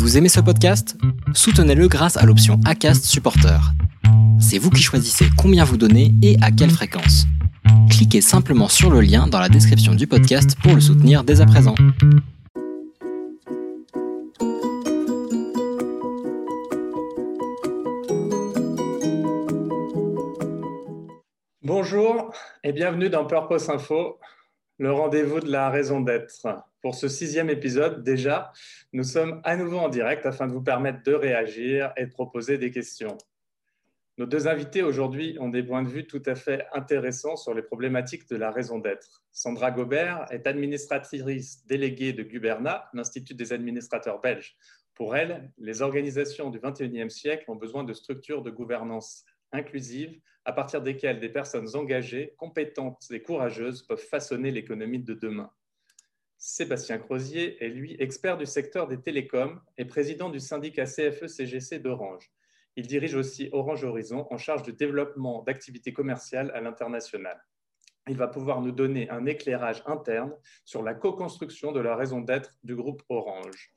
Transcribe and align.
Vous 0.00 0.16
aimez 0.16 0.30
ce 0.30 0.40
podcast? 0.40 0.96
Soutenez-le 1.34 1.86
grâce 1.86 2.16
à 2.16 2.24
l'option 2.24 2.58
ACAST 2.64 3.04
Supporter. 3.04 3.60
C'est 4.40 4.56
vous 4.56 4.70
qui 4.70 4.82
choisissez 4.82 5.26
combien 5.36 5.62
vous 5.62 5.76
donnez 5.76 6.14
et 6.22 6.38
à 6.40 6.50
quelle 6.50 6.70
fréquence. 6.70 7.26
Cliquez 7.90 8.22
simplement 8.22 8.68
sur 8.68 8.88
le 8.90 9.02
lien 9.02 9.26
dans 9.26 9.38
la 9.38 9.50
description 9.50 9.94
du 9.94 10.06
podcast 10.06 10.56
pour 10.62 10.74
le 10.74 10.80
soutenir 10.80 11.22
dès 11.22 11.42
à 11.42 11.46
présent. 11.46 11.74
Bonjour 21.62 22.32
et 22.64 22.72
bienvenue 22.72 23.10
dans 23.10 23.26
Purpose 23.26 23.68
Info, 23.68 24.18
le 24.80 24.90
rendez-vous 24.90 25.40
de 25.40 25.52
la 25.52 25.68
raison 25.68 26.00
d'être. 26.00 26.32
Pour 26.80 26.94
ce 26.94 27.06
sixième 27.06 27.50
épisode, 27.50 28.02
déjà, 28.02 28.50
nous 28.94 29.04
sommes 29.04 29.42
à 29.44 29.54
nouveau 29.54 29.76
en 29.76 29.90
direct 29.90 30.24
afin 30.24 30.46
de 30.46 30.52
vous 30.54 30.62
permettre 30.62 31.02
de 31.02 31.12
réagir 31.12 31.92
et 31.98 32.06
de 32.06 32.10
proposer 32.10 32.56
des 32.56 32.70
questions. 32.70 33.18
Nos 34.16 34.24
deux 34.24 34.48
invités 34.48 34.82
aujourd'hui 34.82 35.36
ont 35.38 35.50
des 35.50 35.62
points 35.62 35.82
de 35.82 35.88
vue 35.90 36.06
tout 36.06 36.22
à 36.24 36.34
fait 36.34 36.66
intéressants 36.72 37.36
sur 37.36 37.52
les 37.52 37.60
problématiques 37.60 38.26
de 38.30 38.36
la 38.36 38.50
raison 38.50 38.78
d'être. 38.78 39.22
Sandra 39.32 39.70
Gobert 39.70 40.24
est 40.30 40.46
administratrice 40.46 41.66
déléguée 41.66 42.14
de 42.14 42.22
Guberna, 42.22 42.88
l'Institut 42.94 43.34
des 43.34 43.52
administrateurs 43.52 44.22
belges. 44.22 44.56
Pour 44.94 45.14
elle, 45.14 45.52
les 45.58 45.82
organisations 45.82 46.48
du 46.48 46.58
XXIe 46.58 47.10
siècle 47.10 47.44
ont 47.48 47.56
besoin 47.56 47.84
de 47.84 47.92
structures 47.92 48.40
de 48.40 48.50
gouvernance 48.50 49.26
inclusives 49.52 50.18
à 50.50 50.52
partir 50.52 50.82
desquelles 50.82 51.20
des 51.20 51.28
personnes 51.28 51.76
engagées, 51.76 52.34
compétentes 52.36 53.06
et 53.12 53.22
courageuses 53.22 53.84
peuvent 53.84 54.04
façonner 54.04 54.50
l'économie 54.50 54.98
de 54.98 55.14
demain. 55.14 55.48
Sébastien 56.38 56.98
Crozier 56.98 57.64
est, 57.64 57.68
lui, 57.68 57.94
expert 58.00 58.36
du 58.36 58.46
secteur 58.46 58.88
des 58.88 59.00
télécoms 59.00 59.60
et 59.78 59.84
président 59.84 60.28
du 60.28 60.40
syndicat 60.40 60.86
CFE-CGC 60.86 61.78
d'Orange. 61.78 62.32
Il 62.74 62.88
dirige 62.88 63.14
aussi 63.14 63.48
Orange 63.52 63.84
Horizon 63.84 64.26
en 64.28 64.38
charge 64.38 64.64
du 64.64 64.72
développement 64.72 65.44
d'activités 65.44 65.92
commerciales 65.92 66.50
à 66.52 66.60
l'international. 66.60 67.40
Il 68.08 68.16
va 68.16 68.26
pouvoir 68.26 68.60
nous 68.60 68.72
donner 68.72 69.08
un 69.08 69.26
éclairage 69.26 69.84
interne 69.86 70.34
sur 70.64 70.82
la 70.82 70.94
co-construction 70.94 71.70
de 71.70 71.78
la 71.78 71.94
raison 71.94 72.22
d'être 72.22 72.56
du 72.64 72.74
groupe 72.74 73.04
Orange. 73.08 73.72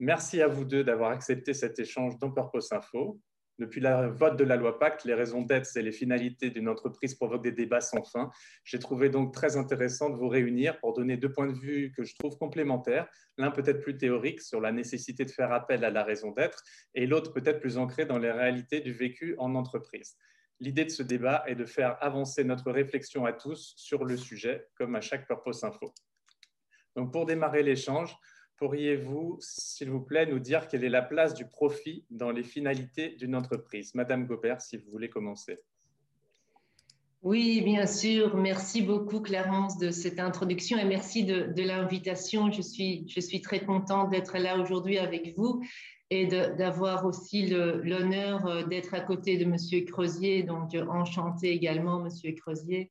Merci 0.00 0.42
à 0.42 0.48
vous 0.48 0.66
deux 0.66 0.84
d'avoir 0.84 1.12
accepté 1.12 1.54
cet 1.54 1.78
échange 1.78 2.18
dans 2.18 2.30
Purpose 2.30 2.72
Info. 2.72 3.18
Depuis 3.58 3.80
le 3.80 4.08
vote 4.10 4.36
de 4.36 4.44
la 4.44 4.54
loi 4.54 4.78
Pacte, 4.78 5.04
les 5.04 5.14
raisons 5.14 5.42
d'être 5.42 5.76
et 5.76 5.82
les 5.82 5.90
finalités 5.90 6.50
d'une 6.50 6.68
entreprise 6.68 7.16
provoquent 7.16 7.42
des 7.42 7.50
débats 7.50 7.80
sans 7.80 8.04
fin. 8.04 8.30
J'ai 8.62 8.78
trouvé 8.78 9.10
donc 9.10 9.34
très 9.34 9.56
intéressant 9.56 10.10
de 10.10 10.16
vous 10.16 10.28
réunir 10.28 10.78
pour 10.78 10.94
donner 10.94 11.16
deux 11.16 11.32
points 11.32 11.48
de 11.48 11.58
vue 11.58 11.92
que 11.96 12.04
je 12.04 12.14
trouve 12.14 12.38
complémentaires. 12.38 13.08
L'un 13.36 13.50
peut-être 13.50 13.80
plus 13.80 13.96
théorique 13.96 14.42
sur 14.42 14.60
la 14.60 14.70
nécessité 14.70 15.24
de 15.24 15.30
faire 15.30 15.52
appel 15.52 15.84
à 15.84 15.90
la 15.90 16.04
raison 16.04 16.30
d'être 16.30 16.62
et 16.94 17.06
l'autre 17.06 17.32
peut-être 17.32 17.58
plus 17.58 17.78
ancré 17.78 18.06
dans 18.06 18.18
les 18.18 18.30
réalités 18.30 18.80
du 18.80 18.92
vécu 18.92 19.34
en 19.38 19.56
entreprise. 19.56 20.16
L'idée 20.60 20.84
de 20.84 20.90
ce 20.90 21.02
débat 21.02 21.42
est 21.48 21.56
de 21.56 21.64
faire 21.64 21.96
avancer 22.00 22.44
notre 22.44 22.70
réflexion 22.70 23.26
à 23.26 23.32
tous 23.32 23.74
sur 23.76 24.04
le 24.04 24.16
sujet, 24.16 24.68
comme 24.76 24.94
à 24.94 25.00
chaque 25.00 25.26
Purpose 25.26 25.64
Info. 25.64 25.92
Donc 26.94 27.12
pour 27.12 27.26
démarrer 27.26 27.64
l'échange, 27.64 28.16
pourriez-vous, 28.58 29.38
s'il 29.40 29.90
vous 29.90 30.00
plaît, 30.00 30.26
nous 30.26 30.38
dire 30.38 30.68
quelle 30.68 30.84
est 30.84 30.88
la 30.88 31.02
place 31.02 31.34
du 31.34 31.46
profit 31.46 32.04
dans 32.10 32.30
les 32.30 32.42
finalités 32.42 33.10
d'une 33.10 33.34
entreprise? 33.34 33.94
Madame 33.94 34.26
Gobert, 34.26 34.60
si 34.60 34.76
vous 34.76 34.90
voulez 34.90 35.08
commencer. 35.08 35.58
Oui, 37.22 37.62
bien 37.62 37.86
sûr. 37.86 38.36
Merci 38.36 38.82
beaucoup, 38.82 39.20
Clarence, 39.20 39.76
de 39.78 39.90
cette 39.90 40.20
introduction 40.20 40.78
et 40.78 40.84
merci 40.84 41.24
de, 41.24 41.62
l'invitation. 41.62 42.52
Je 42.52 42.62
suis, 42.62 43.40
très 43.42 43.60
contente 43.60 44.10
d'être 44.10 44.38
là 44.38 44.58
aujourd'hui 44.58 44.98
avec 44.98 45.36
vous 45.36 45.62
et 46.10 46.26
d'avoir 46.26 47.04
aussi 47.04 47.46
l'honneur 47.46 48.46
euh, 48.46 48.62
d'être 48.64 48.94
à 48.94 49.00
côté 49.00 49.36
de 49.36 49.44
Monsieur 49.44 49.82
Creusier. 49.82 50.42
Donc, 50.42 50.74
enchanté 50.74 51.50
également, 51.50 52.00
Monsieur 52.00 52.32
Creusier 52.32 52.90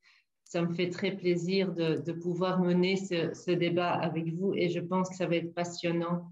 ça 0.49 0.61
me 0.61 0.73
fait 0.73 0.89
très 0.89 1.11
plaisir 1.11 1.73
de, 1.73 2.11
pouvoir 2.13 2.61
mener 2.61 2.95
ce, 2.95 3.51
débat 3.51 3.91
avec 3.91 4.33
vous 4.33 4.53
et 4.53 4.69
je 4.69 4.79
pense 4.79 5.09
que 5.09 5.15
ça 5.15 5.27
va 5.27 5.35
être 5.35 5.53
passionnant. 5.53 6.31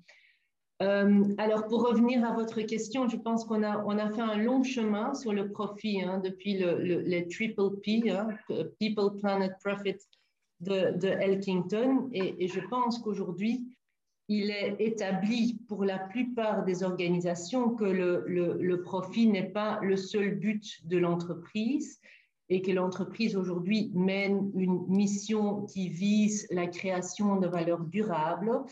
Euh, 0.81 1.23
alors, 1.37 1.67
pour 1.67 1.87
revenir 1.87 2.25
à 2.25 2.33
votre 2.33 2.61
question, 2.61 3.07
je 3.07 3.17
pense 3.17 3.45
qu'on 3.45 3.63
a, 3.63 3.83
on 3.85 3.97
a 3.97 4.09
fait 4.11 4.21
un 4.21 4.37
long 4.37 4.63
chemin 4.63 5.13
sur 5.13 5.33
le 5.33 5.49
profit 5.49 6.01
hein, 6.01 6.19
depuis 6.23 6.57
le, 6.57 6.77
le, 6.81 7.27
triple 7.27 7.77
P, 7.81 8.09
hein, 8.09 8.27
People, 8.79 9.17
Planet, 9.19 9.53
Profit 9.63 9.97
de, 10.61 11.07
Elkington. 11.07 12.09
Et, 12.13 12.47
je 12.47 12.59
pense 12.69 12.99
qu'aujourd'hui, 12.99 13.65
il 14.27 14.49
est 14.49 14.75
établi 14.79 15.59
pour 15.67 15.85
la 15.85 15.99
plupart 15.99 16.63
des 16.65 16.83
organisations 16.83 17.75
que 17.75 17.85
le 17.85 18.81
profit 18.81 19.27
n'est 19.27 19.49
pas 19.49 19.79
le 19.81 19.97
seul 19.97 20.35
but 20.35 20.85
de 20.85 20.97
l'entreprise 20.97 21.99
et 22.49 22.61
que 22.61 22.71
l'entreprise 22.71 23.35
aujourd'hui 23.35 23.91
mène 23.93 24.51
une 24.55 24.85
mission 24.87 25.63
qui 25.63 25.89
vise 25.89 26.47
la 26.51 26.67
création 26.67 27.37
de 27.37 27.47
valeurs 27.47 27.83
durables 27.83 28.63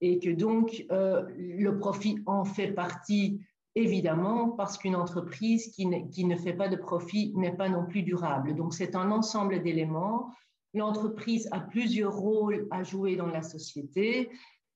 et 0.00 0.18
que 0.18 0.30
donc 0.30 0.84
euh, 0.90 1.22
le 1.36 1.78
profit 1.78 2.18
en 2.26 2.44
fait 2.44 2.72
partie 2.72 3.40
évidemment 3.74 4.50
parce 4.50 4.76
qu'une 4.76 4.96
entreprise 4.96 5.68
qui 5.68 5.86
ne, 5.86 6.00
qui 6.10 6.24
ne 6.24 6.36
fait 6.36 6.52
pas 6.52 6.68
de 6.68 6.76
profit 6.76 7.32
n'est 7.36 7.56
pas 7.56 7.68
non 7.68 7.86
plus 7.86 8.02
durable. 8.02 8.54
Donc 8.54 8.74
c'est 8.74 8.94
un 8.96 9.10
ensemble 9.10 9.62
d'éléments. 9.62 10.30
L'entreprise 10.74 11.48
a 11.52 11.60
plusieurs 11.60 12.14
rôles 12.14 12.66
à 12.70 12.82
jouer 12.82 13.16
dans 13.16 13.26
la 13.26 13.42
société 13.42 14.30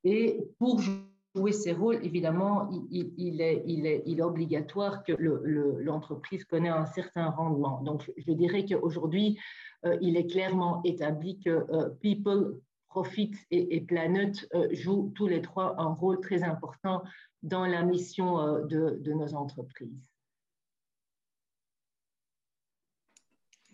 et 0.05 0.39
pour 0.59 0.81
jouer 0.81 1.03
jouer 1.37 1.53
ses 1.53 1.73
rôles, 1.73 2.03
évidemment, 2.03 2.71
il, 2.91 3.41
est, 3.41 4.23
obligatoire 4.23 5.05
que 5.05 5.13
l'entreprise 5.13 6.41
le, 6.41 6.47
connaisse 6.47 6.73
un 6.73 6.87
certain 6.87 7.29
rendement. 7.29 7.83
Donc, 7.83 8.11
je 8.17 8.33
dirais 8.33 8.65
qu'aujourd'hui, 8.65 9.39
euh, 9.85 9.99
il 10.01 10.17
est 10.17 10.27
clairement 10.27 10.81
établi 10.85 11.39
que 11.39 11.51
euh, 11.51 11.91
People, 12.01 12.61
Profit 12.89 13.33
et, 13.51 13.81
Planet 13.83 14.49
euh, 14.55 14.69
jouent 14.73 15.13
tous 15.15 15.27
les 15.27 15.43
trois 15.43 15.79
un 15.79 15.93
rôle 15.93 16.21
très 16.21 16.43
important 16.43 17.03
dans 17.43 17.67
la 17.67 17.83
mission 17.83 18.65
de 18.65 19.13
nos 19.13 19.35
entreprises. 19.35 20.11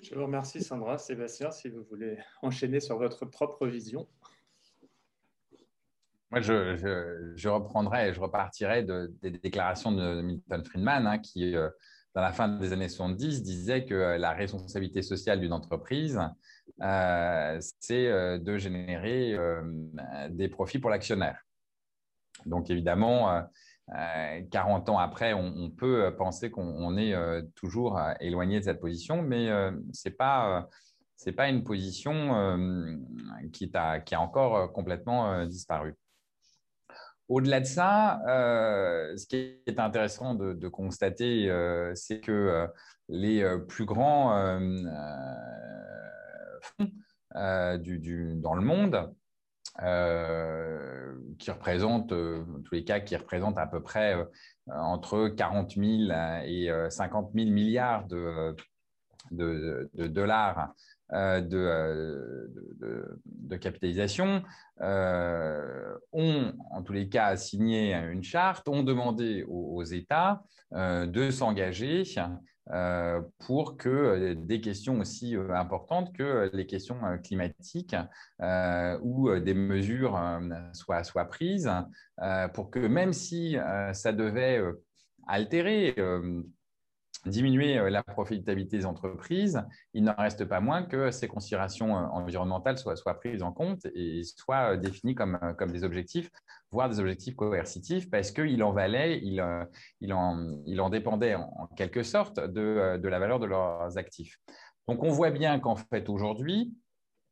Je 0.03 0.17
vous 0.17 0.25
remercie, 0.25 0.61
Sandra. 0.61 0.99
Sébastien, 0.99 1.53
si 1.53 1.69
vous 1.69 1.85
voulez 1.85 2.19
enchaîner 2.43 2.81
sur 2.81 2.99
votre 2.99 3.25
propre 3.25 3.69
vision. 3.69 4.09
Moi, 6.33 6.41
je, 6.41 7.49
reprendrai 7.49 8.09
et 8.09 8.15
je 8.15 8.21
repartirai 8.21 8.85
des 8.85 9.31
déclarations 9.33 9.93
de 9.93 10.23
Milton 10.23 10.65
Friedman, 10.65 11.07
hein, 11.07 11.19
qui, 11.19 11.55
euh, 11.55 11.69
dans 12.15 12.23
la 12.23 12.33
fin 12.33 12.49
des 12.49 12.73
années 12.73 12.89
70, 12.89 13.43
disait 13.43 13.85
que 13.85 14.17
la 14.17 14.33
responsabilité 14.33 15.03
sociale 15.03 15.41
d'une 15.41 15.53
entreprise, 15.53 16.19
euh, 16.81 17.59
c'est 17.81 18.07
euh, 18.07 18.39
de 18.39 18.57
générer 18.57 19.37
des 20.31 20.49
profits 20.49 20.79
pour 20.79 20.89
l'actionnaire. 20.89 21.39
Donc, 22.47 22.71
évidemment, 22.71 23.47
40 24.51 24.89
ans 24.89 24.99
après, 24.99 25.35
on, 25.35 25.69
peut 25.69 26.15
penser 26.17 26.51
qu'on 26.51 26.97
est 26.97 27.15
toujours 27.55 28.01
éloigné 28.21 28.59
de 28.59 28.65
cette 28.65 28.81
position, 28.81 29.21
mais 29.21 29.49
ce 29.93 30.09
n'est 30.09 30.15
pas, 30.15 30.67
pas 31.37 31.49
une 31.51 31.63
position 31.63 32.57
qui, 33.53 33.71
a, 33.75 34.01
qui, 34.01 34.15
a, 34.15 34.21
encore 34.23 34.73
complètement 34.73 35.45
disparu. 35.45 35.95
Au-delà 37.33 37.61
de 37.61 37.65
ça, 37.65 38.21
euh, 38.29 39.17
ce 39.17 39.25
qui 39.27 39.37
est 39.67 39.81
intéressant 39.81 40.35
de, 40.35 40.69
constater, 40.69 41.51
euh, 41.51 41.95
c'est 41.95 42.21
que 42.21 42.31
euh, 42.31 42.67
les 43.09 43.43
plus 43.69 43.87
grands 43.87 44.59
fonds 46.61 46.91
dans 47.35 48.55
le 48.55 48.61
monde, 48.61 49.15
qui 51.39 51.51
représentent, 51.51 52.11
tous 52.11 52.75
les 52.75 52.85
cas, 52.85 53.01
qui 53.01 53.17
représentent 53.17 53.57
à 53.57 53.67
peu 53.67 53.83
près 53.83 54.15
entre 54.67 55.29
40 55.29 55.71
000 55.71 56.13
et 56.45 56.71
50 56.91 57.31
000 57.35 57.49
milliards 57.49 58.07
de 58.09 58.55
dollars 60.07 60.75
euh, 61.13 61.43
euh, 61.53 63.17
de, 63.27 63.57
capitalisation. 63.57 64.43
Euh, 64.81 65.95
ont, 66.13 66.55
en 66.71 66.83
tous 66.83 66.95
les 66.95 67.09
cas, 67.09 67.37
signé 67.37 67.93
une 67.95 68.23
charte, 68.23 68.67
ont 68.67 68.83
demandé 68.83 69.45
aux, 69.47 69.85
États 69.85 70.43
de 70.73 71.31
s'engager 71.31 72.05
pour 73.39 73.77
que 73.77 74.33
des 74.33 74.61
questions 74.63 75.01
aussi 75.01 75.37
importantes 75.51 76.15
que 76.17 76.51
les 76.55 76.67
questions 76.67 76.97
climatiques 77.23 77.95
ou 79.03 79.39
des 79.39 79.55
mesures 79.55 80.19
soient, 80.73 81.05
soient, 81.05 81.27
prises, 81.27 81.71
pour 82.55 82.71
que 82.71 82.79
même 82.79 83.13
si 83.13 83.59
ça 83.93 84.13
devait 84.13 84.63
altérer 85.29 85.95
diminuer 87.27 87.79
euh, 87.79 87.91
la 87.91 88.03
profitabilité 88.03 88.79
des 88.79 88.87
entreprises, 88.87 89.63
il 89.95 90.05
n'en 90.05 90.15
reste 90.15 90.45
pas 90.45 90.61
moins 90.61 90.83
que 90.83 91.11
ces 91.11 91.29
considérations 91.29 91.97
euh, 91.97 92.07
environnementales 92.09 92.79
soient, 92.79 92.97
prises 93.19 93.43
en 93.43 93.53
compte 93.53 93.87
et 93.95 94.23
soient 94.25 94.73
euh, 94.73 94.77
définies 94.77 95.15
comme, 95.15 95.39
des 95.69 95.85
objectifs, 95.85 96.31
voire 96.71 96.89
des 96.89 96.99
objectifs 96.99 97.37
coercitifs, 97.37 98.11
parce 98.11 98.33
qu'il 98.33 98.63
en 98.63 98.73
valait, 98.73 99.21
il, 99.23 99.41
en, 99.41 100.91
dépendait 100.91 101.35
en, 101.35 101.69
quelque 101.77 102.03
sorte 102.03 102.41
de, 102.41 103.01
la 103.03 103.19
valeur 103.19 103.39
de 103.39 103.47
leurs 103.47 103.97
actifs. 103.99 104.39
Donc 104.89 105.03
on 105.05 105.11
voit 105.11 105.31
bien 105.31 105.61
qu'en 105.61 105.77
fait 105.77 106.09
aujourd'hui, 106.09 106.75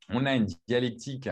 on 0.09 0.25
a 0.25 0.35
une 0.35 0.47
dialectique 0.67 1.29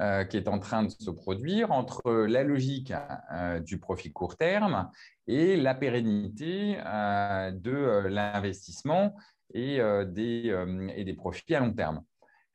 euh, 0.00 0.24
qui 0.24 0.38
est 0.38 0.48
en 0.48 0.58
train 0.58 0.84
de 0.84 0.88
se 0.88 1.10
produire 1.10 1.70
entre 1.70 2.10
la 2.10 2.44
logique 2.44 2.94
euh, 3.30 3.60
du 3.60 3.78
profit 3.78 4.10
court 4.10 4.38
terme 4.38 4.90
et 5.26 5.54
la 5.54 5.74
pérennité 5.74 6.78
euh, 6.86 7.50
de 7.50 8.08
l'investissement 8.08 9.14
et, 9.52 9.80
des, 10.06 11.14
profits 11.14 11.54
à 11.54 11.60
long 11.60 11.74
terme. 11.74 12.02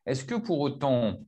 Est-ce 0.08 0.26
que 0.26 0.34
pour 0.34 0.62
autant, 0.62 1.20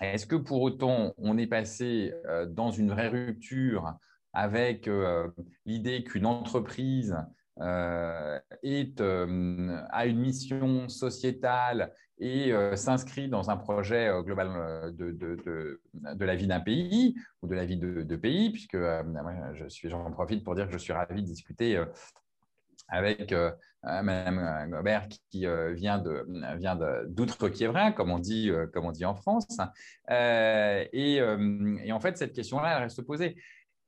est-ce 0.00 0.26
que 0.26 0.36
pour 0.36 0.62
autant 0.62 1.12
on 1.18 1.36
est 1.36 1.48
passé 1.48 2.14
dans 2.50 2.70
une 2.70 2.90
vraie 2.90 3.08
rupture 3.08 3.94
avec 4.32 4.88
l'idée 5.66 6.04
qu'une 6.04 6.24
entreprise 6.24 7.16
est, 7.58 9.00
a 9.00 10.06
une 10.06 10.20
mission 10.20 10.88
sociétale 10.88 11.92
et 12.22 12.52
euh, 12.52 12.76
s'inscrit 12.76 13.28
dans 13.28 13.50
un 13.50 13.56
projet 13.56 14.06
euh, 14.06 14.22
global 14.22 14.48
euh, 14.54 14.90
de, 14.92 15.10
de, 15.10 15.80
de, 16.14 16.24
la 16.24 16.36
vie 16.36 16.46
d'un 16.46 16.60
pays 16.60 17.16
ou 17.42 17.48
de 17.48 17.54
la 17.56 17.64
vie 17.64 17.76
de, 17.76 18.16
pays, 18.16 18.50
puisque 18.50 18.76
je 18.76 19.68
suis, 19.68 19.90
j'en 19.90 20.08
profite 20.12 20.44
pour 20.44 20.54
dire 20.54 20.66
que 20.66 20.72
je 20.72 20.78
suis 20.78 20.92
ravi 20.92 21.20
de 21.20 21.26
discuter 21.26 21.82
avec 22.88 23.34
Mme 23.82 24.70
Gobert 24.70 25.08
qui 25.30 25.46
vient 25.72 25.98
de 25.98 26.24
vient 26.56 26.78
d'outre-Quiévrin, 27.08 27.90
comme 27.90 28.10
on 28.10 28.20
dit 28.20 28.52
comme 28.72 28.86
on 28.86 28.92
dit 28.92 29.04
en 29.04 29.14
France, 29.14 29.58
et, 30.08 30.88
et, 30.92 31.92
en 31.92 32.00
fait 32.00 32.16
cette 32.16 32.32
question-là 32.32 32.76
elle 32.76 32.82
reste 32.84 33.02
posée. 33.02 33.36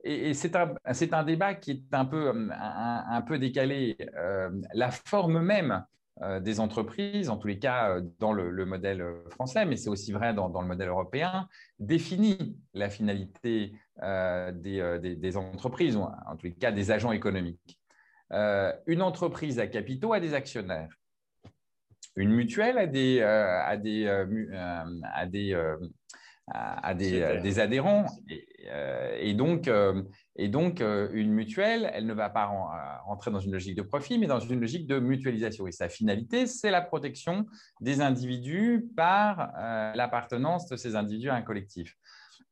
Et, 0.03 0.35
c'est 0.35 0.57
un, 0.57 0.75
un, 0.85 1.25
débat 1.25 1.55
qui 1.55 1.71
est 1.71 1.95
un 1.95 2.05
peu, 2.05 2.33
un, 2.51 3.23
peu 3.23 3.39
décalé. 3.39 3.97
la 4.75 4.91
forme 4.91 5.41
même 5.41 5.71
euh, 5.73 5.81
des 6.21 6.61
entreprises, 6.61 7.29
en 7.29 7.37
tous 7.37 7.49
les 7.49 7.59
cas 7.59 7.91
euh, 7.91 8.03
dans 8.21 8.33
le, 8.33 8.65
modèle 8.65 9.03
euh, 9.03 9.29
français, 9.31 9.67
mais 9.67 9.77
c'est 9.77 9.91
aussi 9.91 10.13
vrai 10.13 10.33
dans, 10.33 10.49
le 10.61 10.67
modèle 10.67 10.89
européen, 10.89 11.49
définit 11.79 12.57
la 12.73 12.89
finalité 12.89 13.73
des, 14.01 15.37
entreprises, 15.37 15.97
en 15.97 16.37
tous 16.37 16.47
les 16.47 16.55
cas 16.55 16.73
des 16.73 16.91
agents 16.91 17.13
économiques. 17.13 17.79
une 18.31 19.03
entreprise 19.03 19.59
à 19.59 19.67
capitaux 19.67 20.13
a 20.13 20.21
des 20.21 20.35
actionnaires. 20.35 20.91
Une 22.17 22.31
mutuelle 22.31 22.79
a 22.79 22.87
des, 22.87 23.21
a 23.21 23.77
des, 23.77 24.07
a 24.07 25.27
des, 25.27 25.75
à, 26.47 26.95
des, 26.95 27.59
adhérents. 27.59 28.07
Et, 28.29 29.35
donc, 29.35 29.69
et 30.37 30.49
donc, 30.49 30.81
euh, 30.81 31.09
une 31.13 31.33
mutuelle, 31.33 31.91
elle 31.93 32.07
ne 32.07 32.15
va 32.15 32.29
pas 32.29 32.47
euh, 32.47 33.07
rentrer 33.07 33.31
dans 33.31 33.41
une 33.41 33.53
logique 33.53 33.77
de 33.77 33.83
profit, 33.83 34.19
mais 34.19 34.27
dans 34.27 34.41
une 34.41 34.61
logique 34.61 34.87
de 34.87 34.99
mutualisation. 34.99 35.67
Et 35.67 35.73
sa 35.73 35.89
finalité, 35.89 36.47
c'est 36.47 36.71
la 36.71 36.81
protection 36.81 37.47
des 37.81 38.01
individus 38.01 38.89
par 38.97 39.53
euh, 39.57 39.93
l'appartenance 39.95 40.69
de 40.69 40.77
ces 40.77 40.97
individus 40.97 41.31
à 41.31 41.35
un 41.35 41.43
collectif. 41.43 41.97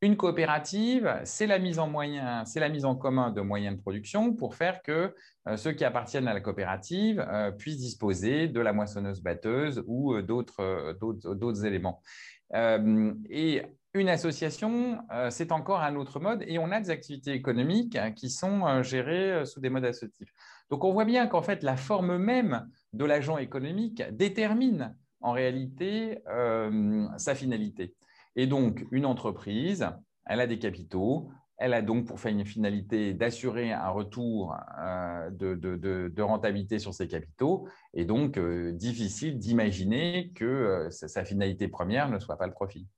Une 0.00 0.16
coopérative, 0.16 1.20
c'est 1.24 1.46
la 1.46 1.58
mise 1.58 1.78
en 1.78 1.88
moyen, 1.88 2.44
c'est 2.44 2.58
la 2.58 2.68
mise 2.68 2.84
en 2.84 2.96
commun 2.96 3.30
de 3.30 3.40
moyens 3.40 3.76
de 3.76 3.80
production 3.80 4.34
pour 4.34 4.56
faire 4.56 4.82
que 4.82 5.14
ceux 5.54 5.72
qui 5.72 5.84
appartiennent 5.84 6.26
à 6.26 6.34
la 6.34 6.40
coopérative 6.40 7.24
puissent 7.56 7.78
disposer 7.78 8.48
de 8.48 8.60
la 8.60 8.72
moissonneuse 8.72 9.22
batteuse 9.22 9.84
ou 9.86 10.20
d'autres 10.20 11.64
éléments. 11.64 12.02
et 12.52 13.62
une 13.94 14.08
association, 14.08 14.98
euh, 15.12 15.28
c'est 15.30 15.52
encore 15.52 15.80
un 15.80 15.96
autre 15.96 16.18
mode 16.18 16.42
et 16.46 16.58
on 16.58 16.70
a 16.70 16.80
des 16.80 16.90
activités 16.90 17.32
économiques 17.32 17.96
hein, 17.96 18.12
qui 18.12 18.30
sont 18.30 18.66
euh, 18.66 18.82
gérées 18.82 19.32
euh, 19.32 19.44
sous 19.44 19.60
des 19.60 19.68
modes 19.68 19.84
associatifs. 19.84 20.32
Donc 20.70 20.84
on 20.84 20.92
voit 20.92 21.04
bien 21.04 21.26
qu'en 21.26 21.42
fait 21.42 21.62
la 21.62 21.76
forme 21.76 22.16
même 22.16 22.68
de 22.94 23.04
l'agent 23.04 23.36
économique 23.36 24.02
détermine 24.12 24.96
en 25.20 25.32
réalité 25.32 26.18
sa 27.16 27.36
finalité. 27.36 27.94
Et 28.34 28.48
donc 28.48 28.84
une 28.90 29.06
entreprise, 29.06 29.86
elle 30.26 30.40
a 30.40 30.48
des 30.48 30.58
capitaux, 30.58 31.30
elle 31.58 31.74
a 31.74 31.82
donc 31.82 32.06
pour 32.06 32.18
finalité 32.18 33.14
d'assurer 33.14 33.72
un 33.72 33.90
retour 33.90 34.56
de, 35.30 36.22
rentabilité 36.22 36.80
sur 36.80 36.92
ses 36.92 37.06
capitaux 37.06 37.68
et 37.94 38.04
donc 38.04 38.36
difficile 38.72 39.38
d'imaginer 39.38 40.32
que 40.34 40.88
sa 40.90 41.24
finalité 41.24 41.68
première 41.68 42.10
ne 42.10 42.18
soit 42.18 42.36
pas 42.36 42.48
le 42.48 42.52
profit. 42.52 42.88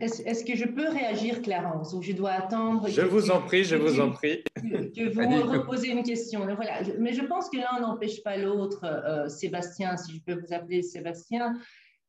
Est-ce 0.00 0.44
que 0.44 0.56
je 0.56 0.64
peux 0.64 0.88
réagir, 0.88 1.42
Clarence, 1.42 1.92
ou 1.94 2.02
je 2.02 2.12
dois 2.12 2.32
attendre 2.32 2.88
Je 2.88 3.02
vous 3.02 3.30
en 3.30 3.40
prie, 3.40 3.64
je 3.64 3.76
vous 3.76 4.00
en 4.00 4.10
prie. 4.10 4.42
Que, 4.56 5.08
vous 5.14 5.28
me 5.28 5.42
reposez 5.42 5.88
une 5.88 6.02
question. 6.02 6.44
Voilà. 6.54 6.80
Mais 6.98 7.12
je 7.12 7.22
pense 7.22 7.50
que 7.50 7.58
l'un 7.58 7.80
n'empêche 7.80 8.22
pas 8.22 8.36
l'autre, 8.36 8.84
euh, 8.84 9.28
Sébastien, 9.28 9.96
si 9.96 10.14
je 10.14 10.20
peux 10.20 10.34
vous 10.34 10.52
appeler 10.52 10.82
Sébastien. 10.82 11.54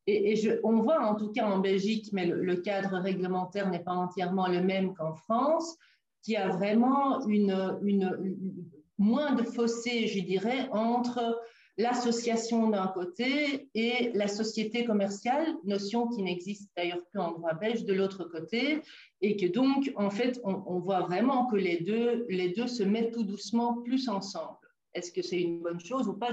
Et, 0.06 0.36
je, 0.36 0.52
on 0.62 0.80
voit 0.80 1.00
en 1.00 1.16
tout 1.16 1.32
cas 1.32 1.46
en 1.46 1.58
Belgique, 1.58 2.10
mais 2.12 2.26
le, 2.26 2.56
cadre 2.56 2.98
réglementaire 2.98 3.68
n'est 3.70 3.82
pas 3.82 3.92
entièrement 3.92 4.46
le 4.46 4.62
même 4.62 4.94
qu'en 4.94 5.14
France, 5.14 5.76
qui 6.22 6.36
a 6.36 6.48
vraiment 6.48 7.26
une, 7.26 7.78
une, 7.82 8.64
moins 8.98 9.34
de 9.34 9.42
fossé, 9.42 10.06
je 10.06 10.20
dirais, 10.20 10.68
entre 10.70 11.40
l'association 11.78 12.70
d'un 12.70 12.86
côté 12.88 13.68
et 13.74 14.10
la 14.14 14.28
société 14.28 14.84
commerciale, 14.84 15.46
notion 15.64 16.08
qui 16.08 16.22
n'existe 16.22 16.70
d'ailleurs 16.76 17.04
plus 17.10 17.20
en 17.20 17.32
droit 17.32 17.52
belge 17.54 17.84
de 17.84 17.92
l'autre 17.92 18.24
côté, 18.24 18.80
et 19.20 19.36
que 19.36 19.46
donc, 19.46 19.92
en 19.96 20.10
fait, 20.10 20.40
on, 20.44 20.78
voit 20.80 21.00
vraiment 21.00 21.46
que 21.46 21.56
les 21.56 21.80
deux, 21.80 22.24
les 22.28 22.50
deux 22.50 22.66
se 22.66 22.82
mettent 22.82 23.12
tout 23.12 23.24
doucement 23.24 23.82
plus 23.82 24.08
ensemble. 24.08 24.58
Est-ce 24.94 25.12
que 25.12 25.20
c'est 25.20 25.40
une 25.40 25.60
bonne 25.60 25.80
chose 25.80 26.08
ou 26.08 26.14
pas? 26.14 26.32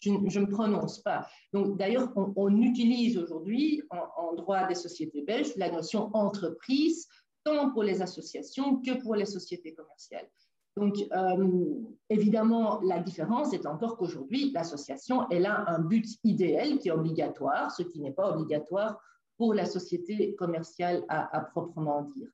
Je 0.00 0.10
ne 0.10 0.40
me 0.40 0.48
prononce 0.48 1.00
pas. 1.00 1.26
Donc, 1.54 1.78
d'ailleurs, 1.78 2.12
on, 2.16 2.60
utilise 2.60 3.16
aujourd'hui 3.16 3.82
en, 3.88 4.04
en 4.16 4.34
droit 4.34 4.66
des 4.66 4.74
sociétés 4.74 5.22
belges 5.22 5.56
la 5.56 5.70
notion 5.70 6.10
entreprise, 6.14 7.08
tant 7.44 7.70
pour 7.72 7.82
les 7.82 8.02
associations 8.02 8.76
que 8.82 9.00
pour 9.00 9.14
les 9.14 9.26
sociétés 9.26 9.74
commerciales. 9.74 10.28
Donc, 10.76 10.96
euh, 11.12 11.74
évidemment, 12.08 12.80
la 12.82 12.98
différence 13.00 13.52
est 13.52 13.66
encore 13.66 13.96
qu'aujourd'hui, 13.98 14.52
l'association, 14.52 15.28
elle 15.30 15.46
a 15.46 15.68
un 15.68 15.80
but 15.80 16.06
idéal 16.24 16.78
qui 16.78 16.88
est 16.88 16.92
obligatoire, 16.92 17.70
ce 17.70 17.82
qui 17.82 18.00
n'est 18.00 18.12
pas 18.12 18.34
obligatoire 18.34 18.98
pour 19.36 19.54
la 19.54 19.66
société 19.66 20.34
commerciale 20.34 21.04
à, 21.08 21.40
proprement 21.40 22.02
dire. 22.02 22.28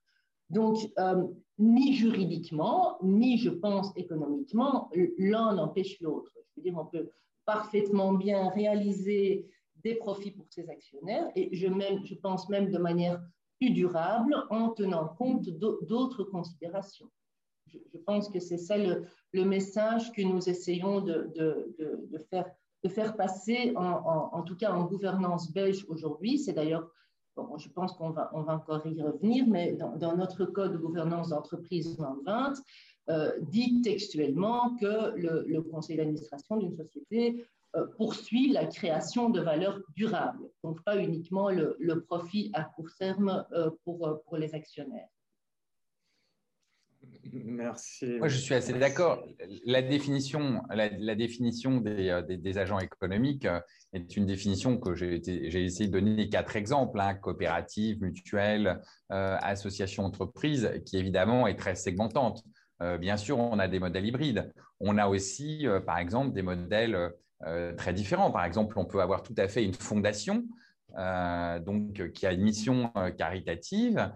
Donc, 0.50 0.78
euh, 0.98 1.24
ni 1.58 1.94
juridiquement, 1.94 2.98
ni, 3.02 3.38
je 3.38 3.50
pense, 3.50 3.92
économiquement, 3.96 4.90
l'un 5.18 5.54
n'empêche 5.54 6.00
l'autre. 6.00 6.32
Je 6.36 6.60
veux 6.60 6.62
dire, 6.62 6.78
on 6.78 6.86
peut 6.86 7.10
parfaitement 7.44 8.12
bien 8.12 8.50
réaliser 8.50 9.48
des 9.82 9.96
profits 9.96 10.32
pour 10.32 10.46
ses 10.50 10.68
actionnaires 10.70 11.28
et 11.34 11.54
je, 11.54 11.66
même, 11.66 12.04
je 12.04 12.14
pense 12.14 12.48
même 12.48 12.70
de 12.70 12.78
manière 12.78 13.20
plus 13.58 13.70
durable 13.70 14.36
en 14.50 14.70
tenant 14.70 15.08
compte 15.08 15.48
d'autres 15.48 16.24
considérations 16.24 17.10
je, 17.68 17.98
pense 17.98 18.28
que 18.28 18.40
c'est 18.40 18.58
ça 18.58 18.76
le, 18.76 19.04
message 19.44 20.12
que 20.12 20.22
nous 20.22 20.48
essayons 20.48 21.00
de, 21.00 21.30
faire, 22.90 23.16
passer, 23.16 23.72
en, 23.76 24.42
tout 24.42 24.56
cas 24.56 24.72
en 24.72 24.84
gouvernance 24.84 25.52
belge 25.52 25.84
aujourd'hui. 25.88 26.38
C'est 26.38 26.52
d'ailleurs, 26.52 26.90
je 27.36 27.68
pense 27.68 27.92
qu'on 27.92 28.10
va, 28.10 28.30
encore 28.34 28.86
y 28.86 29.00
revenir, 29.02 29.46
mais 29.46 29.72
dans, 29.72 30.16
notre 30.16 30.44
code 30.44 30.72
de 30.72 30.78
gouvernance 30.78 31.28
d'entreprise 31.28 31.96
2020, 31.96 32.54
euh, 33.10 33.32
dit 33.40 33.80
textuellement 33.80 34.76
que 34.76 35.14
le, 35.16 35.60
conseil 35.62 35.96
d'administration 35.96 36.56
d'une 36.58 36.74
société 36.74 37.46
euh, 37.76 37.86
poursuit 37.96 38.50
la 38.50 38.66
création 38.66 39.30
de 39.30 39.40
valeurs 39.40 39.80
durables, 39.96 40.50
donc 40.62 40.82
pas 40.84 40.98
uniquement 40.98 41.50
le, 41.50 42.00
profit 42.06 42.50
à 42.54 42.64
court 42.64 42.90
terme 42.98 43.46
euh, 43.52 43.70
pour 43.84 44.36
les 44.36 44.54
actionnaires. 44.54 45.08
Merci. 47.32 48.18
Moi, 48.18 48.28
je 48.28 48.38
suis 48.38 48.54
assez 48.54 48.72
d'accord. 48.72 49.26
La 49.66 49.82
définition, 49.82 50.62
la, 50.70 51.14
définition 51.14 51.82
euh, 51.86 52.22
des, 52.22 52.36
des, 52.36 52.58
agents 52.58 52.78
économiques 52.78 53.44
euh, 53.44 53.60
est 53.92 54.16
une 54.16 54.26
définition 54.26 54.78
que 54.78 54.94
j'ai 54.94 55.20
essayé 55.64 55.88
de 55.88 55.92
donner 55.92 56.28
quatre 56.28 56.56
exemples 56.56 57.00
hein, 57.00 57.14
coopérative, 57.14 58.02
mutuelle, 58.02 58.80
euh, 59.12 59.36
association, 59.40 60.04
entreprise, 60.04 60.70
qui 60.86 60.96
évidemment 60.96 61.46
est 61.46 61.56
très 61.56 61.74
segmentante. 61.74 62.44
bien 63.00 63.16
sûr, 63.16 63.38
on 63.38 63.58
a 63.58 63.68
des 63.68 63.80
modèles 63.80 64.06
hybrides. 64.06 64.52
On 64.80 64.98
a 64.98 65.08
aussi, 65.08 65.66
par 65.84 65.98
exemple, 65.98 66.32
des 66.32 66.42
modèles 66.42 67.12
très 67.76 67.92
différents. 67.92 68.30
Par 68.30 68.44
exemple, 68.44 68.78
on 68.78 68.84
peut 68.84 69.00
avoir 69.00 69.22
tout 69.22 69.34
à 69.36 69.48
fait 69.48 69.64
une 69.64 69.74
fondation 69.74 70.44
donc 70.96 72.10
qui 72.12 72.26
a 72.26 72.32
une 72.32 72.42
mission 72.42 72.92
caritative, 73.16 74.12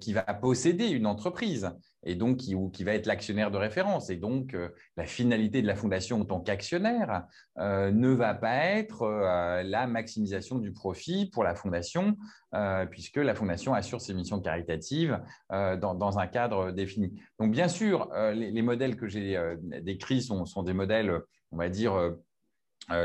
qui 0.00 0.12
va 0.12 0.22
posséder 0.22 0.88
une 0.88 1.06
entreprise 1.06 1.70
et 2.04 2.14
donc 2.14 2.38
qui, 2.38 2.54
qui 2.72 2.84
va 2.84 2.94
être 2.94 3.06
l'actionnaire 3.06 3.50
de 3.50 3.56
référence. 3.56 4.10
Et 4.10 4.16
donc, 4.16 4.54
euh, 4.54 4.68
la 4.96 5.06
finalité 5.06 5.62
de 5.62 5.66
la 5.66 5.76
fondation 5.76 6.20
en 6.20 6.24
tant 6.24 6.40
qu'actionnaire 6.40 7.26
euh, 7.58 7.90
ne 7.92 8.08
va 8.08 8.34
pas 8.34 8.56
être 8.56 9.02
euh, 9.02 9.62
la 9.62 9.86
maximisation 9.86 10.58
du 10.58 10.72
profit 10.72 11.30
pour 11.30 11.44
la 11.44 11.54
fondation, 11.54 12.16
puisque 12.90 13.16
la 13.16 13.34
fondation 13.34 13.72
assure 13.72 14.02
ses 14.02 14.12
missions 14.12 14.38
caritatives 14.38 15.18
dans, 15.48 16.18
un 16.18 16.26
cadre 16.26 16.70
défini. 16.70 17.18
Donc, 17.38 17.50
bien 17.50 17.66
sûr, 17.66 18.10
les, 18.34 18.60
modèles 18.60 18.94
que 18.94 19.08
j'ai 19.08 19.40
décrits 19.80 20.20
sont, 20.20 20.62
des 20.62 20.74
modèles, 20.74 21.18
on 21.50 21.56
va 21.56 21.70
dire, 21.70 22.12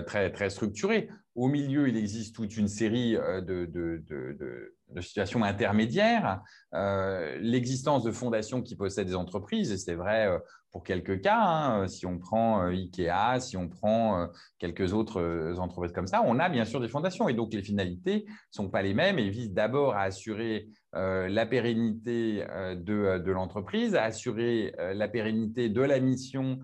très, 0.06 0.34
très 0.34 0.50
structurés. 0.50 1.10
Au 1.38 1.48
milieu, 1.48 1.88
il 1.88 1.96
existe 1.96 2.36
toute 2.36 2.58
une 2.58 2.68
série 2.68 3.14
de, 3.14 3.66
de, 3.68 4.74
situations 5.02 5.44
intermédiaires, 5.44 6.42
euh, 6.74 7.38
l'existence 7.40 8.04
de 8.04 8.12
fondations 8.12 8.64
qui 8.64 8.76
possèdent 8.76 9.08
des 9.08 9.16
entreprises, 9.16 9.72
et 9.72 9.78
c'est 9.78 9.94
vrai 9.94 10.26
euh, 10.26 10.40
pour 10.72 10.84
quelques 10.84 11.22
cas, 11.22 11.40
hein, 11.40 11.88
si 11.88 12.08
on 12.08 12.18
prend 12.18 12.64
euh, 12.64 12.70
Ikea, 12.70 13.40
si 13.40 13.56
on 13.56 13.70
prend 13.70 14.28
quelques 14.58 14.94
autres 14.94 15.56
entreprises 15.60 15.92
comme 15.92 16.08
ça, 16.08 16.24
on 16.26 16.40
a 16.40 16.50
bien 16.50 16.66
sûr 16.66 16.80
des 16.80 16.88
fondations, 16.88 17.30
et 17.30 17.36
donc 17.36 17.54
les 17.54 17.62
finalités 17.62 18.26
ne 18.28 18.34
sont 18.50 18.70
pas 18.70 18.82
les 18.82 18.96
mêmes 18.96 19.20
et 19.20 19.30
visent 19.30 19.54
d'abord 19.54 19.94
à 19.94 20.02
assurer 20.02 20.70
la 20.94 21.46
pérennité 21.46 22.44
de, 22.76 23.20
de 23.20 23.32
l'entreprise, 23.32 23.94
à 23.94 24.06
assurer 24.06 24.74
la 24.96 25.08
pérennité 25.08 25.70
de 25.70 25.82
la 25.82 26.00
mission 26.00 26.58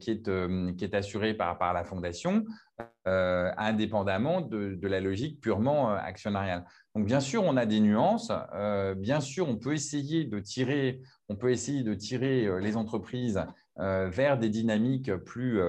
qui 0.00 0.10
est, 0.10 0.94
assurée 0.94 1.34
par 1.34 1.72
la 1.72 1.84
fondation, 1.84 2.44
indépendamment 3.06 4.40
de, 4.40 4.78
la 4.86 5.00
logique 5.00 5.40
purement 5.40 5.90
actionnariale. 5.94 6.64
Donc, 6.94 7.06
bien 7.06 7.20
sûr, 7.20 7.44
on 7.44 7.56
a 7.56 7.66
des 7.66 7.80
nuances. 7.80 8.32
Euh, 8.54 8.94
bien 8.94 9.20
sûr, 9.20 9.48
on 9.48 9.56
peut 9.56 9.74
essayer 9.74 10.24
de 10.24 10.40
tirer, 10.40 11.00
on 11.28 11.36
peut 11.36 11.50
essayer 11.50 11.82
de 11.84 11.94
tirer 11.94 12.46
euh, 12.46 12.58
les 12.58 12.76
entreprises 12.76 13.40
euh, 13.78 14.08
vers 14.08 14.38
des 14.38 14.48
dynamiques 14.48 15.14
plus 15.14 15.60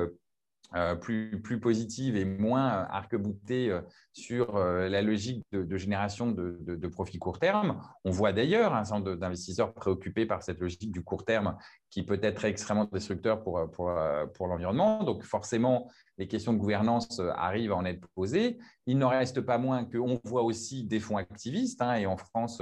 euh, 0.73 0.95
plus, 0.95 1.41
plus 1.41 1.59
positive 1.59 2.15
et 2.15 2.23
moins 2.23 2.87
arc-boutée 2.89 3.69
euh, 3.69 3.81
sur 4.13 4.55
euh, 4.55 4.87
la 4.87 5.01
logique 5.01 5.43
de, 5.51 5.75
génération 5.75 6.31
de, 6.31 6.57
de, 6.61 6.87
profits 6.87 7.19
court 7.19 7.39
terme. 7.39 7.81
On 8.05 8.11
voit 8.11 8.31
d'ailleurs 8.31 8.73
un 8.73 8.85
certain 8.85 9.03
nombre 9.03 9.15
d'investisseurs 9.15 9.73
préoccupés 9.73 10.25
par 10.25 10.43
cette 10.43 10.61
logique 10.61 10.93
du 10.93 11.03
court 11.03 11.25
terme 11.25 11.57
qui 11.89 12.03
peut 12.03 12.19
être 12.23 12.45
extrêmement 12.45 12.85
destructeur 12.85 13.43
pour, 13.43 13.69
pour, 13.71 13.91
pour 14.33 14.47
l'environnement. 14.47 15.03
Donc 15.03 15.23
forcément, 15.23 15.91
les 16.17 16.29
questions 16.29 16.53
de 16.53 16.57
gouvernance 16.57 17.19
arrivent 17.35 17.73
à 17.73 17.75
en 17.75 17.83
être 17.83 18.07
posées. 18.15 18.57
Il 18.85 18.97
n'en 18.97 19.09
reste 19.09 19.41
pas 19.41 19.57
moins 19.57 19.83
qu'on 19.83 20.21
voit 20.23 20.43
aussi 20.43 20.85
des 20.85 21.01
fonds 21.01 21.17
activistes, 21.17 21.81
hein, 21.81 21.95
et 21.95 22.05
en 22.05 22.15
France, 22.15 22.61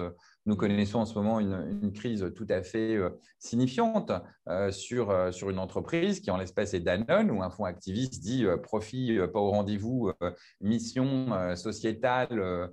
nous 0.49 0.55
connaissons 0.55 0.99
en 0.99 1.05
ce 1.05 1.13
moment 1.13 1.39
une, 1.39 1.91
crise 1.93 2.31
tout 2.35 2.47
à 2.49 2.63
fait 2.63 2.95
euh, 2.95 3.11
signifiante 3.37 4.11
euh, 4.47 4.71
sur, 4.71 5.11
euh, 5.11 5.31
sur 5.31 5.51
une 5.51 5.59
entreprise 5.59 6.19
qui, 6.19 6.31
en 6.31 6.37
l'espèce, 6.37 6.73
est 6.73 6.79
Danone, 6.79 7.29
où 7.29 7.43
un 7.43 7.51
fonds 7.51 7.65
activiste 7.65 8.21
dit 8.23 8.45
profit 8.63 9.19
pas 9.31 9.39
au 9.39 9.51
rendez-vous, 9.51 10.11
mission 10.59 11.55
sociétale, 11.55 12.69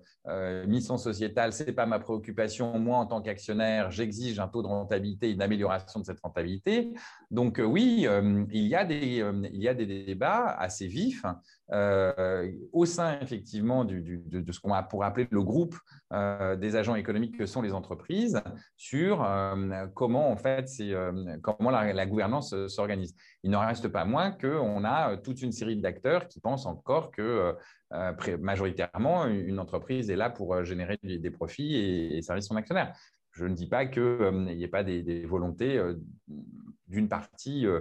mission 0.66 0.96
sociétale, 0.96 1.52
ce 1.52 1.64
n'est 1.64 1.72
pas 1.72 1.86
ma 1.86 1.98
préoccupation. 1.98 2.78
Moi, 2.78 2.96
en 2.96 3.06
tant 3.06 3.20
qu'actionnaire, 3.20 3.90
j'exige 3.90 4.38
un 4.38 4.48
taux 4.48 4.62
de 4.62 4.68
rentabilité, 4.68 5.30
une 5.30 5.42
amélioration 5.42 6.00
de 6.00 6.04
cette 6.04 6.20
rentabilité. 6.20 6.94
Donc, 7.30 7.60
oui, 7.62 8.06
il, 8.50 8.66
y 8.66 8.74
a 8.74 8.84
des, 8.84 9.22
il 9.52 9.62
y 9.62 9.68
a 9.68 9.74
des 9.74 9.86
débats 9.86 10.46
assez 10.58 10.86
vifs 10.86 11.24
euh, 11.72 12.48
au 12.72 12.86
sein 12.86 13.18
effectivement 13.20 13.84
de, 13.84 14.00
ce 14.52 14.60
qu'on 14.60 14.72
pourrait 14.88 15.08
appeler 15.08 15.26
le 15.30 15.42
groupe 15.42 15.76
euh, 16.12 16.54
des 16.54 16.76
agents 16.76 16.94
économiques 16.94 17.36
que 17.36 17.46
sont 17.46 17.60
les 17.60 17.72
entreprises 17.72 18.40
sur 18.76 19.24
euh, 19.24 19.86
comment 19.94 20.30
en 20.30 20.36
fait 20.36 20.70
comment 21.42 21.70
la, 21.70 22.06
gouvernance 22.06 22.54
s'organise. 22.68 23.16
Il 23.42 23.50
n'en 23.50 23.66
reste 23.66 23.88
pas 23.88 24.04
moins 24.04 24.30
qu'on 24.30 24.84
a 24.84 25.16
toute 25.16 25.42
une 25.42 25.52
série 25.52 25.76
d'acteurs 25.76 26.28
qui 26.28 26.40
pensent 26.40 26.66
encore 26.66 27.10
que 27.10 27.54
majoritairement 28.40 29.26
une 29.26 29.58
entreprise 29.58 30.10
est 30.10 30.16
là 30.16 30.30
pour 30.30 30.62
générer 30.64 30.98
des, 31.02 31.30
profits 31.30 31.74
et, 31.74 32.16
et 32.16 32.22
servir 32.22 32.42
son 32.42 32.56
actionnaire 32.56 32.94
je 33.32 33.44
ne 33.44 33.54
dis 33.54 33.66
pas 33.66 33.86
qu'il 33.86 34.30
n'y 34.30 34.64
ait 34.64 34.68
pas 34.68 34.82
des, 34.82 35.24
volontés 35.26 35.78
d'une 36.88 37.08
partie 37.08 37.66
euh, 37.66 37.80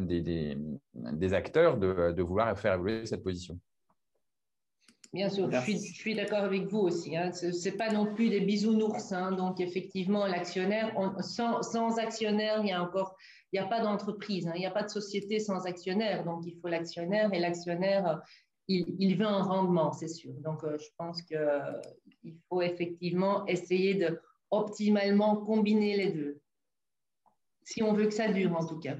des, 0.00 1.34
acteurs 1.34 1.78
de, 1.78 2.22
vouloir 2.22 2.58
faire 2.58 2.74
évoluer 2.74 3.06
cette 3.06 3.22
position. 3.22 3.58
Bien 5.12 5.30
sûr, 5.30 5.50
je 5.50 5.76
suis, 5.76 6.14
d'accord 6.14 6.40
avec 6.40 6.66
vous 6.66 6.80
aussi. 6.80 7.16
Hein. 7.16 7.32
Ce 7.32 7.46
n'est 7.46 7.76
pas 7.76 7.90
non 7.90 8.12
plus 8.12 8.28
des 8.28 8.40
bisounours. 8.40 9.12
Hein. 9.12 9.32
Donc, 9.32 9.60
effectivement, 9.60 10.26
l'actionnaire, 10.26 10.92
sans, 11.20 11.98
actionnaire, 11.98 12.58
il 12.58 12.64
n'y 12.64 12.72
a 12.72 12.90
n'y 13.52 13.58
a 13.58 13.66
pas 13.66 13.80
d'entreprise, 13.80 14.46
hein. 14.48 14.52
il 14.56 14.58
n'y 14.58 14.66
a 14.66 14.70
pas 14.70 14.82
de 14.82 14.90
société 14.90 15.38
sans 15.38 15.64
actionnaire. 15.64 16.24
Donc, 16.24 16.44
il 16.44 16.58
faut 16.60 16.68
l'actionnaire 16.68 17.32
et 17.32 17.38
l'actionnaire, 17.38 18.20
il, 18.68 19.16
veut 19.16 19.26
un 19.26 19.42
rendement, 19.42 19.92
c'est 19.92 20.08
sûr. 20.08 20.34
Donc, 20.44 20.64
euh, 20.64 20.76
je 20.78 20.88
pense 20.98 21.22
qu'il 21.22 22.36
faut 22.48 22.60
effectivement 22.60 23.46
essayer 23.46 23.94
de 23.94 24.20
optimalement 24.50 25.36
combiner 25.36 25.96
les 25.96 26.12
deux 26.12 26.40
si 27.66 27.82
on 27.82 27.92
veut 27.92 28.06
que 28.06 28.14
ça 28.14 28.28
dure 28.28 28.56
en 28.56 28.64
tout 28.64 28.78
cas. 28.78 28.96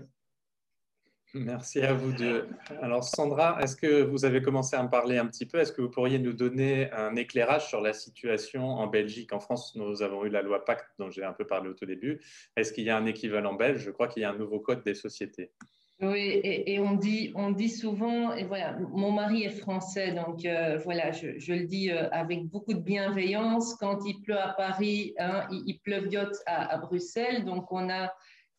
Merci 1.34 1.80
à 1.80 1.92
vous 1.92 2.12
deux. 2.12 2.48
Alors 2.82 3.04
Sandra, 3.04 3.58
est-ce 3.60 3.76
que 3.76 4.02
vous 4.02 4.24
avez 4.24 4.42
commencé 4.42 4.74
à 4.74 4.82
me 4.82 4.88
parler 4.88 5.18
un 5.18 5.26
petit 5.26 5.46
peu? 5.46 5.58
Est-ce 5.58 5.72
que 5.72 5.82
vous 5.82 5.90
pourriez 5.90 6.18
nous 6.18 6.32
donner 6.32 6.90
un 6.92 7.14
éclairage 7.14 7.68
sur 7.68 7.80
la 7.80 7.92
situation 7.92 8.64
en 8.64 8.86
Belgique? 8.86 9.32
En 9.32 9.40
France, 9.40 9.74
nous 9.76 10.02
avons 10.02 10.24
eu 10.24 10.30
la 10.30 10.42
loi 10.42 10.64
Pacte 10.64 10.88
dont 10.98 11.10
j'ai 11.10 11.24
un 11.24 11.32
peu 11.32 11.46
parlé 11.46 11.68
au 11.68 11.74
tout 11.74 11.86
début. 11.86 12.20
Est-ce 12.56 12.72
qu'il 12.72 12.84
y 12.84 12.90
a 12.90 12.96
un 12.96 13.06
équivalent 13.06 13.54
belge? 13.54 13.82
Je 13.82 13.90
crois 13.90 14.08
qu'il 14.08 14.22
y 14.22 14.24
a 14.24 14.30
un 14.30 14.36
nouveau 14.36 14.60
code 14.60 14.82
des 14.82 14.94
sociétés. 14.94 15.52
Oui, 16.00 16.40
et, 16.44 16.78
on, 16.78 16.94
dit, 16.94 17.32
on 17.34 17.52
dit 17.52 17.70
souvent, 17.70 18.34
et 18.34 18.44
voilà, 18.44 18.78
mon 18.78 19.12
mari 19.12 19.44
est 19.44 19.48
français, 19.48 20.12
donc 20.12 20.44
euh, 20.44 20.76
voilà, 20.84 21.10
je, 21.10 21.52
le 21.52 21.64
dis 21.64 21.90
euh, 21.90 22.10
avec 22.10 22.44
beaucoup 22.48 22.74
de 22.74 22.80
bienveillance. 22.80 23.74
Quand 23.76 24.04
il 24.04 24.20
pleut 24.20 24.38
à 24.38 24.48
Paris, 24.48 25.14
hein, 25.18 25.46
il, 25.50 25.62
il 25.66 25.78
pleuviote 25.78 26.36
à, 26.44 26.74
à 26.74 26.76
Bruxelles, 26.76 27.46
donc 27.46 27.72
on 27.72 27.88
a 27.88 28.12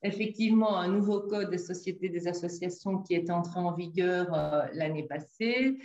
effectivement 0.04 0.78
un 0.78 0.90
nouveau 0.90 1.22
code 1.22 1.50
des 1.50 1.58
sociétés 1.58 2.10
des 2.10 2.28
associations 2.28 3.00
qui 3.00 3.14
est 3.16 3.30
entré 3.30 3.60
en 3.60 3.74
vigueur 3.74 4.34
euh, 4.34 4.66
l'année 4.74 5.04
passée 5.04 5.78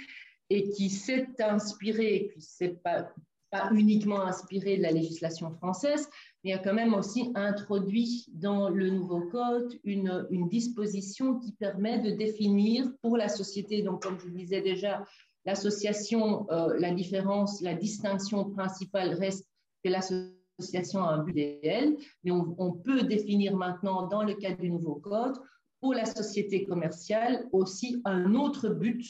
et 0.50 0.70
qui 0.70 0.90
s'est 0.90 1.28
inspiré, 1.40 2.28
puis 2.30 2.42
c'est 2.42 2.82
pas, 2.82 3.10
pas 3.50 3.70
uniquement 3.72 4.20
inspiré 4.22 4.76
de 4.76 4.82
la 4.82 4.90
législation 4.90 5.50
française, 5.50 6.08
mais 6.44 6.52
a 6.52 6.58
quand 6.58 6.74
même 6.74 6.94
aussi 6.94 7.30
introduit 7.34 8.26
dans 8.32 8.68
le 8.68 8.90
nouveau 8.90 9.28
code 9.28 9.78
une, 9.84 10.26
disposition 10.50 11.38
qui 11.38 11.52
permet 11.52 12.00
de 12.00 12.10
définir 12.10 12.90
pour 13.00 13.16
la 13.16 13.28
société, 13.28 13.82
donc 13.82 14.02
comme 14.02 14.18
je 14.18 14.26
le 14.26 14.32
disais 14.32 14.60
déjà, 14.60 15.04
l'association, 15.46 16.46
euh, 16.50 16.74
la 16.78 16.92
différence, 16.92 17.60
la 17.62 17.74
distinction 17.74 18.50
principale 18.50 19.14
reste 19.14 19.48
que 19.82 19.90
l'association 19.90 20.41
a 20.74 21.14
un 21.14 21.22
but 21.22 21.34
réel, 21.34 21.96
mais 22.24 22.30
on, 22.30 22.72
peut 22.72 23.02
définir 23.02 23.56
maintenant, 23.56 24.06
dans 24.06 24.22
le 24.22 24.34
cadre 24.34 24.60
du 24.60 24.70
nouveau 24.70 24.96
code, 24.96 25.36
pour 25.80 25.94
la 25.94 26.04
société 26.04 26.64
commerciale 26.64 27.48
aussi 27.52 28.00
un 28.04 28.34
autre 28.34 28.68
but 28.68 29.04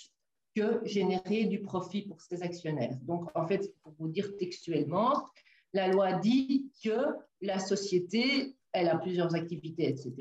que 0.54 0.80
générer 0.84 1.44
du 1.44 1.60
profit 1.60 2.02
pour 2.02 2.20
ses 2.20 2.42
actionnaires. 2.42 2.96
Donc, 3.02 3.30
en 3.34 3.46
fait, 3.46 3.72
pour 3.82 3.94
vous 3.98 4.08
dire 4.08 4.36
textuellement, 4.38 5.26
la 5.72 5.88
loi 5.88 6.14
dit 6.14 6.70
que 6.84 6.98
la 7.40 7.58
société, 7.58 8.54
elle 8.72 8.88
a 8.88 8.98
plusieurs 8.98 9.34
activités, 9.34 9.88
etc. 9.88 10.12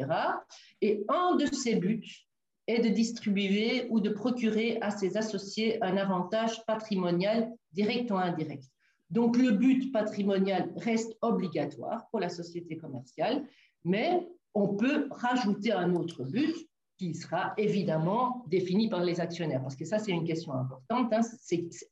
Et 0.81 1.03
un 1.09 1.35
de 1.35 1.45
ses 1.53 1.75
buts 1.75 2.27
est 2.67 2.81
de 2.81 2.89
distribuer 2.89 3.87
ou 3.89 3.99
de 3.99 4.09
procurer 4.09 4.77
à 4.81 4.91
ses 4.91 5.17
associés 5.17 5.81
un 5.83 5.97
avantage 5.97 6.65
patrimonial 6.65 7.51
direct 7.73 8.11
ou 8.11 8.15
indirect. 8.15 8.65
Donc 9.11 9.37
le 9.37 9.51
but 9.51 9.91
patrimonial 9.91 10.71
reste 10.77 11.17
obligatoire 11.21 12.07
pour 12.09 12.21
la 12.21 12.29
société 12.29 12.77
commerciale, 12.77 13.45
mais 13.83 14.25
on 14.53 14.75
peut 14.75 15.07
rajouter 15.11 15.73
un 15.73 15.93
autre 15.95 16.23
but 16.23 16.55
qui 16.97 17.13
sera 17.13 17.53
évidemment 17.57 18.45
défini 18.47 18.89
par 18.89 19.03
les 19.03 19.19
actionnaires, 19.19 19.61
parce 19.61 19.75
que 19.75 19.85
ça 19.85 19.99
c'est 19.99 20.11
une 20.11 20.23
question 20.23 20.53
importante. 20.53 21.11
Hein. 21.11 21.21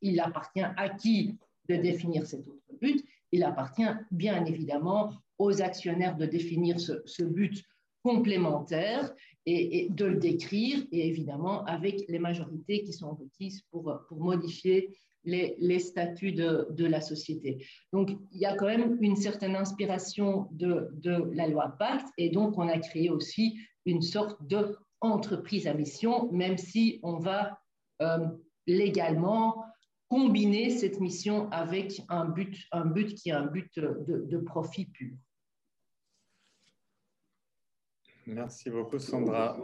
il 0.01 0.19
appartient 0.19 0.61
à 0.61 0.89
qui 0.89 1.37
de 1.67 1.75
définir 1.75 2.25
cet 2.25 2.47
autre 2.47 2.63
but? 2.81 3.03
Il 3.31 3.43
appartient 3.43 3.89
bien 4.11 4.45
évidemment 4.45 5.11
aux 5.37 5.61
actionnaires 5.61 6.15
de 6.15 6.25
définir 6.25 6.79
ce, 6.79 7.23
but 7.23 7.63
complémentaire 8.03 9.13
et, 9.45 9.87
de 9.89 10.05
le 10.05 10.17
décrire, 10.17 10.85
et 10.91 11.07
évidemment 11.07 11.65
avec 11.65 12.05
les 12.07 12.19
majorités 12.19 12.83
qui 12.83 12.93
sont 12.93 13.13
requises 13.13 13.61
pour, 13.71 13.99
pour 14.07 14.19
modifier 14.19 14.89
les, 15.23 15.79
statuts 15.79 16.33
de, 16.33 16.85
la 16.85 17.01
société. 17.01 17.65
Donc, 17.93 18.11
il 18.31 18.39
y 18.39 18.45
a 18.45 18.55
quand 18.55 18.67
même 18.67 18.97
une 19.01 19.15
certaine 19.15 19.55
inspiration 19.55 20.47
de, 20.51 20.89
la 21.33 21.47
loi 21.47 21.75
Pacte 21.77 22.07
et 22.17 22.29
donc 22.29 22.57
on 22.57 22.67
a 22.67 22.79
créé 22.79 23.09
aussi 23.09 23.59
une 23.85 24.01
sorte 24.01 24.39
d'entreprise 24.47 25.67
à 25.67 25.73
mission, 25.73 26.31
même 26.31 26.57
si 26.57 26.99
on 27.03 27.17
va 27.17 27.59
euh, 28.01 28.27
légalement 28.67 29.65
combiner 30.09 30.69
cette 30.71 30.99
mission 30.99 31.49
avec 31.51 32.01
un 32.09 32.25
but, 32.25 32.57
un 32.71 32.85
but 32.85 33.13
qui 33.15 33.29
est 33.29 33.33
un 33.33 33.45
but 33.45 33.79
de, 33.79 34.37
profit 34.37 34.85
pur. 34.85 35.15
Merci 38.25 38.69
beaucoup, 38.69 38.99
Sandra. 38.99 39.57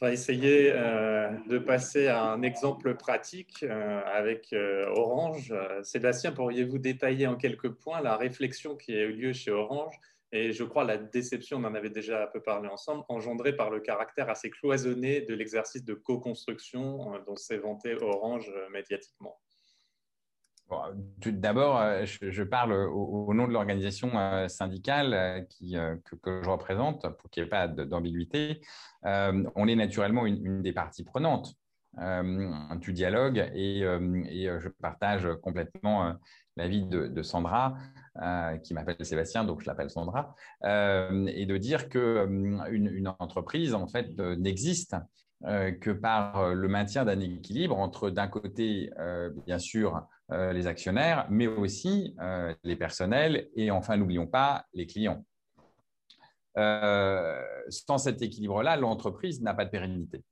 Va 0.00 0.12
essayer 0.12 0.72
euh, 0.72 1.28
de 1.46 1.58
passer 1.58 2.06
à 2.06 2.22
un 2.22 2.40
exemple 2.40 2.94
pratique 2.94 3.62
euh, 3.62 4.00
avec 4.06 4.50
euh, 4.54 4.86
Orange. 4.96 5.52
Sébastien, 5.82 6.32
pourriez-vous 6.32 6.78
détailler 6.78 7.26
en 7.26 7.36
quelques 7.36 7.68
points 7.68 8.00
la 8.00 8.16
réflexion 8.16 8.76
qui 8.76 8.94
a 8.94 9.02
eu 9.02 9.12
lieu 9.12 9.34
chez 9.34 9.50
Orange? 9.50 9.94
Et 10.32 10.52
je 10.52 10.64
crois 10.64 10.84
la 10.84 10.96
déception, 10.96 11.58
on 11.58 11.64
en 11.64 11.74
avait 11.74 11.90
déjà 11.90 12.24
un 12.24 12.26
peu 12.28 12.40
parlé 12.40 12.68
ensemble, 12.68 13.04
engendrée 13.10 13.54
par 13.54 13.68
le 13.68 13.80
caractère 13.80 14.30
assez 14.30 14.48
cloisonné 14.48 15.20
de 15.20 15.34
l'exercice 15.34 15.84
de 15.84 15.92
co-construction 15.92 17.12
dont 17.26 17.36
s'est 17.36 17.58
vanté 17.58 17.94
Orange 18.00 18.50
médiatiquement. 18.72 19.38
D'abord, 21.26 21.82
je, 22.04 22.42
parle 22.42 22.72
au, 22.72 23.32
nom 23.34 23.46
de 23.46 23.52
l'organisation 23.52 24.10
syndicale 24.48 25.46
qui, 25.48 25.76
que, 26.22 26.42
je 26.42 26.48
représente, 26.48 27.08
pour 27.18 27.30
qu'il 27.30 27.42
n'y 27.42 27.46
ait 27.46 27.50
pas 27.50 27.68
d'ambiguïté. 27.68 28.60
on 29.02 29.68
est 29.68 29.76
naturellement 29.76 30.26
une, 30.26 30.62
des 30.62 30.72
parties 30.72 31.04
prenantes 31.04 31.54
du 32.76 32.92
dialogue 32.92 33.50
et, 33.54 33.80
je 33.82 34.68
partage 34.68 35.28
complètement 35.42 36.14
l'avis 36.56 36.84
de, 36.84 37.06
de, 37.06 37.22
Sandra, 37.22 37.76
qui 38.62 38.74
m'appelle 38.74 39.04
Sébastien, 39.04 39.44
donc 39.44 39.60
je 39.62 39.66
l'appelle 39.66 39.90
Sandra, 39.90 40.34
et 40.64 41.46
de 41.46 41.56
dire 41.56 41.88
qu'une 41.88 42.64
une 42.70 43.08
entreprise, 43.18 43.74
en 43.74 43.86
fait, 43.86 44.16
n'existe 44.18 44.96
que 45.42 45.90
par 45.90 46.54
le 46.54 46.68
maintien 46.68 47.04
d'un 47.04 47.18
équilibre 47.18 47.78
entre, 47.78 48.10
d'un 48.10 48.28
côté, 48.28 48.90
bien 49.46 49.58
sûr, 49.58 50.06
euh, 50.32 50.52
les 50.52 50.68
actionnaires, 50.68 51.26
mais 51.28 51.48
aussi 51.48 52.14
euh, 52.20 52.54
les 52.62 52.76
personnels 52.76 53.48
et 53.56 53.72
enfin, 53.72 53.96
n'oublions 53.96 54.28
pas, 54.28 54.64
les 54.72 54.86
clients. 54.86 55.24
Euh, 56.56 57.42
sans 57.68 57.98
cet 57.98 58.22
équilibre-là, 58.22 58.76
l'entreprise 58.76 59.42
n'a 59.42 59.54
pas 59.54 59.64
de 59.64 59.70
pérennité. 59.70 60.22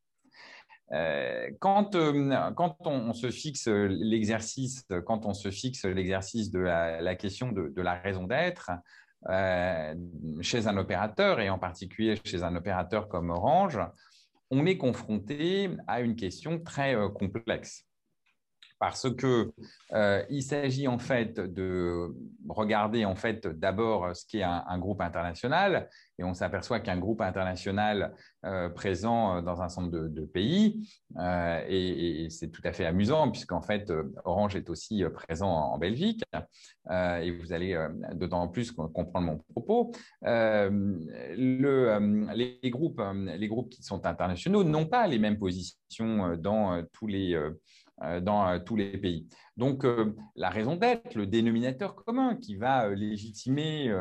quand, 1.59 1.97
on, 1.97 3.13
se 3.13 3.31
fixe 3.31 3.67
l'exercice, 3.67 4.87
quand 5.05 5.27
on 5.27 5.35
se 5.35 5.51
fixe 5.51 5.85
l'exercice 5.85 6.53
de 6.53 6.61
la, 6.61 7.17
question 7.17 7.51
de, 7.51 7.83
la 7.83 7.95
raison 7.95 8.25
d'être 8.25 8.71
chez 10.41 10.67
un 10.69 10.77
opérateur 10.77 11.41
et 11.41 11.51
en 11.51 11.59
particulier 11.59 12.21
chez 12.25 12.45
un 12.45 12.55
opérateur 12.55 13.09
comme 13.09 13.31
Orange, 13.31 13.81
on 14.51 14.65
est 14.65 14.79
confronté 14.79 15.71
à 15.89 16.01
une 16.01 16.15
question 16.15 16.61
très 16.61 16.97
complexe 17.15 17.88
parce 18.79 19.13
que 19.15 19.53
euh, 19.93 20.23
il 20.31 20.43
s'agit 20.43 20.89
en 20.89 20.99
fait 20.99 21.41
de 21.41 22.15
regarder 22.49 23.05
en 23.05 23.17
fait 23.17 23.47
d'abord 23.47 24.15
ce 24.15 24.25
qu'est 24.27 24.43
un, 24.43 24.65
un, 24.67 24.79
groupe 24.79 25.01
international 25.01 25.89
et 26.19 26.25
on 26.25 26.35
s'aperçoit 26.35 26.81
qu'un 26.81 26.99
groupe 26.99 27.21
international 27.21 28.15
euh, 28.45 28.69
présent 28.69 29.43
dans 29.43 29.63
un 29.63 29.69
centre 29.69 29.91
de, 29.91 30.25
pays 30.25 30.89
euh, 31.19 31.65
et, 31.69 32.29
c'est 32.31 32.51
tout 32.51 32.63
à 32.65 32.73
fait 32.73 32.87
amusant 32.87 33.31
puisqu'en 33.31 33.63
fait 33.63 33.93
Orange 34.25 34.57
est 34.57 34.71
aussi 34.71 35.03
présent 35.13 35.51
en, 35.51 35.79
Belgique 35.79 36.23
et 36.91 37.31
vous 37.31 37.53
allez 37.53 37.79
d'autant 38.15 38.49
plus 38.49 38.73
comprendre 38.73 39.27
mon 39.27 39.39
propos. 39.55 39.93
Le, 40.23 41.99
les, 42.35 42.71
groupes, 42.71 43.01
les 43.27 43.49
groupes 43.49 43.71
qui 43.71 43.83
sont 43.83 44.07
internationaux 44.07 44.65
n'ont 44.65 44.87
pas 44.87 45.07
les 45.07 45.19
mêmes 45.19 45.39
positions 45.39 46.37
dans 46.37 46.83
tous 46.93 47.07
les 47.07 47.35
euh, 47.35 47.51
dans 48.21 48.49
euh, 48.49 48.59
tous 48.59 48.77
les 48.77 48.97
pays. 48.99 49.27
Donc, 49.57 49.85
euh, 49.85 50.15
la 50.37 50.51
raison 50.51 50.77
d'être, 50.77 51.15
le 51.15 51.27
dénominateur 51.27 51.95
commun 51.95 52.37
qui 52.37 52.57
va 52.57 52.89
légitimer 52.91 53.93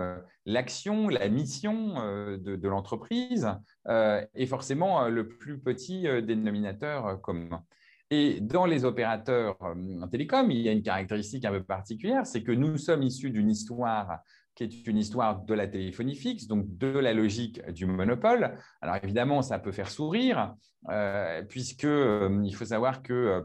l'action, 0.45 1.09
la 1.09 1.29
mission 1.29 1.95
de, 2.37 2.67
l'entreprise 2.67 3.49
est 3.87 4.45
forcément 4.45 5.07
le 5.07 5.27
plus 5.27 5.59
petit 5.59 6.03
dénominateur 6.23 7.19
commun. 7.21 7.63
Et 8.09 8.39
dans 8.39 8.65
les 8.65 8.85
opérateurs 8.85 9.57
en 9.59 10.07
télécom, 10.07 10.49
il 10.51 10.61
y 10.61 10.69
a 10.69 10.71
une 10.71 10.83
caractéristique 10.83 11.43
un 11.45 11.51
peu 11.51 11.63
particulière, 11.63 12.25
c'est 12.25 12.43
que 12.43 12.51
nous 12.51 12.77
sommes 12.77 13.03
issus 13.03 13.31
d'une 13.31 13.49
histoire 13.49 14.19
qui 14.55 14.63
est 14.63 14.87
une 14.87 14.97
histoire 14.97 15.41
de 15.41 15.53
la 15.53 15.67
téléphonie 15.67 16.15
fixe, 16.15 16.47
donc 16.47 16.65
de 16.77 16.87
la 16.87 17.13
logique 17.13 17.61
du 17.71 17.85
monopole. 17.85 18.57
Alors 18.81 18.97
évidemment, 19.03 19.41
ça 19.41 19.59
peut 19.59 19.71
faire 19.71 19.89
sourire, 19.89 20.55
puisqu'il 21.49 22.55
faut 22.55 22.65
savoir 22.65 23.01
que 23.01 23.43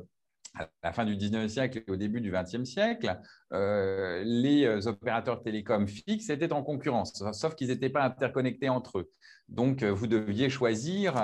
à 0.55 0.69
la 0.83 0.93
fin 0.93 1.05
du 1.05 1.17
19e 1.17 1.49
siècle 1.49 1.83
et 1.87 1.91
au 1.91 1.97
début 1.97 2.21
du 2.21 2.31
20e 2.31 2.65
siècle, 2.65 3.19
euh, 3.53 4.23
les 4.25 4.65
euh, 4.65 4.87
opérateurs 4.87 5.43
télécoms 5.43 5.87
fixes 5.87 6.29
étaient 6.31 6.53
en 6.53 6.63
concurrence, 6.63 7.25
sauf 7.33 7.55
qu'ils 7.55 7.69
n'étaient 7.69 7.89
pas 7.89 8.05
interconnectés 8.05 8.69
entre 8.69 8.99
eux. 8.99 9.11
Donc, 9.49 9.83
euh, 9.83 9.91
vous 9.91 10.07
deviez 10.07 10.51
choisir 10.51 11.17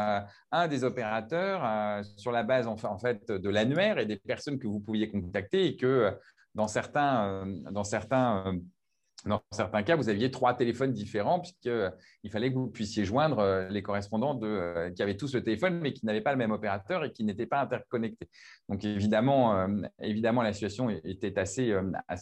un 0.51 0.69
des 0.69 0.85
opérateurs 0.85 2.05
sur 2.17 2.33
la 2.33 2.43
base 2.43 2.67
en 2.67 2.99
fait, 2.99 3.31
de 3.31 3.49
l'annuaire 3.49 3.99
et 3.99 4.07
des 4.07 4.17
personnes 4.17 4.59
que 4.59 4.67
vous 4.67 4.81
pouviez 4.81 5.09
contacter 5.09 5.67
et 5.67 5.77
que 5.77 6.13
dans 6.55 6.69
certains, 6.69 7.47
dans 7.71 7.85
certains 7.85 8.59
dans 9.27 9.43
certains 9.51 9.83
cas, 9.83 9.97
vous 9.97 10.09
aviez 10.09 10.31
trois 10.31 10.55
téléphones 10.55 10.93
différents 10.93 11.41
puisqu'il 11.41 11.71
euh, 11.71 11.91
fallait 12.31 12.51
que 12.51 12.55
vous 12.55 12.69
puissiez 12.69 13.05
joindre 13.05 13.41
euh, 13.41 13.69
les 13.69 13.83
correspondants 13.83 14.39
euh, 14.43 14.91
qui 14.91 15.03
avaient 15.03 15.17
tous 15.17 15.35
le 15.35 15.43
téléphone 15.43 15.81
mais 15.81 15.93
qui 15.93 16.07
n'avaient 16.07 16.21
pas 16.21 16.31
le 16.31 16.39
même 16.39 16.53
opérateur 16.53 17.05
et 17.05 17.13
qui 17.13 17.25
n'étaient 17.25 17.47
pas 17.47 17.61
interconnectés. 17.61 18.29
Donc 18.69 18.85
évidemment, 18.85 19.67
évidemment 20.01 20.43
la 20.43 20.53
situation 20.53 20.89
était 20.91 21.37
assez, 21.39 21.75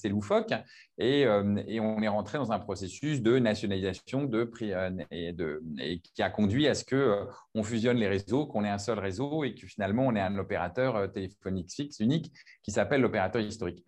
loufoque 0.09 0.55
et, 0.99 1.27
on 1.29 2.03
est 2.03 2.09
rentré 2.09 2.39
dans 2.39 2.53
un 2.53 2.59
processus 2.59 3.21
de 3.21 3.39
nationalisation 3.39 4.31
qui 4.57 4.73
a 4.73 6.31
conduit 6.31 6.69
à 6.69 6.75
ce 6.75 6.85
qu'on 6.85 7.63
fusionne 7.63 7.99
les 7.99 8.09
réseaux, 8.09 8.47
qu'on 8.47 8.65
ait 8.65 8.71
un 8.71 8.79
seul 8.79 8.99
réseau 8.99 9.45
et 9.45 9.55
que 9.55 9.67
finalement 9.67 10.07
on 10.07 10.15
ait 10.15 10.21
un 10.21 10.39
opérateur 10.39 11.13
téléphonique 11.13 11.73
fixe 11.73 12.01
unique 12.01 12.33
qui 12.63 12.71
s'appelle 12.71 13.01
l'opérateur 13.01 13.43
historique. 13.43 13.85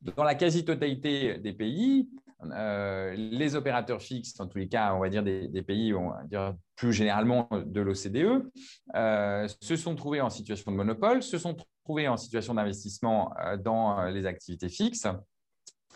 Dans 0.00 0.24
la 0.24 0.34
quasi-totalité 0.34 1.38
des 1.38 1.52
pays, 1.52 2.08
euh, 2.44 3.14
les 3.16 3.56
opérateurs 3.56 4.00
fixes, 4.00 4.38
en 4.38 4.46
tous 4.46 4.58
les 4.58 4.68
cas, 4.68 4.94
on 4.94 5.00
va 5.00 5.08
dire 5.08 5.22
des, 5.22 5.62
pays, 5.62 5.92
on 5.94 6.10
va 6.10 6.22
dire 6.24 6.54
plus 6.76 6.92
généralement 6.92 7.48
de 7.52 7.80
l'OCDE, 7.80 8.48
euh, 8.94 9.48
se 9.60 9.76
sont 9.76 9.94
trouvés 9.96 10.20
en 10.20 10.30
situation 10.30 10.70
de 10.70 10.76
monopole, 10.76 11.22
se 11.22 11.38
sont 11.38 11.56
trouvés 11.84 12.06
en 12.06 12.16
situation 12.16 12.54
d'investissement 12.54 13.32
euh, 13.40 13.56
dans 13.56 14.04
les 14.04 14.26
activités 14.26 14.68
fixes 14.68 15.06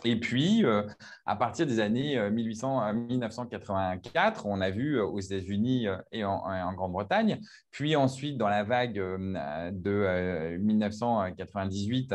et 0.05 0.17
puis, 0.17 0.65
euh, 0.65 0.83
à 1.27 1.37
partir 1.37 1.67
des 1.67 1.79
années 1.81 2.19
1800, 2.31 2.93
1984, 2.95 4.47
on 4.47 4.61
a 4.61 4.71
vu 4.71 4.97
euh, 4.97 5.05
aux 5.05 5.21
États-Unis 5.21 5.87
euh, 5.87 5.97
et 6.11 6.25
en, 6.25 6.73
Grande-Bretagne, 6.75 7.41
puis 7.71 7.95
ensuite 7.97 8.37
dans 8.37 8.49
la 8.49 8.65
vague 8.65 8.95
de 8.95 10.57
1998, 10.59 12.15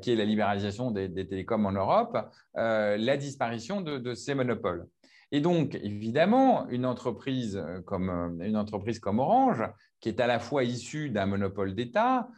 qui 0.00 0.12
est 0.12 0.16
la 0.16 0.24
libéralisation 0.24 0.90
des, 0.90 1.26
télécoms 1.26 1.66
en 1.66 1.72
Europe, 1.72 2.16
la 2.54 3.16
disparition 3.16 3.80
de, 3.80 4.14
ces 4.14 4.34
monopoles. 4.34 4.86
Et 5.32 5.40
donc, 5.40 5.74
évidemment, 5.76 6.68
une 6.68 6.86
entreprise 6.86 7.62
comme, 7.84 8.38
une 8.42 8.56
entreprise 8.56 9.00
comme 9.00 9.18
Orange, 9.18 9.64
qui 10.00 10.08
est 10.08 10.20
à 10.20 10.26
la 10.26 10.38
fois 10.38 10.64
issue 10.64 11.10
d'un 11.10 11.26
monopole 11.26 11.74
d'État, 11.74 12.28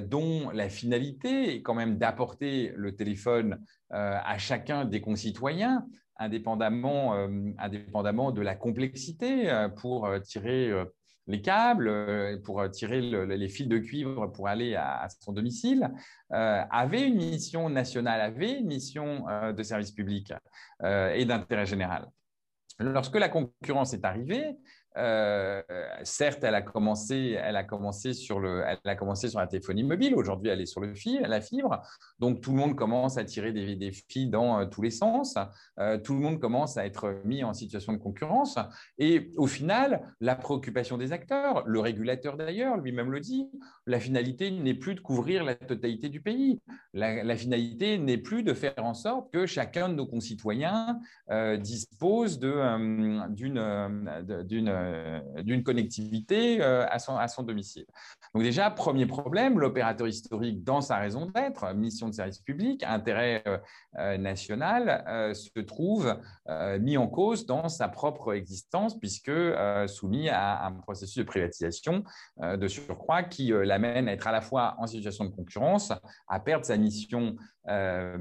dont 0.00 0.50
la 0.50 0.68
finalité 0.68 1.54
est 1.54 1.62
quand 1.62 1.74
même 1.74 1.96
d'apporter 1.96 2.72
le 2.76 2.94
téléphone 2.94 3.58
euh, 3.92 4.18
à 4.24 4.38
chacun 4.38 4.84
des 4.84 5.00
concitoyens, 5.00 5.84
indépendamment, 6.16 7.14
euh, 7.14 7.50
indépendamment 7.58 8.30
de 8.30 8.40
la 8.40 8.54
complexité, 8.54 9.50
euh, 9.50 9.68
pour 9.68 10.08
tirer 10.22 10.70
les 11.26 11.42
câbles, 11.42 12.40
pour 12.44 12.68
tirer 12.70 13.00
les 13.00 13.48
fils 13.48 13.66
de 13.66 13.78
cuivre 13.78 14.28
pour 14.28 14.46
aller 14.46 14.76
à, 14.76 15.08
son 15.20 15.32
domicile, 15.32 15.90
avait 16.30 17.06
une 17.06 17.16
mission 17.16 17.68
nationale, 17.68 18.20
avait 18.20 18.58
une 18.58 18.66
mission 18.66 19.26
de 19.52 19.62
service 19.62 19.92
public 19.92 20.32
et 20.82 21.24
d'intérêt 21.24 21.66
général. 21.66 22.08
Lorsque 22.80 23.16
la 23.16 23.28
concurrence 23.28 23.92
est 23.92 24.04
arrivée, 24.04 24.56
euh, 24.96 25.62
certes, 26.02 26.42
elle 26.42 26.54
a 26.54 26.62
commencé, 26.62 27.38
elle 27.40 27.56
a 27.56 27.62
commencé 27.62 28.12
sur 28.12 28.40
le, 28.40 28.64
elle 28.66 28.78
a 28.84 28.96
commencé 28.96 29.28
sur 29.28 29.38
la 29.38 29.46
téléphonie 29.46 29.84
mobile. 29.84 30.14
Aujourd'hui, 30.14 30.50
elle 30.50 30.60
est 30.60 30.66
sur 30.66 30.80
le 30.80 30.94
fil, 30.94 31.20
la 31.22 31.40
fibre. 31.40 31.80
Donc, 32.18 32.40
tout 32.40 32.50
le 32.50 32.58
monde 32.58 32.74
commence 32.74 33.16
à 33.16 33.24
tirer 33.24 33.52
des, 33.52 33.76
des 33.76 33.92
fils 33.92 34.28
dans 34.28 34.60
euh, 34.60 34.66
tous 34.66 34.82
les 34.82 34.90
sens. 34.90 35.36
Euh, 35.78 35.98
tout 35.98 36.14
le 36.14 36.20
monde 36.20 36.40
commence 36.40 36.76
à 36.76 36.86
être 36.86 37.20
mis 37.24 37.44
en 37.44 37.54
situation 37.54 37.92
de 37.92 37.98
concurrence. 37.98 38.58
Et 38.98 39.30
au 39.36 39.46
final, 39.46 40.14
la 40.20 40.34
préoccupation 40.34 40.98
des 40.98 41.12
acteurs, 41.12 41.62
le 41.66 41.80
régulateur 41.80 42.36
d'ailleurs, 42.36 42.76
lui-même 42.76 43.12
le 43.12 43.20
dit, 43.20 43.48
la 43.86 44.00
finalité 44.00 44.50
n'est 44.50 44.74
plus 44.74 44.94
de 44.94 45.00
couvrir 45.00 45.44
la 45.44 45.54
totalité 45.54 46.08
du 46.08 46.20
pays. 46.20 46.60
La, 46.92 47.36
finalité 47.36 47.98
n'est 47.98 48.18
plus 48.18 48.42
de 48.42 48.52
faire 48.54 48.74
en 48.78 48.94
sorte 48.94 49.32
que 49.32 49.46
chacun 49.46 49.88
de 49.88 49.94
nos 49.94 50.06
concitoyens 50.06 50.98
dispose 51.58 52.38
d'une 52.38 53.26
d'une 54.44 54.79
d'une 55.42 55.62
connectivité 55.62 56.62
à 56.62 56.98
son, 56.98 57.16
à 57.16 57.28
son 57.28 57.42
domicile. 57.42 57.86
Donc 58.34 58.42
déjà, 58.42 58.70
premier 58.70 59.06
problème, 59.06 59.58
l'opérateur 59.58 60.06
historique, 60.06 60.62
dans 60.62 60.80
sa 60.80 60.98
raison 60.98 61.26
d'être, 61.26 61.74
mission 61.74 62.08
de 62.08 62.14
service 62.14 62.38
public, 62.38 62.82
intérêt 62.84 63.42
national, 64.18 65.34
se 65.34 65.60
trouve 65.60 66.16
mis 66.80 66.96
en 66.96 67.08
cause 67.08 67.46
dans 67.46 67.68
sa 67.68 67.88
propre 67.88 68.34
existence, 68.34 68.98
puisque 68.98 69.32
soumis 69.86 70.28
à 70.28 70.66
un 70.66 70.72
processus 70.72 71.18
de 71.18 71.24
privatisation 71.24 72.04
de 72.40 72.68
surcroît 72.68 73.22
qui 73.22 73.52
l'amène 73.52 74.08
à 74.08 74.12
être 74.12 74.26
à 74.26 74.32
la 74.32 74.40
fois 74.40 74.76
en 74.78 74.86
situation 74.86 75.24
de 75.24 75.30
concurrence, 75.30 75.92
à 76.28 76.40
perdre 76.40 76.64
sa 76.64 76.76
mission 76.76 77.36
euh, 77.68 78.16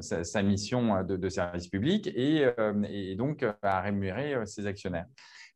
sa, 0.00 0.42
mission 0.42 1.04
de, 1.04 1.28
service 1.28 1.68
public 1.68 2.08
et, 2.08 2.50
euh, 2.58 3.14
donc 3.14 3.46
à 3.62 3.80
rémunérer 3.80 4.34
euh, 4.34 4.46
ses 4.46 4.66
actionnaires. 4.66 5.06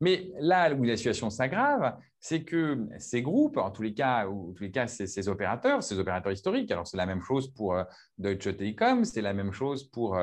Mais 0.01 0.31
là 0.39 0.73
où 0.73 0.83
la 0.83 0.97
situation 0.97 1.29
s'aggrave, 1.29 1.95
c'est 2.19 2.43
que 2.43 2.87
ces 2.97 3.21
groupes, 3.21 3.57
en 3.57 3.71
tous 3.71 3.83
les 3.83 3.93
cas, 3.93 4.27
en 4.27 4.51
tous 4.53 4.63
les 4.63 4.71
cas, 4.71 4.87
ces, 4.87 5.29
opérateurs, 5.29 5.83
ces 5.83 5.99
opérateurs 5.99 6.31
historiques, 6.31 6.71
alors 6.71 6.87
c'est 6.87 6.97
la 6.97 7.05
même 7.05 7.21
chose 7.21 7.53
pour 7.53 7.77
Deutsche 8.17 8.57
Telekom, 8.57 9.05
c'est 9.05 9.21
la 9.21 9.33
même 9.33 9.51
chose 9.51 9.83
pour 9.83 10.17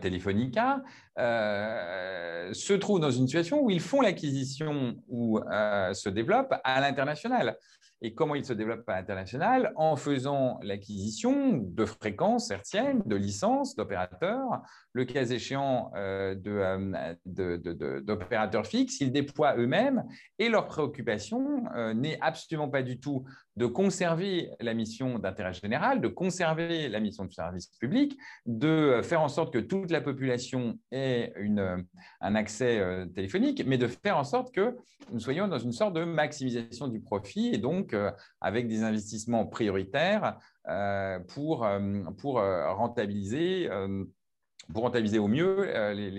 Telefonica, 0.00 0.82
se 1.16 2.72
trouvent 2.74 3.00
dans 3.00 3.10
une 3.10 3.26
situation 3.26 3.62
où 3.62 3.70
ils 3.70 3.80
font 3.80 4.00
l'acquisition 4.00 4.96
ou 5.08 5.40
se 5.40 6.08
développent 6.08 6.54
à 6.62 6.80
l'international 6.80 7.56
et 8.02 8.14
comment 8.14 8.34
il 8.34 8.44
se 8.44 8.52
développe 8.52 8.86
à 8.88 8.96
l'international 8.96 9.72
en 9.76 9.94
faisant 9.94 10.58
l'acquisition 10.62 11.58
de 11.58 11.84
fréquences 11.84 12.50
hertziennes, 12.50 13.02
de 13.06 13.14
licences, 13.14 13.76
d'opérateurs, 13.76 14.60
le 14.92 15.04
cas 15.04 15.24
échéant 15.24 15.92
euh, 15.96 16.34
d'opérateurs 17.24 18.66
fixes, 18.66 19.00
ils 19.00 19.12
déploient 19.12 19.56
eux-mêmes 19.56 20.04
et 20.38 20.48
leur 20.48 20.66
préoccupation 20.66 21.64
euh, 21.76 21.94
n'est 21.94 22.18
absolument 22.20 22.68
pas 22.68 22.82
du 22.82 22.98
tout 22.98 23.24
de 23.56 23.66
conserver 23.66 24.50
la 24.60 24.74
mission 24.74 25.18
d'intérêt 25.18 25.52
général, 25.52 26.00
de 26.00 26.08
conserver 26.08 26.88
la 26.88 27.00
mission 27.00 27.24
de 27.24 27.32
service 27.32 27.68
public, 27.78 28.18
de 28.46 29.00
faire 29.02 29.20
en 29.20 29.28
sorte 29.28 29.52
que 29.52 29.58
toute 29.58 29.90
la 29.90 30.00
population 30.00 30.78
ait 30.90 31.32
un 32.20 32.34
accès 32.34 32.80
euh, 32.80 33.06
téléphonique, 33.06 33.62
mais 33.66 33.78
de 33.78 33.86
faire 33.86 34.16
en 34.16 34.24
sorte 34.24 34.52
que 34.54 34.76
nous 35.12 35.20
soyons 35.20 35.48
dans 35.48 35.58
une 35.58 35.72
sorte 35.72 35.94
de 35.94 36.04
maximisation 36.04 36.88
du 36.88 37.00
profit 37.00 37.50
et 37.54 37.58
donc 37.58 37.91
euh, 37.94 38.10
avec 38.40 38.68
des 38.68 38.82
investissements 38.82 39.46
prioritaires 39.46 40.38
euh, 40.68 41.18
pour, 41.20 41.66
pour 42.18 42.34
rentabiliser 42.34 43.68
pour 44.72 44.82
rentabiliser 44.82 45.18
au 45.18 45.28
mieux 45.28 45.66
les, 45.94 46.10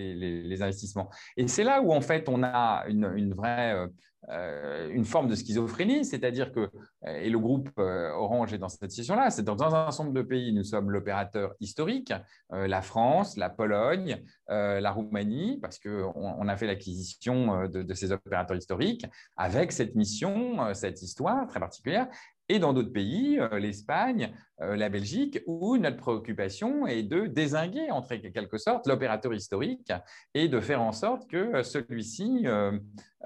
les, 0.42 0.62
investissements. 0.62 1.10
Et 1.36 1.46
c'est 1.48 1.64
là 1.64 1.80
où, 1.82 1.92
en 1.92 2.00
fait, 2.00 2.28
on 2.28 2.42
a 2.42 2.84
une, 2.88 3.34
vraie 3.34 3.88
euh, 4.30 4.90
une 4.90 5.04
forme 5.04 5.28
de 5.28 5.34
schizophrénie, 5.34 6.04
c'est-à-dire 6.04 6.52
que, 6.52 6.60
euh, 7.06 7.20
et 7.20 7.28
le 7.28 7.38
groupe 7.38 7.68
euh, 7.78 8.10
Orange 8.12 8.54
est 8.54 8.58
dans 8.58 8.68
cette 8.68 8.90
situation-là, 8.90 9.30
c'est 9.30 9.42
dans 9.42 9.62
un 9.62 9.86
ensemble 9.86 10.14
de 10.14 10.22
pays, 10.22 10.52
nous 10.52 10.64
sommes 10.64 10.90
l'opérateur 10.90 11.54
historique, 11.60 12.12
la 12.50 12.82
France, 12.82 13.36
la 13.36 13.50
Pologne, 13.50 14.22
la 14.48 14.90
Roumanie, 14.90 15.58
parce 15.60 15.78
qu'on 15.78 16.12
on 16.14 16.48
a 16.48 16.56
fait 16.56 16.66
l'acquisition 16.66 17.66
de, 17.68 17.94
ces 17.94 18.12
opérateurs 18.12 18.56
historiques, 18.56 19.06
avec 19.36 19.72
cette 19.72 19.94
mission, 19.94 20.72
cette 20.74 21.02
histoire 21.02 21.46
très 21.46 21.60
particulière, 21.60 22.08
et 22.48 22.58
dans 22.58 22.72
d'autres 22.72 22.92
pays, 22.92 23.38
l'Espagne, 23.52 24.32
la 24.58 24.88
Belgique, 24.88 25.40
où 25.46 25.76
notre 25.76 25.96
préoccupation 25.96 26.86
est 26.86 27.02
de 27.02 27.26
désinguer, 27.26 27.90
en 27.90 28.02
quelque 28.02 28.58
sorte, 28.58 28.86
l'opérateur 28.86 29.32
historique 29.32 29.92
et 30.34 30.48
de 30.48 30.60
faire 30.60 30.82
en 30.82 30.92
sorte 30.92 31.28
que 31.28 31.62
celui-ci 31.62 32.46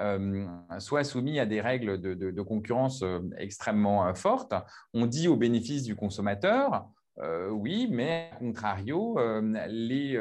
euh, 0.00 0.46
soit 0.78 1.02
soumis 1.02 1.40
à 1.40 1.46
des 1.46 1.60
règles 1.60 2.00
de, 2.00 2.42
concurrence 2.42 3.02
euh, 3.02 3.18
extrêmement 3.36 4.06
euh, 4.06 4.14
fortes. 4.14 4.54
On 4.94 5.06
dit 5.06 5.26
au 5.26 5.36
bénéfice 5.36 5.82
du 5.82 5.96
consommateur, 5.96 6.88
oui, 7.50 7.88
mais 7.90 8.30
à 8.32 8.36
contrario, 8.36 9.18
les 9.68 10.16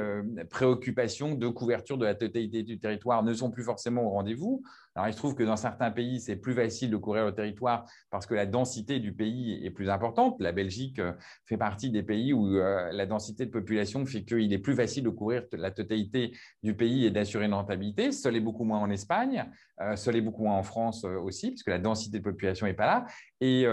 préoccupations 0.49 1.35
de 1.35 1.47
couverture 1.47 1.95
de 1.95 2.05
la 2.05 2.15
totalité 2.15 2.63
du 2.63 2.79
territoire 2.79 3.21
ne 3.21 3.35
sont 3.35 3.51
plus 3.51 3.63
forcément 3.63 4.01
au 4.05 4.09
rendez-vous. 4.09 4.63
Alors, 4.97 5.09
il 5.09 5.13
se 5.13 5.19
trouve 5.19 5.35
que 5.35 5.43
dans 5.43 5.57
certains 5.57 5.91
pays, 5.91 6.19
c'est 6.19 6.37
plus 6.37 6.55
facile 6.55 6.89
de 6.89 6.97
couvrir 6.97 7.23
le 7.23 7.31
territoire 7.31 7.85
parce 8.09 8.25
que 8.25 8.33
la 8.33 8.47
densité 8.47 8.99
du 8.99 9.13
pays 9.13 9.63
est 9.63 9.69
plus 9.69 9.91
importante. 9.91 10.37
La 10.39 10.51
Belgique 10.51 10.97
euh, 10.97 11.13
fait 11.45 11.55
partie 11.55 11.91
des 11.91 12.01
pays 12.01 12.33
où 12.33 12.47
euh, 12.55 12.91
la 12.91 13.05
densité 13.05 13.45
de 13.45 13.51
population 13.51 14.03
fait 14.07 14.23
qu'il 14.23 14.51
est 14.51 14.57
plus 14.57 14.73
facile 14.73 15.03
de 15.03 15.09
couvrir 15.09 15.43
la 15.51 15.69
totalité 15.69 16.35
du 16.63 16.75
pays 16.75 17.05
et 17.05 17.11
d'assurer 17.11 17.45
une 17.45 17.53
rentabilité. 17.53 18.11
Ce 18.11 18.27
l'est 18.27 18.39
beaucoup 18.39 18.63
moins 18.63 18.79
en 18.79 18.89
Espagne, 18.89 19.45
euh, 19.81 19.95
ce 19.95 20.09
l'est 20.09 20.21
beaucoup 20.21 20.45
moins 20.45 20.57
en 20.57 20.63
France 20.63 21.03
aussi, 21.03 21.51
puisque 21.51 21.69
la 21.69 21.77
densité 21.77 22.17
de 22.17 22.23
population 22.23 22.65
n'est 22.65 22.73
pas 22.73 22.87
là. 22.87 23.05
Et, 23.39 23.67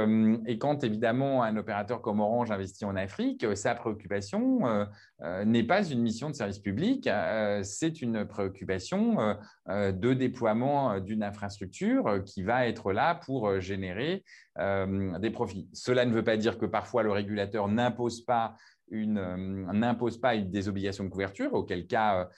quand 0.61 0.85
évidemment 0.85 1.43
un 1.43 1.57
opérateur 1.57 2.03
comme 2.03 2.21
Orange 2.21 2.51
investit 2.51 2.85
en 2.85 2.97
Afrique, 2.97 3.47
sa 3.55 3.75
préoccupation 3.75 4.61
n'est 5.47 5.63
pas 5.63 5.83
une 5.89 6.01
mission 6.01 6.29
de 6.29 6.35
service 6.35 6.59
public, 6.59 7.09
c'est 7.63 8.03
une 8.03 8.27
préoccupation 8.27 9.37
de 9.67 10.13
déploiement 10.13 11.01
du 11.01 11.13
infrastructure 11.22 12.07
euh, 12.07 12.20
qui 12.20 12.42
va 12.42 12.66
être 12.66 12.92
là 12.92 13.14
pour 13.14 13.48
euh, 13.48 13.61
générer 13.61 14.24
euh, 14.59 15.18
des 15.18 15.31
profits. 15.31 15.68
Cela 15.72 16.05
ne 16.05 16.12
veut 16.12 16.24
pas 16.24 16.37
dire 16.37 16.59
que 16.59 16.66
parfois 16.66 17.03
le 17.03 17.11
régulateur 17.11 17.68
n'impose 17.68 18.22
pas 18.22 18.57
une, 18.90 19.66
n'impose 19.72 20.20
pas 20.20 20.37
des 20.37 20.68
obligations 20.68 21.05
de 21.05 21.09
couverture, 21.09 21.55
auquel 21.55 21.87
cas 21.87 22.29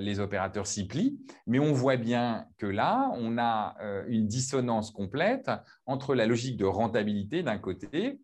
les 0.00 0.18
opérateurs 0.18 0.66
s'y 0.66 0.88
plient. 0.88 1.20
Mais 1.46 1.60
on 1.60 1.72
voit 1.72 1.96
bien 1.96 2.44
que 2.58 2.66
là, 2.66 3.08
on 3.14 3.38
a 3.38 3.76
une 4.08 4.26
dissonance 4.26 4.90
complète 4.90 5.48
entre 5.86 6.16
la 6.16 6.26
logique 6.26 6.56
de 6.56 6.64
rentabilité 6.64 7.44
d'un 7.44 7.56
côté 7.56 8.20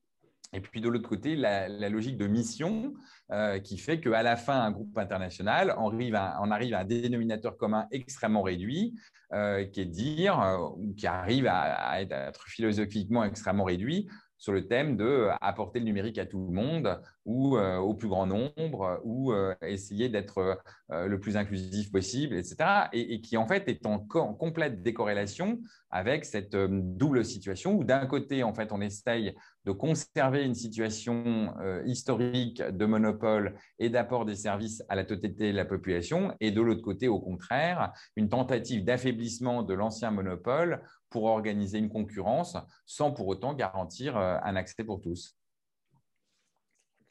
et 0.52 0.60
puis 0.60 0.80
de 0.80 0.88
l'autre 0.88 1.08
côté, 1.08 1.36
la, 1.36 1.68
logique 1.88 2.16
de 2.16 2.26
mission 2.26 2.94
euh, 3.30 3.58
qui 3.58 3.76
fait 3.76 4.00
qu'à 4.00 4.22
la 4.22 4.36
fin, 4.36 4.60
un 4.62 4.70
groupe 4.70 4.96
international, 4.96 5.74
on 5.78 5.90
arrive 5.92 6.14
à, 6.14 6.38
un 6.38 6.84
dénominateur 6.84 7.56
commun 7.56 7.86
extrêmement 7.90 8.42
réduit, 8.42 8.94
euh, 9.34 9.64
qui 9.66 9.82
est 9.82 9.86
dire, 9.86 10.40
euh, 10.40 10.68
qui 10.96 11.06
arrive 11.06 11.46
à, 11.46 12.00
être 12.00 12.48
philosophiquement 12.48 13.24
extrêmement 13.24 13.64
réduit 13.64 14.08
sur 14.38 14.52
le 14.52 14.66
thème 14.66 14.96
de 14.96 15.28
apporter 15.40 15.80
le 15.80 15.84
numérique 15.84 16.18
à 16.18 16.26
tout 16.26 16.46
le 16.46 16.52
monde 16.52 17.00
ou 17.24 17.58
au 17.58 17.94
plus 17.94 18.08
grand 18.08 18.26
nombre 18.26 19.00
ou 19.04 19.34
essayer 19.62 20.08
d'être 20.08 20.58
le 20.90 21.20
plus 21.20 21.36
inclusif 21.36 21.92
possible, 21.92 22.36
etc. 22.36 22.56
Et, 22.92 23.20
qui 23.20 23.36
en 23.36 23.46
fait 23.46 23.68
est 23.68 23.84
en, 23.84 23.98
complète 23.98 24.82
décorrélation 24.82 25.60
avec 25.90 26.24
cette 26.24 26.56
double 26.56 27.24
situation 27.24 27.74
où 27.74 27.84
d'un 27.84 28.06
côté, 28.06 28.42
en 28.42 28.54
fait, 28.54 28.72
on 28.72 28.80
essaye 28.80 29.34
de 29.68 29.72
conserver 29.72 30.44
une 30.44 30.54
situation 30.54 31.54
euh, 31.60 31.82
historique 31.84 32.62
de 32.62 32.86
monopole 32.86 33.54
et 33.78 33.90
d'apport 33.90 34.24
des 34.24 34.34
services 34.34 34.82
à 34.88 34.96
la 34.96 35.04
totalité 35.04 35.52
de 35.52 35.56
la 35.56 35.66
population, 35.66 36.34
et 36.40 36.50
de 36.50 36.62
l'autre 36.62 36.80
côté, 36.80 37.06
au 37.06 37.20
contraire, 37.20 37.92
une 38.16 38.30
tentative 38.30 38.84
d'affaiblissement 38.84 39.62
de 39.62 39.74
l'ancien 39.74 40.10
monopole 40.10 40.82
pour 41.10 41.24
organiser 41.24 41.78
une 41.78 41.88
concurrence 41.88 42.56
sans 42.86 43.12
pour 43.12 43.28
autant 43.28 43.54
garantir 43.54 44.16
euh, 44.16 44.36
un 44.42 44.56
accès 44.56 44.84
pour 44.84 45.00
tous. 45.00 45.36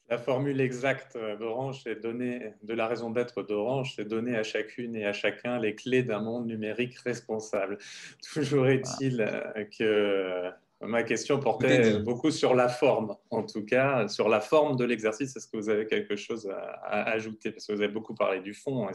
La 0.10 0.18
formule 0.18 0.62
exacte 0.62 1.18
d'Orange, 1.38 1.82
c'est 1.84 2.02
donner 2.02 2.54
de 2.64 2.74
la 2.74 2.88
raison 2.88 3.10
d'être 3.12 3.44
d'Orange, 3.44 3.94
c'est 3.96 4.06
donner 4.06 4.38
à 4.38 4.44
chacune 4.44 4.96
et 4.96 5.06
à 5.06 5.12
chacun 5.12 5.60
les 5.60 5.76
clés 5.76 6.02
d'un 6.02 6.22
monde 6.22 6.48
numérique 6.48 6.98
responsable. 7.00 7.78
Toujours 8.34 8.68
est-il 8.68 9.20
euh, 9.20 9.66
que 9.78 10.50
Ma 10.82 11.02
question 11.02 11.40
portait 11.40 11.98
beaucoup 12.00 12.30
sur 12.30 12.54
la 12.54 12.70
forme, 12.70 13.16
en 13.32 13.42
tout 13.42 13.66
cas, 13.66 14.08
sur 14.08 14.30
la 14.30 14.40
forme 14.40 14.78
de 14.78 14.86
l'exercice. 14.86 15.36
Est-ce 15.36 15.48
que 15.48 15.58
vous 15.58 15.70
avez 15.70 15.88
quelque 15.88 16.16
chose 16.16 16.48
à, 16.84 17.10
ajouter? 17.10 17.52
Parce 17.52 17.66
que 17.66 17.74
vous 17.74 17.82
avez 17.82 17.92
beaucoup 17.92 18.14
parlé 18.14 18.42
du 18.42 18.54
fond. 18.54 18.88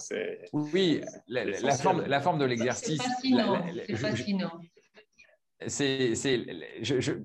oui, 0.52 1.00
la, 1.26 1.72
forme, 1.72 2.06
la 2.06 2.20
forme 2.20 2.38
de 2.38 2.44
l'exercice. 2.44 3.02
C'est 3.20 3.96
fascinant. 3.96 4.60
C'est 5.66 6.14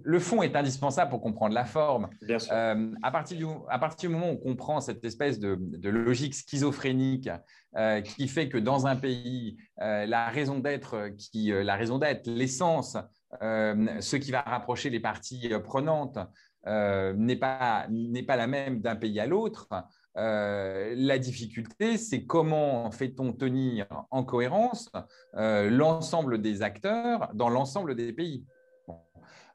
le 0.03 0.19
fond 0.19 0.41
est 0.41 0.55
indispensable 0.55 1.11
pour 1.11 1.21
comprendre 1.21 1.53
la 1.53 1.65
forme. 1.65 2.09
Euh, 2.29 2.91
à, 3.01 3.11
partir 3.11 3.37
du, 3.37 3.45
à 3.69 3.79
partir 3.79 4.09
du 4.09 4.15
moment 4.15 4.31
où 4.31 4.35
on 4.35 4.37
comprend 4.37 4.81
cette 4.81 5.03
espèce 5.05 5.39
de, 5.39 5.57
logique 5.89 6.35
schizophrénique 6.35 7.29
euh, 7.75 8.01
qui 8.01 8.27
fait 8.27 8.49
que 8.49 8.57
dans 8.57 8.87
un 8.87 8.95
pays, 8.95 9.57
euh, 9.81 10.05
la 10.05 10.29
raison 10.29 10.59
d'être, 10.59 11.09
qui 11.17 11.51
la 11.51 11.75
raison 11.75 11.97
d'être, 11.97 12.27
l'essence 12.27 12.97
ce 13.41 14.15
qui 14.15 14.31
va 14.31 14.41
rapprocher 14.41 14.89
les 14.89 15.01
parties 15.01 15.49
prenantes 15.63 16.17
n'est 16.65 17.35
pas, 17.35 17.87
pas 18.27 18.35
la 18.35 18.47
même 18.47 18.81
d'un 18.81 18.95
pays 18.95 19.19
à 19.19 19.25
l'autre. 19.25 19.67
Euh, 20.17 20.93
la 20.97 21.19
difficulté, 21.19 21.97
c'est 21.97 22.25
comment 22.25 22.89
fait-on 22.91 23.33
tenir 23.33 23.85
en 24.09 24.23
cohérence 24.23 24.89
l'ensemble 25.33 26.41
des 26.41 26.61
acteurs 26.63 27.29
dans 27.33 27.49
l'ensemble 27.49 27.95
des 27.95 28.13
pays. 28.13 28.43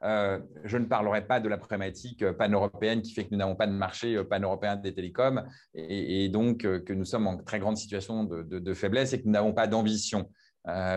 je 0.03 0.77
ne 0.77 0.85
parlerai 0.85 1.27
pas 1.27 1.41
de 1.41 1.49
la 1.49 1.59
problématique 1.59 2.25
pan-européenne 2.33 3.03
qui 3.03 3.13
fait 3.13 3.25
que 3.25 3.31
nous 3.33 3.39
n'avons 3.39 3.57
pas 3.57 3.67
de 3.67 3.73
marché 3.73 4.23
pan-européen 4.25 4.77
des 4.77 4.95
télécoms 4.95 5.45
et, 5.75 6.29
donc 6.29 6.59
que 6.59 6.93
nous 6.93 7.05
sommes 7.05 7.27
en 7.27 7.39
très 7.39 7.59
grande 7.59 7.77
situation 7.77 8.25
de, 8.25 8.43
de, 8.43 8.75
faiblesse 8.75 9.13
et 9.13 9.21
que 9.21 9.27
nous 9.27 9.33
n'avons 9.33 9.53
pas 9.53 9.67
d'ambition. 9.67 10.31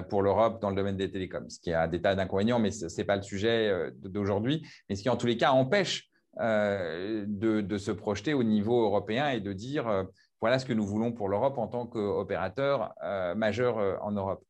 pour 0.10 0.22
l'Europe 0.22 0.62
dans 0.62 0.70
le 0.70 0.76
domaine 0.76 0.98
des 0.98 1.10
télécoms, 1.10 1.50
ce 1.50 1.60
qui 1.60 1.74
a 1.74 1.88
des 1.88 2.02
tas 2.02 2.14
d'inconvénients, 2.14 2.60
mais 2.60 2.70
ce 2.70 2.86
n'est 2.96 3.06
pas 3.06 3.16
le 3.16 3.24
sujet 3.24 3.92
d'aujourd'hui, 3.98 4.64
mais 4.90 4.96
ce 4.96 5.02
qui 5.02 5.10
en 5.10 5.18
tous 5.18 5.28
les 5.28 5.38
cas 5.38 5.52
empêche 5.52 6.12
de, 6.38 7.78
se 7.78 7.92
projeter 7.92 8.34
au 8.34 8.44
niveau 8.44 8.84
européen 8.84 9.30
et 9.30 9.40
de 9.40 9.54
dire 9.54 10.06
voilà 10.42 10.60
ce 10.60 10.66
que 10.66 10.74
nous 10.74 10.86
voulons 10.86 11.12
pour 11.12 11.30
l'Europe 11.30 11.58
en 11.58 11.68
tant 11.68 11.86
qu'opérateur 11.86 12.94
majeur 13.36 14.04
en 14.04 14.12
Europe. 14.12 14.44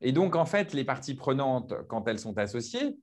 Et 0.00 0.12
donc, 0.12 0.36
en 0.36 0.46
fait, 0.46 0.72
les 0.72 0.84
parties 0.84 1.14
prenantes, 1.14 1.74
quand 1.88 2.06
elles 2.08 2.18
sont 2.18 2.36
associées, 2.38 2.96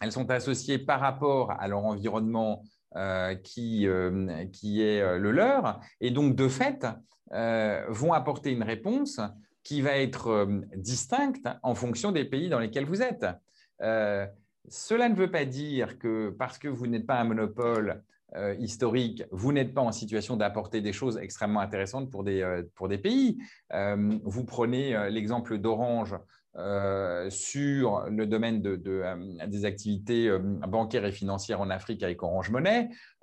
elles 0.00 0.12
sont 0.12 0.30
associées 0.30 0.78
par 0.78 1.00
rapport 1.00 1.50
à 1.52 1.68
leur 1.68 1.84
environnement 1.84 2.62
euh, 2.96 3.34
qui, 3.34 3.86
euh, 3.86 4.46
qui, 4.46 4.82
est 4.82 5.02
euh, 5.02 5.18
le 5.18 5.30
leur, 5.30 5.80
et 6.00 6.10
donc 6.10 6.36
de 6.36 6.48
fait 6.48 6.86
vont 7.30 8.14
apporter 8.14 8.50
une 8.50 8.62
réponse 8.62 9.20
qui 9.62 9.82
va 9.82 9.98
être 9.98 10.48
distincte 10.74 11.46
en 11.62 11.74
fonction 11.74 12.10
des 12.10 12.24
pays 12.24 12.48
dans 12.48 12.58
lesquels 12.58 12.86
vous 12.86 13.02
êtes. 13.02 13.26
Cela 14.70 15.08
ne 15.08 15.14
veut 15.14 15.30
pas 15.30 15.44
dire 15.44 15.98
que 15.98 16.30
parce 16.30 16.58
que 16.58 16.68
vous 16.68 16.86
n'êtes 16.86 17.06
pas 17.06 17.20
un 17.20 17.24
monopole 17.24 18.02
historique, 18.58 19.24
vous 19.30 19.52
n'êtes 19.52 19.72
pas 19.72 19.80
en 19.80 19.90
situation 19.90 20.36
d'apporter 20.36 20.82
des 20.82 20.92
choses 20.92 21.16
extrêmement 21.16 21.60
intéressantes 21.60 22.10
pour 22.10 22.24
des, 22.24 22.62
des 22.88 22.98
pays. 22.98 23.38
vous 23.72 24.44
prenez 24.44 25.08
l'exemple 25.10 25.56
d'Orange 25.56 26.14
euh, 26.58 27.30
sur 27.30 28.06
le 28.10 28.26
domaine 28.26 28.60
de, 28.60 28.80
euh, 28.86 29.46
des 29.46 29.64
activités 29.64 30.28
euh, 30.28 30.40
bancaires 30.40 31.04
et 31.04 31.12
financières 31.12 31.60
en 31.60 31.70
Afrique 31.70 32.02
avec 32.02 32.20
Orange 32.24 32.50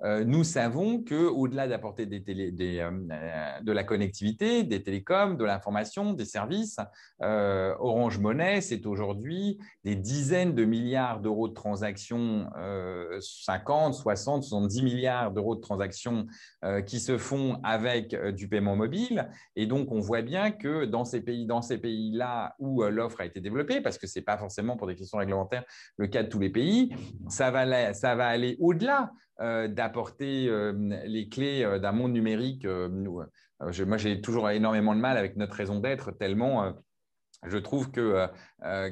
Money, 0.00 0.24
nous 0.24 0.44
savons 0.44 1.02
qu'au-delà 1.02 1.68
d'apporter 1.68 2.06
des 2.06 2.20
de 2.20 3.72
la 3.72 3.84
connectivité, 3.84 4.62
des 4.62 4.82
télécoms, 4.82 5.36
de 5.36 5.44
l'information, 5.44 6.12
des 6.12 6.24
services, 6.24 6.78
Orange 7.20 8.18
Money, 8.18 8.60
c'est 8.60 8.86
aujourd'hui 8.86 9.58
des 9.84 9.96
dizaines 9.96 10.54
de 10.54 10.64
milliards 10.64 11.20
d'euros 11.20 11.48
de 11.48 11.54
transactions, 11.54 12.48
50, 13.20 13.94
60, 13.94 14.42
70 14.44 14.82
milliards 14.82 15.32
d'euros 15.32 15.54
de 15.54 15.60
transactions 15.60 16.26
qui 16.86 17.00
se 17.00 17.18
font 17.18 17.58
avec 17.62 18.14
du 18.34 18.48
paiement 18.48 18.76
mobile. 18.76 19.28
Et 19.54 19.66
donc, 19.66 19.92
on 19.92 20.00
voit 20.00 20.22
bien 20.22 20.50
que 20.50 20.84
dans 20.84 21.04
ces 21.04 21.20
pays, 21.20 21.46
dans 21.46 21.62
ces 21.62 21.78
pays-là 21.78 22.54
où 22.58 22.82
l'offre 22.82 23.20
a 23.20 23.26
été 23.26 23.40
développée, 23.40 23.80
parce 23.80 23.98
que 23.98 24.06
ce 24.06 24.18
n'est 24.18 24.24
pas 24.24 24.38
forcément 24.38 24.76
pour 24.76 24.86
des 24.86 24.94
questions 24.94 25.18
réglementaires 25.18 25.64
le 25.96 26.06
cas 26.06 26.22
de 26.22 26.28
tous 26.28 26.38
les 26.38 26.50
pays. 26.50 26.94
Ça 27.28 27.50
va 27.50 28.26
aller 28.26 28.56
au-delà 28.60 29.12
euh, 29.40 29.68
d'apporter 29.68 30.48
euh, 30.48 30.72
les 31.04 31.28
clés 31.28 31.62
euh, 31.62 31.78
d'un 31.78 31.92
monde 31.92 32.12
numérique. 32.12 32.66
moi, 32.66 33.96
j'ai 33.98 34.20
toujours 34.22 34.48
énormément 34.48 34.94
de 34.94 35.00
mal 35.00 35.18
avec 35.18 35.36
notre 35.36 35.54
raison 35.54 35.78
d'être, 35.78 36.10
tellement 36.10 36.74
je 37.46 37.58
trouve 37.58 37.90
que 37.90 38.26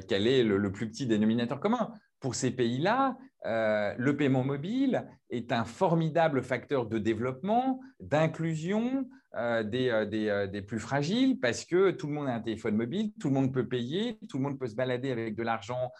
qu'elle 0.07 0.27
est 0.27 0.43
le, 0.43 0.71
plus 0.71 0.87
petit 0.87 1.07
dénominateur 1.07 1.59
commun. 1.59 1.91
Pour 2.19 2.35
ces 2.35 2.51
pays-là, 2.51 3.17
le 3.43 4.11
paiement 4.13 4.43
mobile 4.43 5.07
est 5.31 5.51
un 5.51 5.65
formidable 5.65 6.43
facteur 6.43 6.85
de 6.85 6.99
développement, 6.99 7.79
d'inclusion, 7.99 9.09
euh, 9.37 9.63
des, 9.63 9.89
euh, 9.89 10.05
euh, 10.13 10.47
des, 10.47 10.61
plus 10.61 10.79
fragiles 10.79 11.39
parce 11.41 11.65
que 11.65 11.91
tout 11.91 12.07
le 12.07 12.13
monde 12.13 12.27
a 12.27 12.35
un 12.35 12.39
téléphone 12.39 12.75
mobile, 12.75 13.11
tout 13.19 13.27
le 13.27 13.33
monde 13.33 13.53
peut 13.53 13.67
payer, 13.67 14.17
tout 14.29 14.37
le 14.37 14.43
monde 14.43 14.57
peut 14.57 14.67
se 14.67 14.75
balader 14.75 15.11
avec 15.11 15.35
de 15.35 15.43
l'argent 15.43 15.91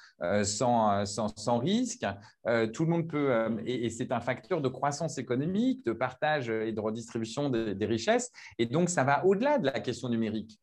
sans, 0.43 1.59
risque, 1.59 2.05
tout 2.73 2.85
le 2.85 2.89
monde 2.89 3.09
peut, 3.09 3.61
et, 3.65 3.89
c'est 3.89 4.13
un 4.13 4.21
facteur 4.21 4.61
de 4.61 4.69
croissance 4.69 5.17
économique, 5.17 5.85
de 5.85 5.91
partage 5.91 6.49
et 6.49 6.71
de 6.71 6.79
redistribution 6.79 7.49
des, 7.49 7.85
richesses, 7.85 8.31
et 8.57 8.67
donc 8.67 8.89
ça 8.89 9.03
va 9.03 9.25
au-delà 9.25 9.57
de 9.57 9.65
la 9.65 9.79
question 9.81 10.07
numérique. 10.07 10.59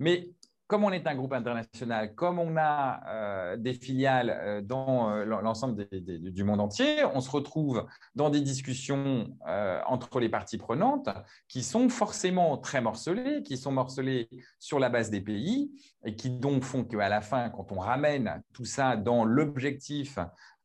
Mais 0.00 0.30
comme 0.68 0.84
on 0.84 0.92
est 0.92 1.06
un 1.06 1.14
groupe 1.14 1.32
international, 1.32 2.14
comme 2.14 2.38
on 2.38 2.56
a 2.58 3.00
euh, 3.08 3.56
des 3.56 3.72
filiales 3.72 4.30
euh, 4.30 4.60
dans 4.60 5.10
euh, 5.10 5.24
l'ensemble 5.24 5.88
du 5.90 6.44
monde 6.44 6.60
entier, 6.60 7.04
on 7.14 7.22
se 7.22 7.30
retrouve 7.30 7.86
dans 8.14 8.28
des 8.28 8.42
discussions 8.42 9.28
entre 9.86 10.20
les 10.20 10.28
parties 10.28 10.58
prenantes 10.58 11.08
qui 11.48 11.62
sont 11.62 11.88
forcément 11.88 12.58
très 12.58 12.82
morcelées, 12.82 13.42
qui 13.42 13.56
sont 13.56 13.72
morcelées 13.72 14.28
sur 14.58 14.78
la 14.78 14.90
base 14.90 15.10
des 15.10 15.22
pays 15.22 15.70
et 16.04 16.14
qui 16.14 16.30
donc 16.30 16.62
font 16.62 16.84
qu'à 16.84 17.08
la 17.08 17.22
fin, 17.22 17.48
quand 17.48 17.72
on 17.72 17.78
ramène 17.78 18.42
tout 18.52 18.66
ça 18.66 18.96
dans 18.96 19.24
l'objectif 19.24 20.18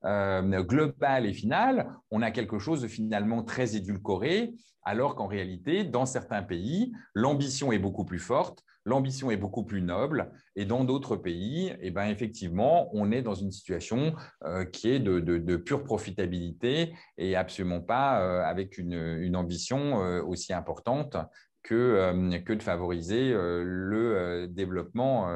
global 0.04 1.26
et 1.26 1.34
final, 1.34 1.94
on 2.12 2.22
a 2.22 2.32
quelque 2.32 2.60
chose 2.60 2.82
de 2.82 2.88
finalement 2.90 3.42
très 3.44 3.78
édulcoré, 3.78 4.54
alors 4.84 5.16
qu'en 5.16 5.28
réalité, 5.28 5.86
dans 5.86 6.06
certains 6.06 6.44
pays, 6.44 6.92
l'ambition 7.14 7.72
est 7.72 7.80
beaucoup 7.80 8.04
plus 8.04 8.20
forte, 8.20 8.66
l'ambition 8.86 9.32
est 9.32 9.38
beaucoup 9.38 9.64
plus 9.64 9.82
noble. 9.82 10.32
Et 10.56 10.66
dans 10.66 10.84
d'autres 10.84 11.16
pays, 11.16 11.76
eh 11.82 11.92
ben, 11.92 12.06
effectivement, 12.06 12.90
on 12.94 13.12
est 13.12 13.22
dans 13.22 13.36
une 13.36 13.52
situation 13.52 14.16
euh, 14.44 14.66
qui 14.66 14.90
est 14.90 15.00
de, 15.00 15.56
pure 15.58 15.84
profitabilité 15.84 16.94
et 17.18 17.36
absolument 17.36 17.82
pas 17.82 18.22
euh, 18.22 18.44
avec 18.44 18.78
une, 18.78 19.36
ambition 19.36 20.04
euh, 20.04 20.22
aussi 20.22 20.54
importante 20.54 21.18
que, 21.64 22.40
que 22.40 22.54
de 22.54 22.62
favoriser 22.62 23.32
le 23.32 24.48
développement 24.50 25.34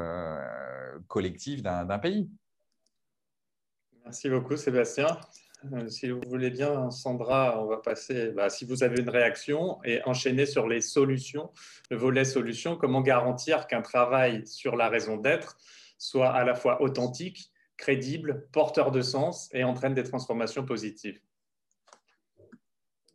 collectif 1.06 1.62
d'un 1.62 1.98
pays. 1.98 2.28
Merci 4.04 4.28
beaucoup, 4.28 4.56
Sébastien. 4.56 5.06
Euh, 5.72 5.88
si 5.88 6.08
vous 6.08 6.20
voulez 6.28 6.50
bien, 6.50 6.90
Sandra, 6.90 7.60
on 7.62 7.66
va 7.66 7.78
passer, 7.78 8.30
bah, 8.30 8.48
si 8.48 8.64
vous 8.64 8.84
avez 8.84 9.00
une 9.00 9.08
réaction, 9.08 9.78
et 9.84 10.00
enchaîner 10.04 10.46
sur 10.46 10.68
les 10.68 10.80
solutions, 10.80 11.50
le 11.90 11.96
volet 11.96 12.24
solutions, 12.24 12.76
comment 12.76 13.00
garantir 13.00 13.66
qu'un 13.66 13.82
travail 13.82 14.46
sur 14.46 14.76
la 14.76 14.88
raison 14.88 15.16
d'être 15.16 15.56
soit 15.98 16.30
à 16.30 16.44
la 16.44 16.54
fois 16.54 16.80
authentique, 16.80 17.50
crédible, 17.76 18.46
porteur 18.52 18.92
de 18.92 19.02
sens 19.02 19.48
et 19.52 19.64
entraîne 19.64 19.94
des 19.94 20.04
transformations 20.04 20.64
positives? 20.64 21.20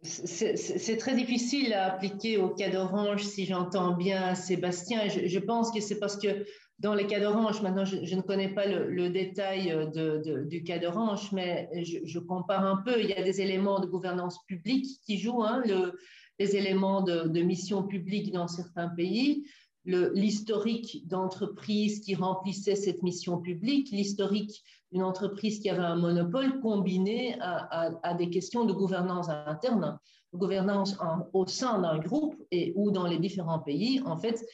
C'est 0.01 0.97
très 0.97 1.15
difficile 1.15 1.73
à 1.73 1.93
appliquer 1.93 2.37
au 2.37 2.49
cas 2.49 2.69
d'Orange, 2.69 3.23
si 3.23 3.45
j'entends 3.45 3.95
bien 3.95 4.35
Sébastien. 4.35 5.07
je 5.07 5.39
pense 5.39 5.71
que 5.71 5.79
c'est 5.79 5.97
parce 5.97 6.17
que 6.17 6.45
dans 6.83 6.93
les 6.93 7.07
cas 7.07 7.21
d'Orange, 7.21 7.61
maintenant, 7.61 7.85
je, 7.85 8.15
ne 8.15 8.21
connais 8.21 8.49
pas 8.49 8.67
le, 8.67 9.09
détail 9.09 9.69
de, 9.93 10.43
du 10.43 10.63
cas 10.63 10.79
d'Orange, 10.79 11.31
mais 11.31 11.69
je, 11.81 12.19
compare 12.19 12.65
un 12.65 12.77
peu. 12.85 13.01
Il 13.01 13.09
y 13.09 13.13
a 13.13 13.23
des 13.23 13.39
éléments 13.39 13.79
de 13.79 13.87
gouvernance 13.87 14.43
publique 14.45 14.99
qui 15.05 15.17
jouent, 15.17 15.43
hein, 15.43 15.63
le, 15.65 15.97
les 16.39 16.57
éléments 16.57 17.01
de, 17.01 17.41
mission 17.41 17.83
publique 17.83 18.33
dans 18.33 18.49
certains 18.49 18.89
pays, 18.89 19.45
l'historique 19.85 21.07
d'entreprises 21.07 22.01
qui 22.01 22.15
remplissaient 22.15 22.75
cette 22.75 23.01
mission 23.01 23.39
publique, 23.39 23.89
l'historique 23.91 24.61
d'une 24.91 25.03
entreprise 25.03 25.59
qui 25.59 25.69
avait 25.69 25.83
un 25.83 25.95
monopole 25.95 26.59
combiné 26.59 27.37
à, 27.39 28.13
des 28.17 28.29
questions 28.29 28.65
de 28.65 28.73
gouvernance 28.73 29.29
interne, 29.29 29.99
gouvernance 30.33 30.97
au 31.31 31.45
sein 31.47 31.79
d'un 31.79 31.99
groupe 31.99 32.35
et 32.51 32.73
ou 32.75 32.91
dans 32.91 33.07
les 33.07 33.19
différents 33.19 33.59
pays. 33.59 34.01
En 34.05 34.17
fait, 34.17 34.45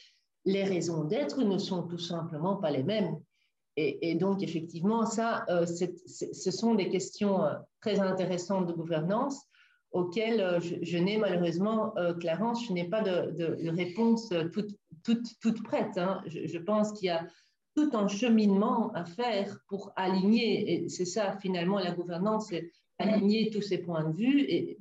les 0.50 0.64
raisons 0.64 1.04
d'être 1.04 1.42
ne 1.42 1.58
sont 1.58 1.82
tout 1.84 1.98
simplement 1.98 2.56
pas 2.56 2.70
les 2.70 2.82
mêmes. 2.82 3.16
Et, 3.76 4.14
donc, 4.14 4.42
effectivement, 4.42 5.06
ça, 5.06 5.44
euh, 5.48 5.64
ce 5.64 6.50
sont 6.50 6.74
des 6.74 6.90
questions 6.90 7.42
euh, 7.42 7.54
très 7.80 7.98
intéressantes 8.00 8.66
de 8.66 8.72
gouvernance 8.72 9.46
auxquelles 9.92 10.40
euh, 10.40 10.60
je, 10.60 10.98
n'ai 10.98 11.16
malheureusement, 11.16 11.94
Clarence, 12.20 12.66
je 12.66 12.72
n'ai 12.72 12.88
pas 12.88 13.00
de, 13.00 13.70
réponse 13.70 14.28
toute, 14.52 14.76
toute, 15.02 15.26
toute 15.40 15.62
prête. 15.62 15.96
Hein. 15.96 16.20
Je, 16.26 16.58
pense 16.58 16.92
qu'il 16.92 17.06
y 17.06 17.10
a 17.10 17.26
tout 17.74 17.90
un 17.94 18.06
cheminement 18.06 18.92
à 18.92 19.04
faire 19.04 19.56
pour 19.68 19.92
aligner, 19.96 20.84
et 20.84 20.88
c'est 20.88 21.06
ça 21.06 21.38
finalement 21.40 21.78
la 21.78 21.92
gouvernance, 21.92 22.52
aligner 23.00 23.50
tous 23.50 23.62
ces 23.62 23.78
points 23.78 24.04
de 24.04 24.16
vue. 24.16 24.40
Et 24.48 24.78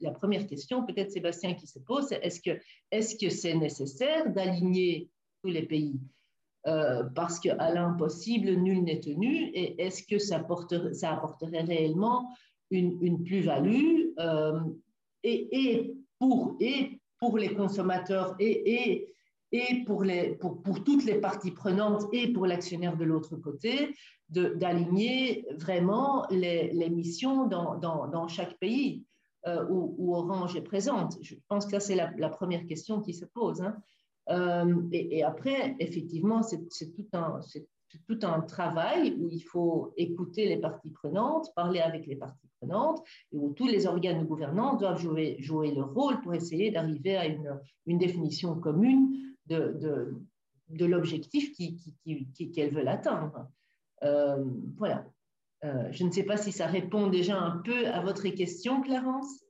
la, 0.00 0.10
première 0.10 0.46
question, 0.46 0.84
peut-être 0.84 1.10
Sébastien 1.10 1.54
qui 1.54 1.66
se 1.66 1.78
pose, 1.78 2.06
c'est 2.08 2.20
est-ce 2.22 2.40
que 2.40 2.58
est-ce 2.90 3.16
que 3.16 3.30
c'est 3.30 3.54
nécessaire 3.54 4.32
d'aligner 4.32 5.10
tous 5.42 5.50
les 5.50 5.62
pays? 5.62 6.00
Euh, 6.66 7.04
parce 7.14 7.38
qu'à 7.38 7.72
l'impossible, 7.72 8.50
nul 8.50 8.82
n'est 8.82 9.00
tenu. 9.00 9.50
Et 9.54 9.80
est-ce 9.82 10.02
que 10.02 10.18
ça, 10.18 10.40
porterait, 10.40 10.94
ça 10.94 11.12
apporterait 11.12 11.62
réellement 11.62 12.28
une, 12.70 13.22
plus-value 13.22 14.06
euh, 14.18 14.58
et, 15.22 15.48
et, 15.52 15.94
pour, 16.18 16.56
et 16.60 17.00
pour 17.20 17.38
les 17.38 17.54
consommateurs 17.54 18.34
et, 18.40 18.72
et 18.72 19.16
et 19.52 19.84
pour, 19.86 20.02
les, 20.02 20.34
pour, 20.34 20.62
pour, 20.62 20.82
toutes 20.82 21.04
les 21.04 21.20
parties 21.20 21.52
prenantes 21.52 22.02
et 22.12 22.32
pour 22.32 22.46
l'actionnaire 22.46 22.96
de 22.96 23.04
l'autre 23.04 23.36
côté, 23.36 23.94
d'aligner 24.28 25.46
vraiment 25.56 26.26
les, 26.30 26.90
missions 26.90 27.46
dans, 27.46 27.76
dans, 27.76 28.08
dans, 28.08 28.28
chaque 28.28 28.58
pays 28.58 29.04
euh, 29.46 29.64
où, 29.68 30.14
Orange 30.14 30.56
est 30.56 30.62
présente. 30.62 31.16
Je 31.22 31.36
pense 31.48 31.66
que 31.66 31.72
ça, 31.72 31.80
c'est 31.80 31.94
la, 31.94 32.28
première 32.28 32.66
question 32.66 33.00
qui 33.00 33.14
se 33.14 33.24
pose. 33.24 33.62
Hein. 33.62 33.76
Euh, 34.30 34.82
et, 34.90 35.22
après, 35.22 35.76
effectivement, 35.78 36.42
c'est 36.42 36.66
tout, 36.92 37.06
un, 37.12 37.40
tout 38.08 38.18
un 38.22 38.40
travail 38.40 39.16
où 39.20 39.28
il 39.28 39.42
faut 39.42 39.92
écouter 39.96 40.48
les 40.48 40.56
parties 40.56 40.90
prenantes, 40.90 41.54
parler 41.54 41.78
avec 41.78 42.06
les 42.06 42.16
parties 42.16 42.48
prenantes, 42.58 43.04
et 43.32 43.36
où 43.36 43.52
tous 43.52 43.68
les 43.68 43.86
organes 43.86 44.20
de 44.20 44.24
gouvernance 44.24 44.80
doivent 44.80 45.00
jouer, 45.00 45.36
jouer 45.38 45.72
leur 45.72 45.94
rôle 45.94 46.20
pour 46.22 46.34
essayer 46.34 46.72
d'arriver 46.72 47.16
à 47.16 47.26
une, 47.26 47.60
une 47.86 47.98
définition 47.98 48.56
commune 48.56 49.36
de, 49.46 50.12
de 50.70 50.84
l'objectif 50.84 51.52
qu'elles 51.56 52.74
veulent 52.74 52.88
atteindre. 52.88 53.46
Euh, 54.02 54.44
voilà. 54.76 55.06
Euh, 55.64 55.90
je 55.90 56.04
ne 56.04 56.10
sais 56.10 56.24
pas 56.24 56.36
si 56.36 56.52
ça 56.52 56.66
répond 56.66 57.08
déjà 57.08 57.38
un 57.38 57.58
peu 57.58 57.86
à 57.86 58.00
votre 58.00 58.28
question, 58.28 58.82
Clarence. 58.82 59.42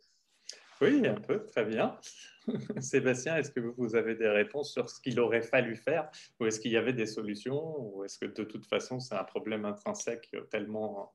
Oui, 0.81 1.07
un 1.07 1.15
peu, 1.15 1.45
très 1.47 1.65
bien. 1.65 1.99
Sébastien, 2.81 3.37
est-ce 3.37 3.51
que 3.51 3.61
vous 3.61 3.97
avez 3.97 4.15
des 4.15 4.29
réponses 4.29 4.73
sur 4.73 4.89
ce 4.91 5.01
qu'il 5.01 5.19
aurait 5.19 5.43
fallu 5.43 5.75
faire? 5.75 6.11
Ou 6.39 6.47
est-ce 6.47 6.61
qu'il 6.61 6.71
y 6.71 6.77
avait 6.77 6.93
des 6.93 7.07
solutions? 7.07 7.77
Ou 7.79 8.05
est-ce 8.05 8.19
que 8.19 8.27
de 8.27 8.45
toute 8.45 8.67
façon 8.67 9.01
c'est 9.01 9.15
un 9.15 9.25
problème 9.25 9.65
intrinsèque 9.65 10.31
tellement 10.51 11.13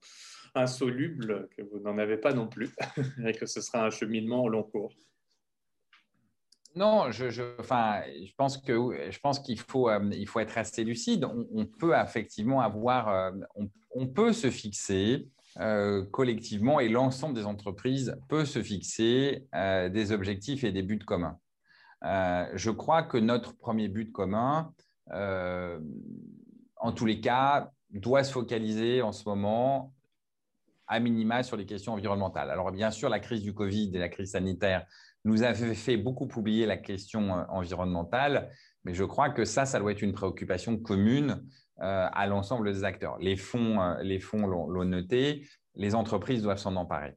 insoluble 0.55 1.47
que 1.55 1.61
vous 1.61 1.79
n'en 1.79 1.97
avez 1.97 2.17
pas 2.17 2.33
non 2.33 2.47
plus 2.47 2.75
et 3.25 3.33
que 3.33 3.45
ce 3.45 3.61
sera 3.61 3.85
un 3.85 3.91
cheminement 3.91 4.43
au 4.43 4.49
long 4.49 4.63
cours? 4.63 4.93
Non, 6.75 7.11
je, 7.11 8.31
pense 8.37 9.39
qu'il 9.39 9.59
faut, 9.59 9.89
euh, 9.89 10.25
faut 10.25 10.39
être 10.39 10.57
assez 10.57 10.83
lucide. 10.83 11.25
On, 11.25 11.65
peut 11.65 11.93
effectivement 11.95 12.61
avoir, 12.61 13.09
euh, 13.09 13.31
on, 13.95 14.07
peut 14.07 14.31
se 14.31 14.49
fixer 14.49 15.27
euh, 15.59 16.05
collectivement 16.11 16.79
et 16.79 16.87
l'ensemble 16.87 17.35
des 17.35 17.45
entreprises 17.45 18.15
peut 18.29 18.45
se 18.45 18.63
fixer 18.63 19.47
des 19.53 20.11
objectifs 20.11 20.63
et 20.63 20.71
des 20.71 20.81
buts 20.81 20.99
communs. 20.99 21.37
je 22.01 22.71
crois 22.71 23.03
que 23.03 23.17
notre 23.17 23.57
premier 23.57 23.89
but 23.89 24.11
commun, 24.11 24.73
en 25.09 26.91
tous 26.95 27.05
les 27.05 27.19
cas, 27.19 27.71
doit 27.89 28.23
se 28.23 28.31
focaliser 28.31 29.01
en 29.01 29.11
ce 29.11 29.27
moment 29.27 29.93
à 30.87 30.99
minima 30.99 31.43
sur 31.43 31.57
les 31.57 31.65
questions 31.65 31.93
environnementales. 31.93 32.49
Alors 32.49 32.71
bien 32.71 32.91
sûr, 32.91 33.09
la 33.09 33.19
crise 33.19 33.41
du 33.41 33.53
Covid 33.53 33.91
et 33.93 33.99
la 33.99 34.09
crise 34.09 34.31
sanitaire 34.31 34.85
nous 35.23 35.43
avait 35.43 35.75
fait 35.75 35.97
beaucoup 35.97 36.27
oublier 36.35 36.65
la 36.65 36.77
question 36.77 37.37
euh, 37.37 37.43
environnementale, 37.49 38.51
mais 38.83 38.93
je 38.93 39.03
crois 39.03 39.29
que 39.29 39.45
ça, 39.45 39.65
ça 39.65 39.79
doit 39.79 39.91
être 39.91 40.01
une 40.01 40.13
préoccupation 40.13 40.77
commune 40.77 41.43
euh, 41.81 42.07
à 42.11 42.27
l'ensemble 42.27 42.71
des 42.71 42.83
acteurs. 42.83 43.17
Les 43.19 43.35
fonds 43.35 43.81
euh, 43.81 44.01
les 44.01 44.19
fonds 44.19 44.47
l'ont 44.47 44.85
noté, 44.85 45.47
les 45.75 45.95
entreprises 45.95 46.41
doivent 46.41 46.57
s'en 46.57 46.75
emparer. 46.75 47.15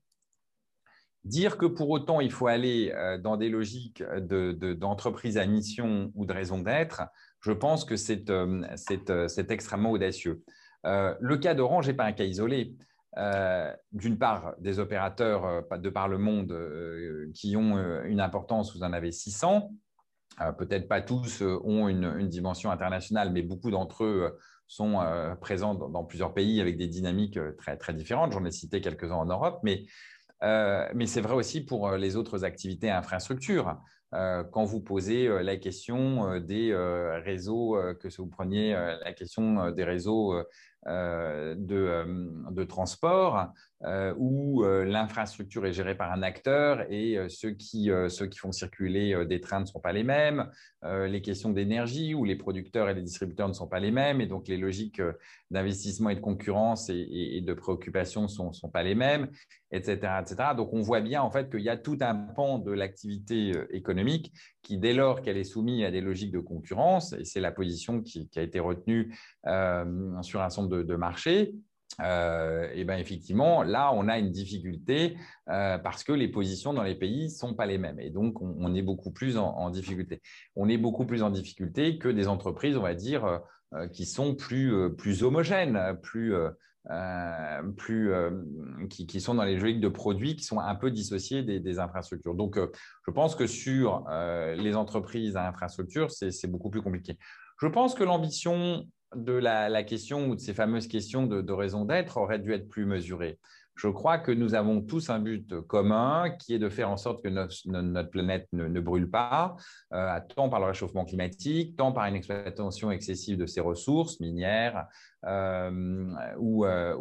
Dire 1.25 1.57
que 1.57 1.65
pour 1.65 1.89
autant, 1.89 2.21
il 2.21 2.31
faut 2.31 2.49
aller 2.49 2.93
dans 3.23 3.39
des 3.39 3.49
logiques 3.49 4.03
d'entreprise 4.03 5.39
à 5.39 5.47
mission 5.47 6.13
ou 6.15 6.27
de 6.27 6.35
raison 6.35 6.59
d'être, 6.59 7.01
je 7.41 7.51
pense 7.51 7.87
que 7.87 7.97
c'est 7.97 9.51
extrêmement 9.51 9.91
audacieux. 9.91 10.43
le 10.85 11.37
cas 11.37 11.55
d'Orange 11.55 11.87
n'est 11.87 11.95
pas 11.95 12.05
un 12.05 12.13
cas 12.13 12.25
isolé. 12.25 12.77
Euh, 13.17 13.73
d'une 13.93 14.19
part, 14.19 14.55
des 14.59 14.81
opérateurs 14.81 15.45
euh, 15.45 15.79
de 15.79 15.89
par 15.89 16.09
le 16.09 16.19
monde 16.19 16.51
euh, 16.51 17.31
qui 17.33 17.57
ont 17.57 17.79
une 18.05 18.21
importance, 18.21 18.75
vous 18.75 18.83
en 18.83 18.93
avez 18.93 19.13
600. 19.13 19.71
Peut-être 20.59 20.89
pas 20.89 21.01
tous 21.01 21.43
ont 21.43 21.87
une, 21.89 22.27
dimension 22.27 22.73
internationale, 22.73 23.31
mais 23.31 23.43
beaucoup 23.43 23.71
d'entre 23.71 24.03
eux 24.03 24.37
sont 24.67 24.99
présents 25.41 25.77
dans, 25.77 26.03
plusieurs 26.03 26.35
pays 26.35 26.61
avec 26.61 26.77
des 26.77 26.89
dynamiques 26.89 27.39
très, 27.57 27.77
très 27.77 27.95
différentes. 27.95 28.33
J'en 28.33 28.45
ai 28.45 28.51
cité 28.51 28.81
quelques-uns 28.81 29.15
en 29.15 29.27
Europe, 29.27 29.61
mais, 29.63 29.85
mais 30.43 31.07
c'est 31.07 31.21
vrai 31.21 31.35
aussi 31.35 31.65
pour 31.65 31.93
les 31.93 32.17
autres 32.17 32.45
activités 32.45 32.91
infrastructures. 32.91 33.77
quand 34.11 34.65
vous 34.65 34.81
posez 34.81 35.29
la 35.45 35.57
question 35.57 36.41
des 36.41 36.75
réseaux, 37.23 37.79
que 38.01 38.09
vous 38.17 38.27
preniez 38.27 38.73
la 38.73 39.13
question 39.13 39.71
des 39.71 39.85
réseaux 39.85 40.35
de, 40.87 41.77
euh, 41.77 42.05
de, 42.51 42.65
transport 42.65 43.47
euh, 43.85 44.15
où 44.19 44.65
l'infrastructure 44.65 45.67
est 45.67 45.73
gérée 45.73 45.95
par 45.95 46.13
un 46.13 46.23
acteur 46.23 46.85
et 46.91 47.19
ceux, 47.29 47.51
qui, 47.51 47.91
ceux 48.09 48.27
qui 48.27 48.39
font 48.39 48.53
circuler 48.53 49.27
des 49.27 49.41
trains 49.41 49.61
ne 49.61 49.67
sont 49.67 49.81
pas 49.81 49.93
les 49.93 50.05
mêmes, 50.05 50.51
les 50.83 51.21
questions 51.21 51.51
d'énergie 51.51 52.15
où 52.15 52.25
les 52.25 52.37
producteurs 52.37 52.89
et 52.89 52.95
les 52.95 53.03
distributeurs 53.03 53.49
ne 53.49 53.53
sont 53.53 53.67
pas 53.67 53.81
les 53.81 53.91
mêmes 53.91 54.21
et 54.21 54.27
donc 54.27 54.49
les 54.49 54.57
logiques 54.57 55.03
d'investissement 55.51 56.11
et 56.11 56.15
de 56.15 56.21
concurrence 56.21 56.89
et, 56.89 57.43
de 57.45 57.55
préoccupation 57.55 58.23
ne 58.23 58.29
sont, 58.29 58.53
sont, 58.53 58.71
pas 58.71 58.83
les 58.83 58.95
mêmes, 58.95 59.29
etc., 59.71 59.99
etc. 60.21 60.51
Donc 60.57 60.73
on 60.73 60.81
voit 60.81 61.01
bien 61.01 61.21
en 61.21 61.31
fait 61.31 61.51
qu'il 61.51 61.61
y 61.61 61.69
a 61.69 61.77
tout 61.77 61.99
un 62.01 62.15
pan 62.15 62.59
de 62.59 62.73
l'activité 62.73 63.53
économique 63.71 64.33
qui, 64.63 64.79
dès 64.79 64.95
lors 64.95 65.21
qu'elle 65.21 65.37
est 65.37 65.45
soumise 65.45 65.85
à 65.85 65.91
des 65.91 66.01
logiques 66.01 66.33
de 66.33 66.41
concurrence, 66.41 67.13
et 67.13 67.25
c'est 67.25 67.41
la 67.41 67.53
position 67.53 68.01
qui, 68.01 68.31
a 68.37 68.43
été 68.43 68.61
retenue 68.61 69.15
sur 70.23 70.41
un 70.41 70.51
certain 70.51 70.67
de, 70.67 70.74
marché, 70.97 71.55
euh, 72.01 72.69
et 72.75 72.85
ben 72.85 72.99
effectivement, 72.99 73.63
là, 73.63 73.93
on 73.95 74.09
a 74.09 74.19
une 74.19 74.31
difficulté 74.31 75.17
euh, 75.49 75.79
parce 75.79 76.03
que 76.03 76.13
les 76.13 76.29
positions 76.29 76.73
dans 76.73 76.83
les 76.83 76.95
pays 76.95 77.25
ne 77.25 77.29
sont 77.29 77.55
pas 77.55 77.67
les 77.67 77.79
mêmes. 77.79 78.01
Et 78.01 78.11
donc, 78.11 78.41
on, 78.41 78.75
est 78.75 78.83
beaucoup 78.83 79.13
plus 79.13 79.37
en, 79.37 79.71
difficulté. 79.71 80.21
On 80.57 80.69
est 80.69 80.79
beaucoup 80.79 81.07
plus 81.07 81.23
en 81.23 81.31
difficulté 81.31 81.99
que 81.99 82.09
des 82.09 82.29
entreprises, 82.29 82.77
on 82.77 82.83
va 82.83 82.95
dire, 82.95 83.41
euh, 83.75 83.89
qui 83.89 84.07
sont 84.07 84.35
plus, 84.35 84.95
plus 84.97 85.23
homogènes, 85.23 85.99
plus, 86.03 86.35
plus, 87.77 88.13
qui, 88.89 89.21
sont 89.21 89.35
dans 89.35 89.45
les 89.45 89.57
logiques 89.57 89.81
de 89.81 89.89
produits 89.89 90.37
qui 90.37 90.45
sont 90.45 90.61
un 90.61 90.75
peu 90.75 90.91
dissociés 90.91 91.43
des, 91.43 91.61
des 91.61 91.79
infrastructures. 91.79 92.35
Donc, 92.35 92.59
je 92.59 93.11
pense 93.11 93.35
que 93.35 93.47
sur 93.47 94.05
les 94.09 94.77
entreprises 94.77 95.37
à 95.37 95.49
infrastructure, 95.49 96.11
c'est 96.11 96.47
beaucoup 96.47 96.71
plus 96.71 96.83
compliqué. 96.83 97.19
Je 97.61 97.67
pense 97.67 97.95
que 97.95 98.05
l'ambition 98.05 98.87
de 99.17 99.33
la, 99.33 99.83
question 99.85 100.29
ou 100.29 100.35
de 100.35 100.41
ces 100.41 100.55
fameuses 100.55 100.87
questions 100.87 101.27
de, 101.27 101.53
raison 101.53 101.85
d'être 101.85 102.17
aurait 102.17 102.39
dû 102.39 102.53
être 102.53 102.69
plus 102.69 102.87
mesurée. 102.87 103.39
Je 103.77 103.89
crois 103.89 104.19
que 104.19 104.31
nous 104.31 104.55
avons 104.55 104.81
tous 104.81 105.11
un 105.11 105.19
but 105.19 105.61
commun 105.63 106.31
qui 106.39 106.55
est 106.55 106.61
de 106.61 106.69
faire 106.69 106.91
en 106.91 106.97
sorte 106.97 107.25
que 107.25 107.29
notre, 107.29 108.11
planète 108.11 108.47
ne, 108.53 108.81
brûle 108.81 109.11
pas, 109.11 109.57
euh, 109.93 110.21
tant 110.37 110.49
par 110.49 110.61
le 110.61 110.67
réchauffement 110.67 111.05
climatique, 111.05 111.77
tant 111.77 111.91
par 111.91 112.05
une 112.07 112.15
exploitation 112.15 112.93
excessive 112.93 113.37
de 113.37 113.47
ses 113.47 113.61
ressources 113.61 114.21
minières 114.21 114.87
euh, 115.25 116.07
ou, 116.39 116.65
euh, 116.65 116.95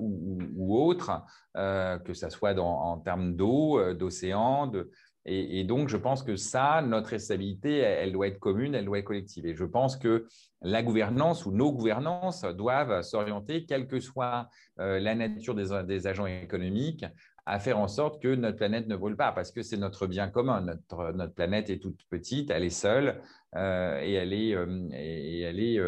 autres, 0.58 1.12
que 1.54 2.13
ce 2.13 2.30
soit 2.30 2.58
en 2.60 2.97
termes 2.97 3.36
d'eau, 3.36 3.93
d'océan, 3.93 4.65
de, 4.65 4.89
et, 5.25 5.63
donc, 5.63 5.88
je 5.88 5.95
pense 5.95 6.21
que 6.21 6.36
ça, 6.36 6.81
notre 6.81 7.09
responsabilité, 7.09 7.77
elle, 7.77 8.12
doit 8.12 8.27
être 8.27 8.39
commune, 8.39 8.75
elle 8.75 8.83
doit 8.83 8.99
être 8.99 9.05
collective. 9.05 9.45
Et 9.45 9.55
je 9.55 9.63
pense 9.63 9.95
que 9.95 10.27
la 10.62 10.83
gouvernance 10.83 11.45
ou 11.45 11.51
nos 11.51 11.71
gouvernances 11.71 12.43
doivent 12.43 13.01
s'orienter, 13.03 13.65
quelle 13.65 13.88
que 13.88 14.01
soit 14.01 14.49
euh, 14.79 14.99
la 14.99 15.15
nature 15.15 15.55
des, 15.55 16.07
agents 16.07 16.25
économiques, 16.25 17.05
à 17.45 17.59
faire 17.59 17.79
en 17.79 17.88
sorte 17.88 18.21
que 18.21 18.36
notre 18.36 18.57
planète 18.57 18.88
ne 18.88 18.97
brûle 18.97 19.15
pas, 19.15 19.31
parce 19.31 19.51
que 19.51 19.62
c'est 19.62 19.77
notre 19.77 20.07
bien 20.07 20.27
commun. 20.27 20.62
Notre, 20.62 21.29
planète 21.33 21.69
est 21.69 21.79
toute 21.79 22.03
petite, 22.09 22.51
elle 22.51 22.63
est 22.63 22.69
seule 22.69 23.21
euh, 23.55 24.01
et 24.01 24.13
elle 24.13 24.33
est, 24.33 24.55
euh, 24.55 24.89
elle 24.91 25.59
est, 25.62 25.79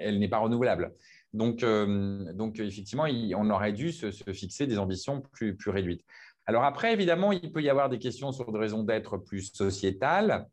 elle 0.00 0.18
n'est 0.18 0.28
pas 0.28 0.38
renouvelable. 0.38 0.94
Donc, 1.32 1.64
donc 1.64 2.58
effectivement, 2.58 3.06
on 3.36 3.50
aurait 3.50 3.72
dû 3.72 3.90
se, 3.92 4.10
fixer 4.32 4.66
des 4.66 4.78
ambitions 4.78 5.22
plus 5.32 5.56
réduites. 5.68 6.04
Alors 6.46 6.64
après, 6.64 6.92
évidemment, 6.92 7.32
il 7.32 7.52
peut 7.52 7.62
y 7.62 7.70
avoir 7.70 7.88
des 7.88 7.98
questions 7.98 8.32
sur 8.32 8.52
des 8.52 8.58
raisons 8.58 8.82
d'être 8.82 9.16
plus 9.16 9.52
sociétales, 9.54 10.46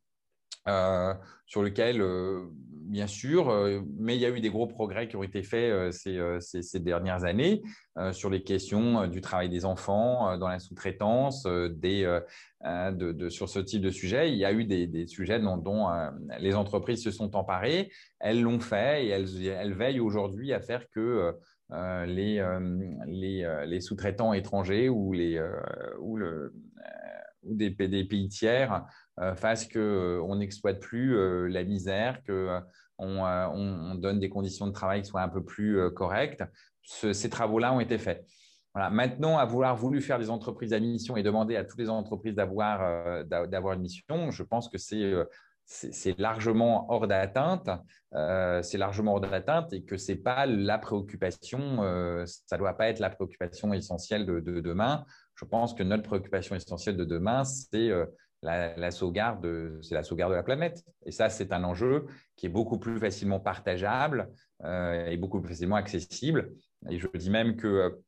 euh, 0.67 1.13
sur 1.47 1.63
lesquelles, 1.63 2.01
euh, 2.01 2.47
bien 2.53 3.07
sûr, 3.07 3.49
euh, 3.49 3.81
mais 3.97 4.15
il 4.15 4.21
y 4.21 4.25
a 4.25 4.29
eu 4.29 4.39
des 4.39 4.51
gros 4.51 4.67
progrès 4.67 5.07
qui 5.07 5.15
ont 5.15 5.23
été 5.23 5.41
faits 5.41 5.91
ces, 5.91 6.79
dernières 6.79 7.23
années 7.23 7.63
sur 8.11 8.29
les 8.29 8.43
questions 8.43 9.07
du 9.07 9.19
travail 9.19 9.49
des 9.49 9.65
enfants, 9.65 10.37
dans 10.37 10.47
la 10.47 10.59
sous-traitance, 10.59 11.43
sur 11.43 13.49
ce 13.49 13.59
type 13.59 13.81
de 13.81 13.89
sujet. 13.89 14.31
Il 14.31 14.37
y 14.37 14.45
a 14.45 14.53
eu 14.53 14.65
des, 14.65 15.07
sujets 15.07 15.39
dont, 15.39 15.87
les 16.39 16.55
entreprises 16.55 17.03
se 17.03 17.11
sont 17.11 17.35
emparées, 17.35 17.91
elles 18.19 18.41
l'ont 18.41 18.59
fait 18.59 19.05
et 19.05 19.09
elles, 19.09 19.47
elles 19.47 19.73
veillent 19.73 19.99
aujourd'hui 19.99 20.53
à 20.53 20.61
faire 20.61 20.87
que 20.91 21.35
euh, 21.71 22.05
les, 22.07 22.39
euh, 22.39 22.59
euh, 23.05 23.65
les, 23.65 23.79
sous-traitants 23.79 24.33
étrangers 24.33 24.89
ou, 24.89 25.13
les, 25.13 25.39
ou, 25.99 26.19
des, 27.43 27.71
pays 27.71 28.27
tiers 28.27 28.85
fassent 29.35 29.67
qu'on 29.67 30.35
n'exploite 30.37 30.79
plus 30.79 31.49
la 31.49 31.63
misère, 31.63 32.23
qu'on 32.25 32.63
on, 32.99 33.95
donne 33.95 34.19
des 34.19 34.29
conditions 34.29 34.65
de 34.65 34.71
travail 34.71 35.03
qui 35.03 35.09
soient 35.09 35.21
un 35.21 35.29
peu 35.29 35.43
plus 35.43 35.91
correctes. 35.93 36.43
ces 36.83 37.29
travaux-là 37.29 37.73
ont 37.73 37.79
été 37.79 37.97
faits. 37.97 38.25
Voilà. 38.73 38.89
Maintenant, 38.89 39.37
à 39.37 39.45
vouloir 39.45 39.75
voulu 39.75 40.01
faire 40.01 40.19
des 40.19 40.29
entreprises 40.29 40.73
à 40.73 40.79
mission 40.79 41.17
et 41.17 41.23
demander 41.23 41.55
à 41.55 41.65
toutes 41.65 41.79
les 41.79 41.89
entreprises 41.89 42.35
d'avoir 42.35 43.25
d'avoir 43.25 43.73
une 43.73 43.81
mission, 43.81 44.31
je 44.31 44.43
pense 44.43 44.69
que 44.69 44.77
c'est 44.77 45.13
c'est 45.71 46.17
largement 46.17 46.91
hors 46.91 47.07
d'atteinte. 47.07 47.69
Euh, 48.15 48.63
c'est 48.63 48.79
largement 48.79 49.13
hors 49.13 49.21
d'atteinte 49.21 49.71
et 49.71 49.83
que 49.83 49.97
c'est 49.97 50.15
pas 50.15 50.47
la 50.47 50.79
préoccupation. 50.79 51.83
Euh, 51.83 52.25
ça 52.25 52.57
doit 52.57 52.73
pas 52.73 52.89
être 52.89 52.99
la 52.99 53.11
préoccupation 53.11 53.71
essentielle 53.71 54.25
de, 54.25 54.39
demain. 54.39 55.05
Je 55.35 55.45
pense 55.45 55.75
que 55.75 55.83
notre 55.83 56.03
préoccupation 56.03 56.55
essentielle 56.55 56.97
de 56.97 57.05
demain, 57.05 57.43
c'est 57.43 57.91
euh, 57.91 58.07
la, 58.41 58.89
sauvegarde, 58.89 59.45
la 59.91 60.01
sauvegarde 60.01 60.31
de 60.31 60.37
la 60.37 60.43
planète. 60.43 60.83
Et 61.05 61.11
ça, 61.11 61.29
c'est 61.29 61.53
un 61.53 61.63
enjeu 61.63 62.07
qui 62.35 62.47
est 62.47 62.49
beaucoup 62.49 62.79
plus 62.79 62.99
facilement 62.99 63.39
partageable 63.39 64.29
et 64.63 65.17
beaucoup 65.17 65.39
plus 65.39 65.49
facilement 65.49 65.75
accessible. 65.75 66.51
Et 66.89 66.97
je 66.97 67.07
dis 67.15 67.29
même 67.29 67.57
que 67.57 68.01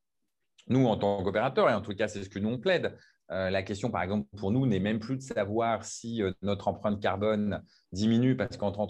nous, 0.68 0.86
en 0.88 0.97
tant 0.97 1.24
qu'opérateurs, 1.24 1.70
et 1.70 1.74
en 1.74 1.82
tout 1.82 1.93
cas, 1.93 2.07
c'est 2.07 2.24
ce 2.24 2.30
que 2.30 2.39
nous 2.39 2.49
on 2.49 2.57
plaide, 2.57 2.97
la 3.32 3.63
question, 3.63 3.89
par 3.89 4.03
exemple, 4.03 4.27
pour 4.38 4.51
nous, 4.51 4.65
n'est 4.67 4.79
même 4.79 4.99
plus 4.99 5.15
de 5.15 5.21
savoir 5.21 5.86
si 5.86 6.21
notre 6.41 6.67
empreinte 6.67 7.01
carbone 7.01 7.63
diminue 7.93 8.36
parce 8.36 8.57
qu'en 8.57 8.71
tant 8.71 8.88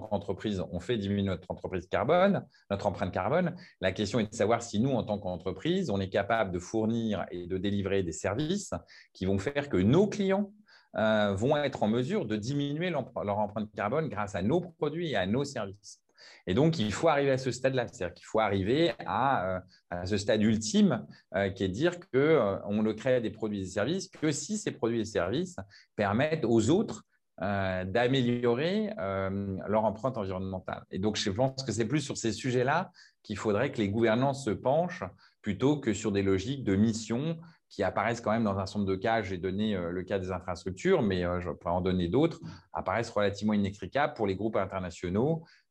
qu'entreprise, 0.00 0.62
on 0.72 0.80
fait 0.80 0.98
diminuer 0.98 1.22
notre 1.22 1.50
entreprise 1.50 1.86
carbone, 1.86 2.44
notre 2.70 2.86
empreinte 2.86 3.12
carbone. 3.12 3.54
La 3.80 3.92
question 3.92 4.18
est 4.18 4.28
de 4.28 4.34
savoir 4.34 4.62
si 4.62 4.80
nous, 4.80 4.90
en 4.90 5.04
tant 5.04 5.18
qu'entreprise, 5.18 5.88
on 5.90 6.00
est 6.00 6.08
capable 6.08 6.50
de 6.50 6.58
fournir 6.58 7.26
et 7.30 7.46
de 7.46 7.58
délivrer 7.58 8.02
des 8.02 8.12
services 8.12 8.74
qui 9.12 9.24
vont 9.24 9.38
faire 9.38 9.68
que 9.68 9.76
nos 9.76 10.08
clients 10.08 10.52
vont 10.94 11.56
être 11.56 11.82
en 11.82 11.88
mesure 11.88 12.26
de 12.26 12.36
diminuer 12.36 12.90
leur 12.90 13.38
empreinte 13.38 13.70
carbone 13.76 14.08
grâce 14.08 14.34
à 14.34 14.42
nos 14.42 14.60
produits 14.60 15.10
et 15.10 15.16
à 15.16 15.26
nos 15.26 15.44
services. 15.44 16.02
Et 16.46 16.54
donc, 16.54 16.78
il 16.78 16.92
faut 16.92 17.08
arriver 17.08 17.32
à 17.32 17.38
ce 17.38 17.50
stade-là, 17.50 17.86
c'est-à-dire 17.88 18.14
qu'il 18.14 18.26
faut 18.26 18.40
arriver 18.40 18.92
à, 19.04 19.62
euh, 19.92 20.04
ce 20.04 20.16
stade 20.16 20.42
ultime 20.42 21.06
euh, 21.34 21.50
qui 21.50 21.64
est 21.64 21.68
de 21.68 21.72
dire 21.72 21.98
qu'on 21.98 22.08
euh, 22.14 22.82
ne 22.82 22.92
crée 22.92 23.20
des 23.20 23.30
produits 23.30 23.62
et 23.62 23.66
services 23.66 24.08
que 24.08 24.30
si 24.30 24.58
ces 24.58 24.70
produits 24.70 25.00
et 25.00 25.04
services 25.04 25.56
permettent 25.96 26.44
aux 26.44 26.70
autres 26.70 27.04
d'améliorer 27.38 28.94
leur 28.96 29.84
empreinte 29.84 30.16
environnementale. 30.16 30.84
Et 30.90 30.98
donc, 30.98 31.16
je 31.16 31.28
pense 31.28 31.62
que 31.62 31.70
c'est 31.70 31.84
plus 31.84 32.00
sur 32.00 32.16
ces 32.16 32.32
sujets-là 32.32 32.90
qu'il 33.22 33.36
faudrait 33.36 33.70
que 33.70 33.76
les 33.76 33.90
gouvernances 33.90 34.46
se 34.46 34.50
penchent 34.50 35.04
plutôt 35.42 35.78
que 35.78 35.92
sur 35.92 36.12
des 36.12 36.22
logiques 36.22 36.64
de 36.64 36.76
mission 36.76 37.36
qui 37.68 37.82
apparaissent 37.82 38.22
quand 38.22 38.30
même 38.30 38.44
dans 38.44 38.56
un 38.56 38.64
certain 38.64 38.78
nombre 38.78 38.90
de 38.92 38.96
cas. 38.96 39.20
J'ai 39.20 39.36
donné 39.36 39.76
le 39.76 40.02
cas 40.02 40.18
des 40.18 40.32
infrastructures, 40.32 41.02
mais 41.02 41.24
je 41.42 41.50
pourrais 41.50 41.74
en 41.74 41.82
donner 41.82 42.08
d'autres, 42.08 42.40
apparaissent 42.72 43.10
relativement 43.10 43.52
inextricables 43.52 44.14
pour 44.14 44.26
les 44.26 44.34
groupes 44.34 44.56
internationaux 44.56 45.44
euh, 45.44 45.65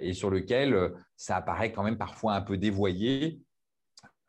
et 0.00 0.12
sur 0.12 0.30
lequel 0.30 0.74
euh, 0.74 0.90
ça 1.16 1.36
apparaît 1.36 1.72
quand 1.72 1.82
même 1.82 1.98
parfois 1.98 2.34
un 2.34 2.40
peu 2.40 2.56
dévoyé 2.56 3.40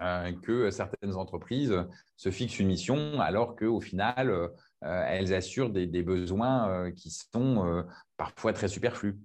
euh, 0.01 0.31
que 0.41 0.69
certaines 0.71 1.15
entreprises 1.15 1.75
se 2.15 2.31
fixent 2.31 2.59
une 2.59 2.67
mission 2.67 3.19
alors 3.19 3.55
qu'au 3.55 3.81
final, 3.81 4.49
elles 4.81 5.33
assurent 5.33 5.69
des, 5.69 6.03
besoins 6.03 6.89
qui 6.91 7.09
sont 7.09 7.85
parfois 8.15 8.53
très 8.53 8.69
superflus. 8.69 9.17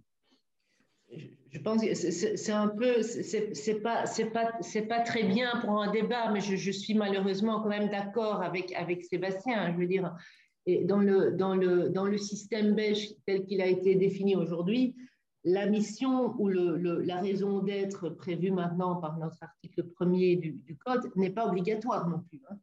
Je 1.51 1.61
pense 1.61 1.85
que 1.85 1.95
c'est 1.95 2.53
un 2.53 2.67
peu, 2.67 3.03
c'est 3.03 3.81
pas, 3.81 4.05
pas, 4.33 4.53
pas 4.89 5.01
très 5.01 5.23
bien 5.23 5.61
pour 5.61 5.81
un 5.81 5.93
débat, 5.93 6.33
mais 6.33 6.41
je, 6.41 6.71
suis 6.73 6.95
malheureusement 6.95 7.63
quand 7.63 7.69
même 7.69 7.89
d'accord 7.89 8.43
avec, 8.43 8.73
avec 8.73 9.05
Sébastien. 9.05 9.73
Je 9.73 9.79
veux 9.79 9.87
dire, 9.87 10.13
dans, 10.67 10.99
le, 10.99 11.33
dans, 11.33 11.55
le, 11.55 11.91
dans 11.91 12.05
le 12.05 12.19
système 12.19 12.75
belge 12.75 13.11
tel 13.27 13.45
qu'il 13.45 13.61
a 13.61 13.67
été 13.67 13.95
défini 13.95 14.35
aujourd'hui, 14.35 14.97
la 15.45 15.67
mission 15.67 16.35
ou 16.39 16.49
la 16.49 17.21
raison 17.21 17.61
d'être 17.61 18.09
prévue 18.09 18.51
maintenant 18.51 18.97
par 18.97 19.19
notre 19.19 19.43
article 19.43 19.85
premier 19.85 20.37
du, 20.37 20.77
Code 20.85 21.11
n'est 21.17 21.31
pas 21.31 21.47
obligatoire 21.47 22.09
non 22.09 22.21
plus. 22.21 22.41
Hein. 22.51 22.57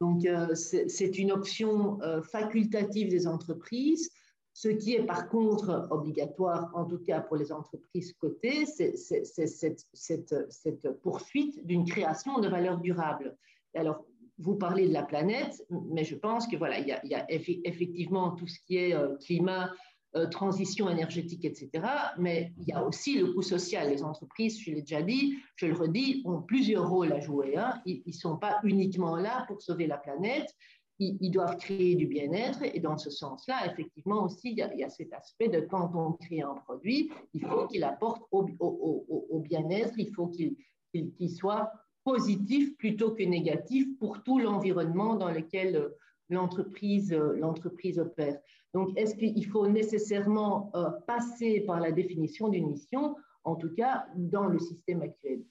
Donc, 0.00 0.26
euh, 0.26 0.54
c'est 0.54 1.18
une 1.18 1.30
option 1.30 2.00
euh, 2.02 2.20
facultative 2.22 3.08
des 3.08 3.28
entreprises. 3.28 4.10
Ce 4.52 4.68
qui 4.68 4.94
est 4.94 5.04
par 5.04 5.28
contre 5.28 5.86
obligatoire, 5.90 6.70
en 6.74 6.84
tout 6.84 6.98
cas 6.98 7.20
pour 7.20 7.36
les 7.36 7.52
entreprises 7.52 8.12
cotées, 8.14 8.66
c'est 8.66 8.96
cette, 8.96 10.92
poursuite 11.02 11.64
d'une 11.66 11.84
création 11.84 12.40
de 12.40 12.48
valeur 12.48 12.78
durable. 12.78 13.36
alors, 13.74 14.04
vous 14.38 14.56
parlez 14.56 14.88
de 14.88 14.92
la 14.92 15.04
planète, 15.04 15.64
mais 15.70 16.04
je 16.04 16.16
pense 16.16 16.48
que 16.48 16.56
voilà, 16.56 16.80
il 16.80 16.88
y 16.88 17.14
a, 17.14 17.24
effectivement 17.28 18.32
tout 18.32 18.48
ce 18.48 18.58
qui 18.66 18.76
est 18.76 18.94
euh, 18.94 19.16
climat, 19.18 19.70
euh, 20.16 20.28
transition 20.28 20.88
énergétique, 20.88 21.44
etc. 21.44 21.70
Mais 22.18 22.52
il 22.58 22.68
y 22.68 22.72
a 22.72 22.84
aussi 22.84 23.18
le 23.18 23.32
coût 23.32 23.42
social. 23.42 23.90
Les 23.90 24.04
entreprises, 24.04 24.60
je 24.60 24.70
l'ai 24.70 24.82
déjà 24.82 25.02
dit, 25.02 25.38
je 25.56 25.66
le 25.66 25.74
redis, 25.74 26.22
ont 26.24 26.40
plusieurs 26.40 26.88
rôles 26.88 27.12
à 27.12 27.18
jouer. 27.18 27.56
Hein. 27.56 27.82
Ils 27.84 28.02
ne 28.06 28.12
sont 28.12 28.36
pas 28.36 28.60
uniquement 28.62 29.16
là 29.16 29.44
pour 29.48 29.60
sauver 29.60 29.88
la 29.88 29.98
planète. 29.98 30.54
Ils, 31.00 31.32
doivent 31.32 31.56
créer 31.56 31.96
du 31.96 32.06
bien-être. 32.06 32.60
Et 32.62 32.78
dans 32.78 32.96
ce 32.96 33.10
sens-là, 33.10 33.66
effectivement 33.66 34.22
aussi, 34.22 34.52
il 34.52 34.58
y, 34.58 34.84
a, 34.84 34.88
cet 34.88 35.12
aspect 35.12 35.48
de 35.48 35.58
quand 35.62 35.90
on 35.96 36.12
crée 36.12 36.42
un 36.42 36.54
produit, 36.54 37.10
il 37.32 37.44
faut 37.44 37.66
qu'il 37.66 37.82
apporte 37.82 38.22
au, 38.30 38.46
au, 38.60 39.40
bien-être, 39.40 39.94
il 39.98 40.14
faut 40.14 40.28
qu'il 40.28 41.30
soit 41.30 41.72
positif 42.04 42.76
plutôt 42.76 43.10
que 43.10 43.24
négatif 43.24 43.88
pour 43.98 44.22
tout 44.22 44.38
l'environnement 44.38 45.16
dans 45.16 45.32
lequel 45.32 45.90
euh, 46.32 47.36
l'entreprise 47.38 47.98
opère. 47.98 48.38
Donc, 48.72 48.96
est-ce 48.96 49.14
qu'il 49.14 49.46
faut 49.46 49.66
nécessairement 49.66 50.70
euh, 50.74 50.90
passer 51.06 51.60
par 51.60 51.80
la 51.80 51.92
définition 51.92 52.48
d'une 52.48 52.70
mission? 52.70 53.16
En 53.44 53.56
tout 53.56 53.72
cas, 53.74 54.06
dans 54.16 54.46
le 54.46 54.58
système 54.58 55.02
actuel, 55.02 55.42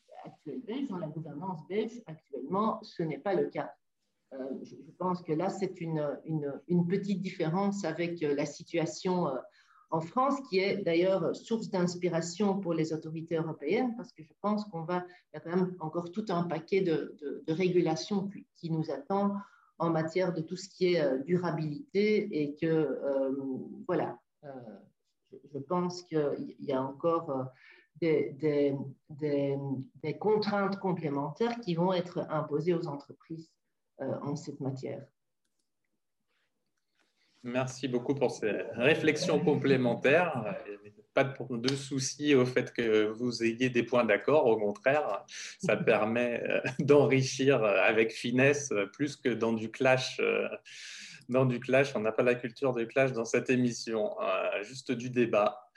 belge, 0.65 0.87
dans 0.87 0.97
la 0.97 1.07
gouvernance 1.07 1.67
belge 1.67 2.01
actuellement, 2.07 2.79
ce 2.81 3.03
n'est 3.03 3.19
pas 3.19 3.35
le 3.35 3.49
cas. 3.49 3.71
Euh, 4.33 4.37
je, 4.63 4.75
pense 4.97 5.21
que 5.21 5.31
là, 5.31 5.49
c'est 5.49 5.79
une, 5.79 6.19
une, 6.25 6.87
petite 6.87 7.21
différence 7.21 7.85
avec 7.85 8.19
la 8.21 8.47
situation 8.47 9.27
en 9.91 10.01
France, 10.01 10.41
qui 10.49 10.57
est 10.57 10.77
d'ailleurs 10.77 11.35
source 11.35 11.69
d'inspiration 11.69 12.59
pour 12.59 12.73
les 12.73 12.93
autorités 12.93 13.35
européennes, 13.35 13.93
parce 13.95 14.11
que 14.11 14.23
je 14.23 14.33
pense 14.41 14.65
qu'on 14.65 14.81
va, 14.81 15.05
y 15.35 15.37
a 15.37 15.39
quand 15.39 15.55
même 15.55 15.75
encore 15.79 16.11
tout 16.11 16.25
un 16.29 16.43
paquet 16.43 16.81
de, 16.81 17.15
de, 17.21 17.43
de 17.45 17.53
régulations 17.53 18.27
qui 18.55 18.71
nous 18.71 18.89
attend 18.89 19.35
en 19.83 19.89
matière 19.89 20.33
de 20.33 20.41
tout 20.41 20.55
ce 20.55 20.69
qui 20.69 20.93
est 20.93 21.01
euh, 21.01 21.19
durabilité 21.19 22.41
et 22.41 22.55
que, 22.55 22.65
euh, 22.65 23.31
voilà, 23.87 24.17
euh, 24.43 24.49
je 25.53 25.59
pense 25.59 26.03
qu'il 26.03 26.55
y 26.59 26.71
a 26.71 26.81
encore 26.81 27.51
des, 28.01 28.75
contraintes 30.19 30.79
complémentaires 30.79 31.59
qui 31.59 31.75
vont 31.75 31.93
être 31.93 32.25
imposées 32.29 32.73
aux 32.73 32.87
entreprises 32.87 33.49
en 33.99 34.35
cette 34.35 34.59
matière. 34.59 35.05
Merci 37.41 37.87
beaucoup 37.87 38.13
pour 38.13 38.31
ces 38.31 38.51
réflexions 38.73 39.39
complémentaires 39.43 40.55
pas 41.13 41.23
de, 41.23 41.75
souci 41.75 42.35
au 42.35 42.45
fait 42.45 42.73
que 42.73 43.07
vous 43.07 43.43
ayez 43.43 43.69
des 43.69 43.83
points 43.83 44.05
d'accord. 44.05 44.47
Au 44.47 44.57
contraire, 44.57 45.25
ça 45.59 45.77
permet 45.77 46.43
euh, 46.43 46.61
d'enrichir 46.79 47.63
avec 47.63 48.11
finesse 48.11 48.73
plus 48.93 49.15
que 49.15 49.29
dans 49.29 49.53
du 49.53 49.71
clash. 49.71 50.19
Euh, 50.19 50.47
dans 51.29 51.45
du 51.45 51.59
clash, 51.59 51.95
on 51.95 52.01
n'a 52.01 52.11
pas 52.11 52.23
la 52.23 52.35
culture 52.35 52.73
du 52.73 52.85
clash 52.85 53.13
dans 53.13 53.25
cette 53.25 53.49
émission, 53.49 54.11
euh, 54.21 54.63
juste 54.63 54.91
du 54.91 55.09
débat. 55.09 55.69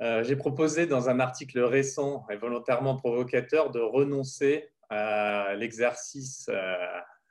J'ai 0.00 0.36
proposé 0.36 0.86
dans 0.86 1.08
un 1.08 1.20
article 1.20 1.58
récent 1.60 2.26
et 2.30 2.36
volontairement 2.36 2.96
provocateur 2.96 3.70
de 3.70 3.80
renoncer 3.80 4.68
à 4.90 5.54
l'exercice 5.54 6.50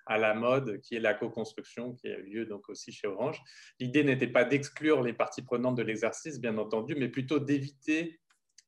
à 0.06 0.18
la 0.18 0.34
mode, 0.34 0.80
qui 0.82 0.96
est 0.96 1.00
la 1.00 1.14
co-construction, 1.14 1.94
qui 1.94 2.08
a 2.08 2.18
eu 2.18 2.24
lieu 2.24 2.46
donc 2.46 2.70
aussi 2.70 2.92
chez 2.92 3.08
Orange. 3.08 3.42
L'idée 3.80 4.04
n'était 4.04 4.28
pas 4.28 4.44
d'exclure 4.44 5.02
les 5.02 5.14
parties 5.14 5.42
prenantes 5.42 5.76
de 5.76 5.84
l'exercice, 5.84 6.40
bien 6.40 6.58
entendu, 6.58 6.96
mais 6.96 7.10
plutôt 7.10 7.40
d'éviter 7.40 8.20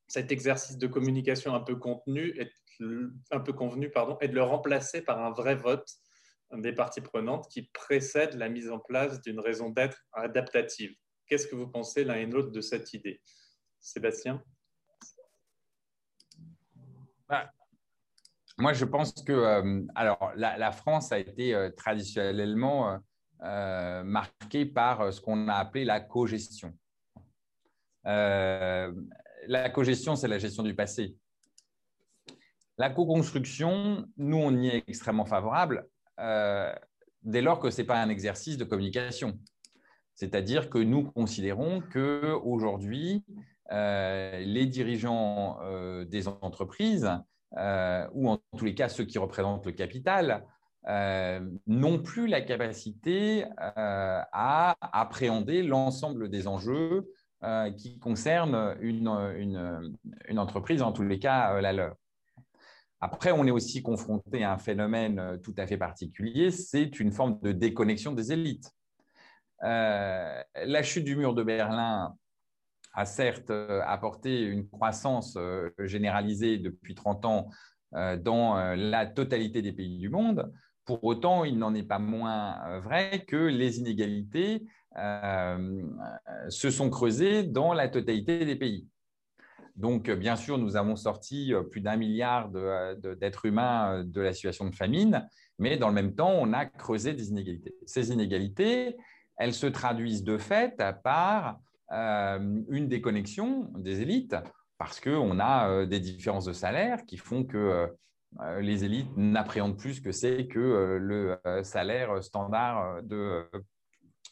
cet 0.07 0.31
exercice 0.31 0.77
de 0.77 0.88
communication 0.88 1.53
un 1.53 1.59
peu 1.59 1.75
contenu, 1.75 2.39
un 3.31 3.39
peu 3.39 3.53
convenu, 3.53 3.89
pardon, 3.91 4.17
et 4.21 4.27
de 4.27 4.33
le 4.33 4.43
remplacer 4.43 5.01
par 5.01 5.23
un 5.23 5.31
vrai 5.31 5.55
vote 5.55 5.88
des 6.53 6.71
parties 6.71 7.01
prenantes 7.01 7.49
qui 7.49 7.63
précède 7.63 8.35
la 8.35 8.47
mise 8.47 8.71
en 8.71 8.79
place 8.79 9.21
d'une 9.21 9.39
raison 9.39 9.69
d'être 9.69 10.05
adaptative. 10.13 10.95
Qu'est-ce 11.27 11.45
que 11.45 11.55
vous 11.55 11.67
pensez 11.67 12.05
l'un 12.05 12.15
et 12.15 12.25
l'autre 12.25 12.51
de 12.51 12.61
cette 12.61 12.93
idée? 12.93 13.21
Sébastien? 13.81 14.41
Bah, 17.27 17.51
moi, 18.60 18.74
je 18.74 18.86
pense 18.86 19.14
que 19.14 19.32
euh, 19.32 19.84
alors, 19.93 20.32
la, 20.36 20.72
France 20.72 21.12
a 21.12 21.20
été 21.20 21.53
euh, 21.53 21.70
traditionnellement 21.70 22.99
euh, 23.43 24.03
marquée 24.03 24.66
par 24.66 25.14
ce 25.14 25.22
qu'on 25.22 25.47
a 25.47 25.53
appelé 25.53 25.86
la 25.86 25.99
co-gestion. 25.99 26.74
la 28.03 28.89
co-gestion, 29.74 30.16
c'est 30.16 30.28
la 30.28 30.39
gestion 30.39 30.64
du 30.64 30.76
passé. 30.76 31.16
La 32.80 32.89
co-construction, 32.89 34.08
nous, 34.18 34.38
on 34.38 34.51
y 34.58 34.70
est 34.70 34.84
extrêmement 34.88 35.26
favorable 35.26 35.88
dès 37.24 37.41
lors 37.41 37.60
que 37.60 37.70
ce 37.70 37.82
n'est 37.82 37.88
pas 37.88 38.01
un 38.01 38.10
exercice 38.10 38.58
de 38.58 38.64
communication. 38.64 39.39
C'est-à-dire 40.16 40.70
que 40.70 40.80
nous 40.80 41.03
considérons 41.12 41.82
qu'aujourd'hui, 41.82 43.24
les 43.70 44.66
dirigeants 44.66 45.60
des 46.05 46.28
entreprises 46.28 47.10
euh, 47.56 48.08
ou 48.14 48.30
en 48.30 48.39
tous 48.58 48.66
les 48.66 48.76
cas 48.76 48.89
ceux 48.89 49.06
qui 49.06 49.18
représentent 49.18 49.66
le 49.66 49.72
capital, 49.72 50.45
euh, 50.88 51.39
n'ont 51.66 52.00
plus 52.00 52.28
la 52.28 52.41
capacité 52.41 53.45
euh, 53.45 54.22
à 54.32 54.76
appréhender 54.82 55.64
l'ensemble 55.64 56.30
des 56.30 56.48
enjeux 56.48 57.08
qui 57.78 58.00
concernent 58.00 58.76
une, 58.82 59.08
une, 60.28 60.39
entreprise, 60.39 60.82
en 60.82 60.91
tous 60.91 61.04
les 61.04 61.20
cas 61.20 61.62
la 61.62 61.72
leur. 61.72 61.95
Après, 63.00 63.32
on 63.32 63.45
est 63.45 63.52
aussi 63.52 63.84
confronté 63.84 64.43
à 64.43 64.54
un 64.54 64.58
phénomène 64.58 65.39
tout 65.43 65.54
à 65.56 65.68
fait 65.68 65.78
particulier, 65.78 66.50
c'est 66.50 67.00
une 67.00 67.12
forme 67.12 67.39
de 67.41 67.52
déconnexion 67.52 68.14
des 68.14 68.34
élites. 68.34 68.72
la 69.62 70.82
chute 70.82 71.06
du 71.06 71.16
mur 71.16 71.36
de 71.36 71.43
Berlin 71.43 72.16
a 72.98 73.06
certes 73.06 73.52
euh, 73.52 73.82
apporté 73.86 74.41
une 74.41 74.68
croissance 74.68 75.36
euh, 75.38 75.70
généralisée 75.78 76.58
depuis 76.58 76.95
30 76.95 77.26
ans 77.26 77.50
euh, 77.93 78.18
dans 78.18 78.56
la 78.76 79.06
totalité 79.06 79.62
des 79.62 79.72
pays 79.72 80.00
du 80.00 80.10
monde. 80.10 80.52
Pour 80.84 81.04
autant, 81.04 81.45
il 81.45 81.60
n'en 81.60 81.76
est 81.76 81.84
pas 81.84 82.00
moins 82.00 82.80
vrai 82.80 83.24
que 83.28 83.36
les 83.36 83.80
inégalités 83.80 84.66
se 84.95 86.70
sont 86.72 86.89
creusées 86.89 87.43
dans 87.43 87.74
la 87.74 87.89
totalité 87.89 88.45
des 88.45 88.56
pays. 88.56 88.88
Donc, 89.76 90.10
bien 90.10 90.38
sûr, 90.38 90.58
nous 90.58 90.78
avons 90.78 90.95
sorti 90.95 91.54
plus 91.72 91.82
d'un 91.82 91.98
milliard 91.98 92.50
d'êtres 93.20 93.45
humains 93.45 94.06
de 94.06 94.22
la 94.22 94.32
situation 94.32 94.66
de 94.66 94.74
famine, 94.74 95.28
mais 95.60 95.76
dans 95.76 95.89
le 95.89 95.93
même 95.93 96.16
temps, 96.16 96.32
on 96.32 96.54
a 96.54 96.66
creusé 96.66 97.14
des 97.14 97.30
inégalités. 97.30 97.76
Ces 97.86 98.12
inégalités, 98.12 98.95
elles 99.36 99.54
se 99.54 99.68
traduisent 99.68 100.24
de 100.24 100.38
fait 100.38 100.82
par 101.04 101.60
une 101.89 102.88
déconnexion 102.88 103.69
des 103.77 104.01
élites, 104.01 104.35
parce 104.77 104.99
qu'on 104.99 105.39
a 105.39 105.85
des 105.85 105.99
différences 105.99 106.45
de 106.45 106.53
salaire 106.53 107.05
qui 107.05 107.17
font 107.17 107.43
que 107.43 107.88
les 108.59 108.83
élites 108.83 109.15
n'appréhendent 109.15 109.77
plus 109.77 109.95
ce 109.95 110.01
que 110.01 110.11
c'est 110.11 110.47
que 110.47 110.97
le 110.99 111.39
salaire 111.63 112.21
standard 112.23 113.01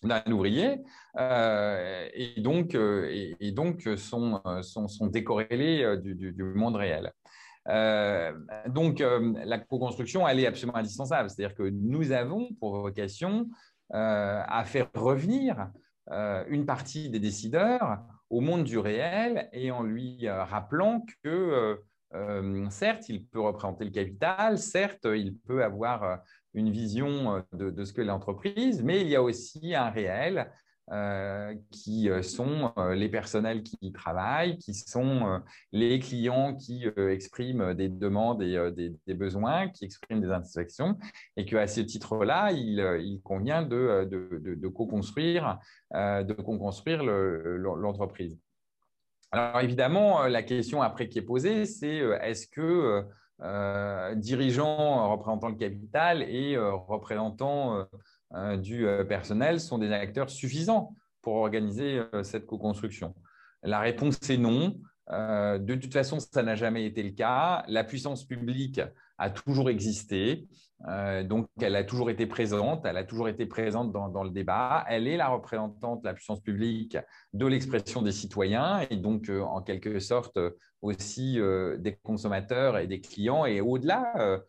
d'un 0.04 0.24
ouvrier 0.32 0.84
euh, 1.20 2.08
et 2.14 2.42
donc, 2.42 2.76
euh, 2.76 3.98
sont, 3.98 4.42
sont, 4.62 4.88
sont 4.88 5.08
décorrélés 5.08 5.84
euh, 5.84 5.98
du, 5.98 6.44
monde 6.44 6.76
réel. 6.76 7.12
donc, 8.68 9.00
la 9.00 9.60
co-construction, 9.60 10.28
elle 10.28 10.40
est 10.40 10.48
absolument 10.48 10.78
indispensable. 10.78 11.30
C'est-à-dire 11.30 11.56
que 11.56 11.64
nous 11.70 12.12
avons 12.12 12.54
pour 12.60 12.80
vocation 12.80 13.50
à 13.92 14.64
faire 14.66 14.90
revenir 14.94 15.70
une 16.08 16.66
partie 16.66 17.10
des 17.10 17.20
décideurs 17.20 18.00
au 18.30 18.42
monde 18.42 18.64
du 18.64 18.78
réel 18.78 19.50
et 19.54 19.72
en 19.72 19.84
lui 19.84 20.30
rappelant 20.30 21.06
que 21.24 21.80
certes, 22.70 23.10
il 23.10 23.26
peut 23.26 23.42
représenter 23.42 23.86
le 23.86 23.92
capital, 23.92 24.58
certes, 24.58 25.06
il 25.06 25.36
peut 25.38 25.64
avoir 25.64 26.22
une 26.56 26.72
vision 26.72 27.44
euh, 27.54 27.72
de, 27.72 27.84
ce 27.84 27.94
que 27.94 28.02
l'entreprise, 28.02 28.82
mais 28.82 29.02
il 29.02 29.10
y 29.10 29.16
a 29.16 29.22
aussi 29.22 29.76
un 29.76 29.90
réel 29.90 30.52
euh, 30.92 31.56
qui 31.72 32.10
euh, 32.10 32.22
sont 32.22 32.74
les 32.94 33.10
personnels 33.10 33.64
qui 33.64 33.78
y 33.82 33.92
travaillent, 33.92 34.58
qui 34.58 34.74
sont 34.74 35.42
les 35.72 36.00
clients 36.00 36.56
qui 36.56 36.86
expriment 36.98 37.74
des 37.74 37.90
demandes 37.90 38.44
et 38.44 38.72
des, 39.08 39.14
besoins, 39.14 39.70
qui 39.70 39.86
expriment 39.86 40.22
des 40.22 40.30
insatisfactions, 40.30 40.98
et 41.38 41.46
qu'à 41.46 41.68
ce 41.68 41.82
titre-là, 41.82 42.52
il, 42.52 43.22
convient 43.24 43.64
de, 43.64 44.08
de 44.10 44.68
co-construire 44.68 45.60
l'entreprise. 45.92 48.38
Alors 49.32 49.62
évidemment, 49.62 50.28
la 50.28 50.44
question 50.44 50.82
après 50.82 51.10
qui 51.10 51.20
est 51.20 51.24
posée, 51.24 51.66
c'est 51.66 51.98
est-ce 52.22 52.48
que 52.48 53.06
euh, 53.42 54.16
dirigeants 54.16 55.12
représentant 55.12 55.50
le 55.50 55.56
capital 55.56 56.24
et 56.24 56.56
euh, 56.56 56.74
représentants 56.74 57.80
euh, 57.80 57.84
du 58.58 58.86
personnel 59.08 59.60
sont 59.60 59.78
des 59.78 59.92
acteurs 59.92 60.30
suffisants 60.30 60.96
pour 61.22 61.36
organiser 61.36 62.02
cette 62.24 62.46
co-construction 62.46 63.16
La 63.64 63.80
réponse 63.80 64.18
est 64.30 64.38
non. 64.38 64.76
de 65.10 65.76
toute 65.76 65.94
façon, 65.94 66.20
ça 66.20 66.44
n'a 66.44 66.56
jamais 66.56 66.86
été 66.86 67.04
le 67.04 67.12
cas. 67.12 67.64
La 67.68 67.84
puissance 67.84 68.26
publique 68.26 68.82
a 69.18 69.30
toujours 69.30 69.70
existé. 69.70 70.48
Euh, 70.88 71.24
donc, 71.24 71.48
elle 71.62 71.76
a 71.76 71.84
toujours 71.84 72.10
été 72.10 72.26
présente, 72.26 72.86
elle 72.86 72.98
a 72.98 73.04
toujours 73.04 73.30
été 73.30 73.46
présente 73.46 73.92
dans, 73.92 74.24
le 74.24 74.30
débat. 74.30 74.86
Elle 74.88 75.08
est 75.08 75.18
la 75.18 75.30
représentante 75.30 76.04
la 76.04 76.14
puissance 76.14 76.42
publique 76.42 76.98
de 77.34 77.46
l'expression 77.46 78.02
des 78.02 78.12
citoyens 78.12 78.86
et 78.90 78.98
donc, 78.98 79.30
euh, 79.30 79.42
en 79.42 79.62
quelque 79.62 80.00
sorte, 80.00 80.38
aussi 80.82 81.40
euh, 81.40 81.78
des 81.78 81.96
consommateurs 81.96 82.78
et 82.78 82.88
des 82.88 83.00
clients 83.00 83.46
et 83.46 83.62
au-delà 83.62 84.42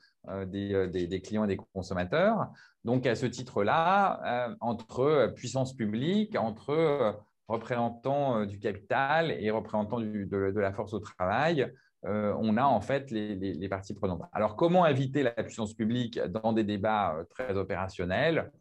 des, 0.46 1.20
clients 1.24 1.44
et 1.44 1.48
des 1.48 1.56
consommateurs. 1.56 2.48
Donc, 2.84 3.06
à 3.06 3.14
ce 3.14 3.26
titre-là, 3.26 4.56
entre 4.60 5.32
puissance 5.34 5.74
publique, 5.74 6.36
entre 6.36 7.16
représentants 7.48 8.44
du 8.44 8.58
capital 8.58 9.30
et 9.30 9.50
représentants 9.50 10.00
de, 10.00 10.52
la 10.56 10.72
force 10.72 10.94
au 10.94 10.98
travail, 10.98 11.70
euh, 12.06 12.34
on 12.38 12.56
a 12.56 12.64
en 12.64 12.80
fait 12.80 13.10
les, 13.10 13.68
parties 13.68 13.94
prenantes. 13.94 14.22
Alors, 14.32 14.56
comment 14.56 14.86
éviter 14.86 15.22
la 15.22 15.32
puissance 15.32 15.74
publique 15.74 16.20
dans 16.20 16.52
des 16.52 16.64
débats 16.64 17.16
euh, 17.16 17.24
très 17.24 17.56
opérationnels? 17.56 18.52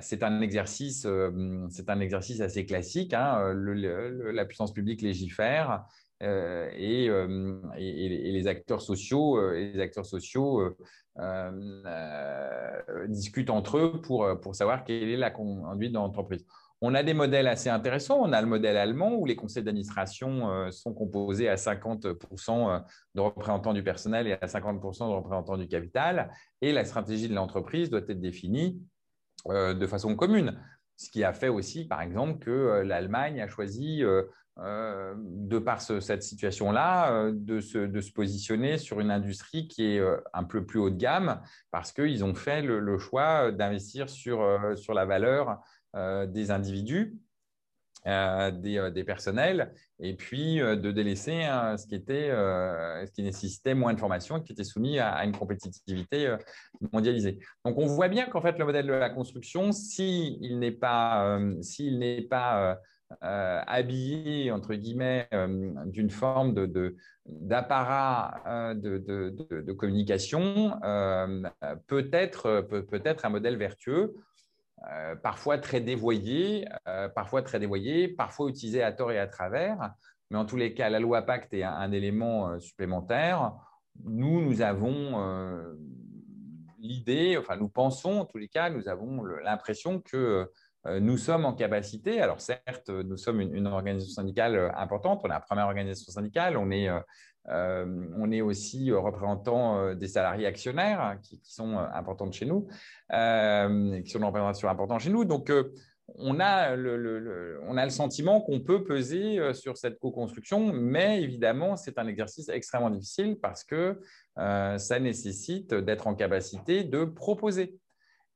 C'est 0.00 0.22
un 0.22 0.42
exercice, 0.42 1.06
euh, 1.06 1.66
c'est 1.70 1.88
un 1.88 2.00
exercice 2.00 2.40
assez 2.40 2.66
classique. 2.66 3.14
Hein, 3.14 3.54
la 3.54 4.44
puissance 4.44 4.72
publique 4.72 5.00
légifère 5.00 5.86
et, 6.20 7.08
les 7.78 8.46
acteurs 8.46 8.82
sociaux, 8.82 9.52
et 9.52 9.72
les 9.72 9.80
acteurs 9.80 10.06
sociaux 10.06 10.76
discutent 13.08 13.50
entre 13.50 13.78
eux 13.78 14.00
pour, 14.00 14.28
pour 14.40 14.54
savoir 14.54 14.84
quelle 14.84 15.08
est 15.08 15.16
la 15.16 15.30
conduite 15.30 15.92
de 15.92 15.98
l'entreprise. 15.98 16.44
On 16.80 16.94
a 16.94 17.02
des 17.02 17.14
modèles 17.14 17.48
assez 17.48 17.68
intéressants. 17.68 18.20
On 18.20 18.32
a 18.32 18.40
le 18.40 18.46
modèle 18.46 18.76
allemand 18.76 19.14
où 19.16 19.26
les 19.26 19.34
conseils 19.34 19.64
d'administration 19.64 20.50
euh, 20.50 20.70
sont 20.70 20.94
composés 20.94 21.48
à 21.48 21.56
50% 21.56 22.70
euh, 22.70 22.78
de 23.16 23.20
représentants 23.20 23.72
du 23.72 23.82
personnel 23.82 24.28
et 24.28 24.32
à 24.34 24.46
50% 24.46 25.08
de 25.08 25.14
représentants 25.14 25.56
du 25.56 25.66
capital. 25.66 26.30
Et 26.60 26.72
la 26.72 26.84
stratégie 26.84 27.28
de 27.28 27.34
l'entreprise 27.34 27.90
doit 27.90 28.00
être 28.06 28.20
définie 28.20 28.80
euh, 29.48 29.74
de 29.74 29.86
façon 29.88 30.14
commune. 30.14 30.60
Ce 30.96 31.10
qui 31.10 31.24
a 31.24 31.32
fait 31.32 31.48
aussi, 31.48 31.84
par 31.84 32.00
exemple, 32.00 32.38
que 32.38 32.82
l'Allemagne 32.84 33.40
a 33.40 33.46
choisi, 33.46 34.02
de 34.58 35.58
par 35.58 35.80
cette 35.80 36.22
situation-là, 36.22 37.30
de 37.32 37.60
se, 37.60 38.12
positionner 38.12 38.76
sur 38.76 38.98
une 38.98 39.10
industrie 39.10 39.68
qui 39.68 39.84
est 39.84 40.02
un 40.32 40.44
peu 40.44 40.66
plus 40.66 40.80
haut 40.80 40.90
de 40.90 40.96
gamme 40.96 41.40
parce 41.70 41.92
qu'ils 41.92 42.24
ont 42.24 42.34
fait 42.34 42.62
le, 42.62 42.98
choix 42.98 43.52
d'investir 43.52 44.08
sur, 44.10 44.40
la 44.94 45.04
valeur 45.04 45.60
euh, 45.96 46.26
des 46.26 46.50
individus, 46.50 47.16
euh, 48.06 48.52
euh, 48.52 48.90
des, 48.90 49.04
personnels, 49.04 49.72
et 50.00 50.14
puis 50.14 50.58
de 50.58 50.90
délaisser 50.90 51.46
ce, 51.78 51.86
qui 51.86 51.94
était, 51.94 52.28
ce 52.28 53.10
qui 53.12 53.22
nécessitait 53.22 53.74
moins 53.74 53.94
de 53.94 53.98
formation, 53.98 54.38
qui 54.40 54.52
était 54.52 54.64
soumis 54.64 54.98
à, 54.98 55.24
une 55.24 55.32
compétitivité 55.32 56.36
mondialisée. 56.92 57.38
Donc 57.64 57.78
on 57.78 57.86
voit 57.86 58.08
bien 58.08 58.26
qu'en 58.26 58.42
fait 58.42 58.58
le 58.58 58.66
modèle 58.66 58.86
de 58.86 58.92
la 58.92 59.08
construction, 59.08 59.70
n'est 59.70 60.72
pas, 60.72 61.40
s'il 61.62 61.98
n'est 61.98 62.22
pas 62.22 62.78
habillé 63.20 64.50
entre 64.50 64.74
guillemets 64.74 65.28
d'une 65.86 66.10
forme 66.10 66.54
de, 66.54 66.96
d'apparat 67.26 68.74
de, 68.74 68.98
de, 68.98 69.72
communication 69.72 70.78
peut 71.86 72.08
être, 72.12 72.60
peut, 72.68 72.84
peut 72.84 73.02
être 73.04 73.24
un 73.24 73.30
modèle 73.30 73.56
vertueux. 73.56 74.14
Euh, 74.90 75.16
parfois 75.16 75.58
très 75.58 75.80
dévoyé, 75.80 76.66
euh, 76.86 77.08
parfois 77.08 77.42
très 77.42 77.58
dévoyé, 77.58 78.08
parfois 78.08 78.48
utilisé 78.48 78.82
à 78.82 78.92
tort 78.92 79.10
et 79.10 79.18
à 79.18 79.26
travers. 79.26 79.92
Mais 80.30 80.38
en 80.38 80.44
tous 80.44 80.56
les 80.56 80.72
cas, 80.72 80.88
la 80.88 81.00
loi 81.00 81.22
Pacte 81.22 81.52
est 81.52 81.64
un, 81.64 81.90
élément 81.90 82.50
euh, 82.50 82.58
supplémentaire. 82.60 83.54
Nous, 84.04 84.40
nous 84.40 84.62
avons 84.62 85.76
l'idée, 86.78 87.36
enfin 87.36 87.56
nous 87.56 87.68
pensons 87.68 88.20
en 88.20 88.24
tous 88.24 88.38
les 88.38 88.46
cas, 88.46 88.70
nous 88.70 88.88
avons 88.88 89.24
l'impression 89.24 90.00
que 90.00 90.48
nous 91.00 91.16
sommes 91.16 91.44
en 91.44 91.54
capacité, 91.54 92.20
alors 92.20 92.40
certes, 92.40 92.88
nous 92.88 93.16
sommes 93.16 93.40
une, 93.40 93.66
organisation 93.66 94.14
syndicale 94.14 94.72
importante, 94.76 95.20
on 95.24 95.26
est 95.26 95.30
la 95.30 95.40
première 95.40 95.66
organisation 95.66 96.12
syndicale, 96.12 96.56
on 96.56 96.70
est 96.70 96.88
euh, 97.50 98.10
on 98.16 98.30
est 98.30 98.40
aussi 98.40 98.90
euh, 98.90 98.98
représentant 98.98 99.78
euh, 99.78 99.94
des 99.94 100.08
salariés 100.08 100.46
actionnaires 100.46 101.00
hein, 101.00 101.18
qui, 101.22 101.40
sont 101.44 101.78
importants 101.78 102.30
chez 102.30 102.46
nous, 102.46 102.66
qui 102.66 104.10
sont 104.10 104.18
une 104.18 104.24
représentation 104.24 104.68
importante 104.68 105.00
chez 105.00 105.10
nous. 105.10 105.24
Donc, 105.24 105.50
on 106.14 106.40
a 106.40 106.74
le, 106.74 107.60
on 107.66 107.76
a 107.76 107.84
le 107.84 107.90
sentiment 107.90 108.40
qu'on 108.40 108.60
peut 108.60 108.84
peser 108.84 109.52
sur 109.54 109.76
cette 109.76 109.98
co-construction, 109.98 110.72
mais 110.72 111.22
évidemment, 111.22 111.76
c'est 111.76 111.98
un 111.98 112.06
exercice 112.06 112.48
extrêmement 112.48 112.90
difficile 112.90 113.38
parce 113.40 113.62
que 113.62 114.00
ça 114.36 115.00
nécessite 115.00 115.74
d'être 115.74 116.06
en 116.06 116.14
capacité 116.14 116.84
de 116.84 117.04
proposer. 117.04 117.78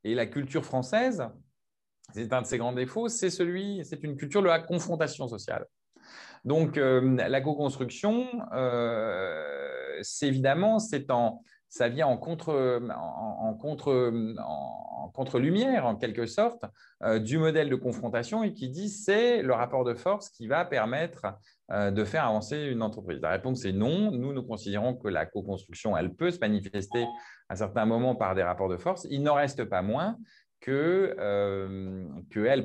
Et 0.05 0.15
la 0.15 0.27
culture 0.27 0.65
française, 0.65 1.25
c'est 2.13 2.33
un 2.33 2.43
de 2.43 2.47
ses 2.47 2.59
grands 2.59 2.73
défauts, 2.73 3.09
c'est 3.09 3.31
celui, 3.31 3.85
c'est 3.85 4.03
une 4.03 4.17
culture 4.17 4.43
de 4.43 4.49
la 4.49 4.61
confrontation 4.61 5.29
sociale. 5.29 5.67
Donc, 6.45 6.77
euh, 6.77 7.17
la 7.17 7.41
co-construction, 7.41 8.27
euh, 8.53 9.99
c'est 10.03 10.27
évidemment, 10.27 10.79
ça 10.81 11.89
vient 11.89 12.09
en 12.09 12.17
contre, 12.17 12.81
en, 12.91 13.55
contre, 13.55 15.39
lumière 15.39 15.87
en 15.87 15.95
quelque 15.95 16.27
sorte 16.27 16.65
euh, 17.05 17.21
du 17.21 17.39
modèle 17.39 17.71
de 17.71 17.77
confrontation 17.77 18.43
et 18.43 18.53
qui 18.53 18.69
dit 18.69 18.89
c'est 18.89 19.43
le 19.43 19.55
rapport 19.55 19.85
de 19.85 19.95
force 19.95 20.31
qui 20.31 20.49
va 20.49 20.65
permettre 20.65 21.27
de 21.71 22.05
faire 22.05 22.27
avancer 22.27 22.59
une 22.65 22.83
entreprise. 22.83 23.19
La 23.23 23.31
réponse 23.31 23.65
est 23.65 23.73
non. 23.73 24.11
Nous, 24.11 24.35
nous 24.35 24.43
considérons 24.43 24.95
que 24.95 25.09
la 25.09 25.25
co-construction, 25.25 25.97
elle 25.97 26.13
peut 26.13 26.31
se 26.31 26.39
manifester 26.39 27.07
à 27.49 27.57
certains 27.57 27.87
moments 27.87 28.15
par 28.15 28.35
des 28.35 28.43
rapports 28.43 28.69
de 28.69 28.77
force. 28.77 29.07
Il 29.11 29.23
n'en 29.23 29.35
reste 29.35 29.65
pas 29.65 29.81
moins 29.81 30.19
qu'elle 30.63 32.07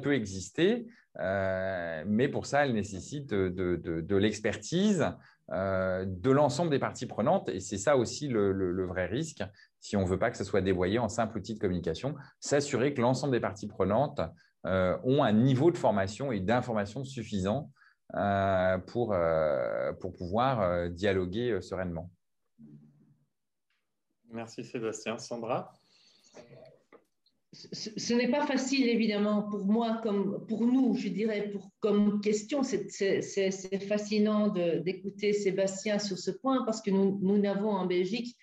peut 0.02 0.14
exister 0.14 0.88
euh, 1.20 2.04
mais 2.06 2.28
pour 2.28 2.46
ça, 2.46 2.66
elle 2.66 2.74
nécessite 2.74 3.30
de, 3.30 4.16
l'expertise 4.16 5.06
de 5.50 6.32
l'ensemble 6.32 6.70
des 6.70 6.80
parties 6.80 7.06
prenantes. 7.06 7.50
Et 7.50 7.60
c'est 7.60 7.78
ça 7.78 7.98
aussi 7.98 8.28
le, 8.28 8.86
vrai 8.86 9.06
risque, 9.06 9.44
si 9.80 9.98
on 9.98 10.02
ne 10.02 10.08
veut 10.08 10.20
pas 10.20 10.32
que 10.32 10.38
ce 10.38 10.44
soit 10.44 10.62
dévoyé 10.62 11.00
en 11.00 11.10
simple 11.10 11.38
outil 11.38 11.54
de 11.54 11.60
communication, 11.60 12.16
s'assurer 12.40 12.94
que 12.94 13.02
l'ensemble 13.02 13.34
des 13.34 13.40
parties 13.40 13.68
prenantes 13.68 14.22
ont 14.64 15.24
un 15.24 15.34
niveau 15.34 15.72
de 15.72 15.78
formation 15.78 16.32
et 16.32 16.40
d'information 16.40 17.04
suffisant 17.04 17.72
pour, 18.88 19.16
pour 20.00 20.14
pouvoir 20.14 20.90
dialoguer 20.90 21.62
sereinement. 21.62 22.12
Merci 24.30 24.66
Sébastien. 24.66 25.18
Sandra? 25.18 25.72
Ce, 27.54 28.14
n'est 28.14 28.30
pas 28.30 28.46
facile, 28.46 28.88
évidemment, 28.90 29.44
pour 29.44 29.66
moi, 29.66 30.00
comme 30.04 30.46
pour 30.48 30.66
nous, 30.66 30.96
je 30.96 31.08
dirais, 31.08 31.54
comme 31.80 32.22
question. 32.22 32.62
C'est 32.64 33.80
fascinant 33.88 34.50
d'écouter 34.50 35.34
Sébastien 35.34 35.98
sur 36.00 36.18
ce 36.18 36.32
point 36.32 36.64
parce 36.66 36.82
que 36.82 36.92
nous 36.92 37.38
n'avons 37.38 37.72
en 37.72 37.86
Belgique 37.86 38.38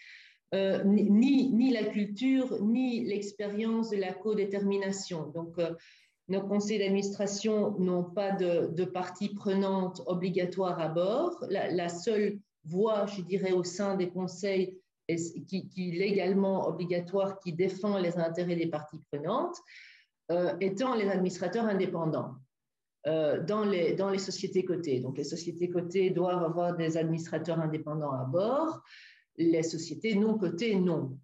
euh, 0.55 0.85
ni, 0.85 1.51
ni, 1.51 1.73
la 1.73 1.85
culture, 1.85 2.63
ni 2.63 3.05
l'expérience 3.05 3.91
de 3.91 3.97
la 3.97 4.13
codétermination. 4.13 5.33
Donc, 5.35 5.59
euh, 5.59 5.75
nos 6.29 6.43
conseils 6.43 6.79
d'administration 6.79 7.77
n'ont 7.79 8.05
pas 8.05 8.31
de, 8.31 8.69
de, 8.73 8.85
partie 8.85 9.35
prenante 9.35 10.01
obligatoire 10.07 10.79
à 10.79 10.89
bord. 10.89 11.45
La, 11.51 11.71
la, 11.73 11.89
seule 11.89 12.39
voie, 12.65 13.07
je 13.07 13.23
dirais, 13.23 13.51
au 13.51 13.65
sein 13.65 13.97
des 13.97 14.11
conseils 14.11 14.79
qui, 15.09 15.69
qui, 15.69 15.93
légalement 15.93 16.69
obligatoire, 16.69 17.39
qui 17.41 17.53
défend 17.53 17.99
les 17.99 18.19
intérêts 18.19 18.57
des 18.57 18.69
parties 18.69 19.01
prenantes, 19.11 19.57
euh, 20.31 20.55
étant 20.61 20.95
les 20.95 21.09
administrateurs 21.09 21.67
indépendants. 21.67 22.35
Euh, 23.07 23.45
dans, 23.45 23.67
les, 23.67 23.93
dans 23.93 24.09
les 24.09 24.19
sociétés 24.19 24.65
cotées. 24.65 24.99
Donc, 24.99 25.19
les 25.19 25.25
sociétés 25.25 25.69
cotées 25.69 26.09
doivent 26.09 26.43
avoir 26.43 26.75
des 26.75 26.97
administrateurs 26.97 27.61
indépendants 27.61 28.13
à 28.13 28.25
bord, 28.25 28.81
les 29.37 29.63
sociétés 29.63 30.15
non 30.15 30.39
cotées, 30.39 30.77
non. 30.77 31.19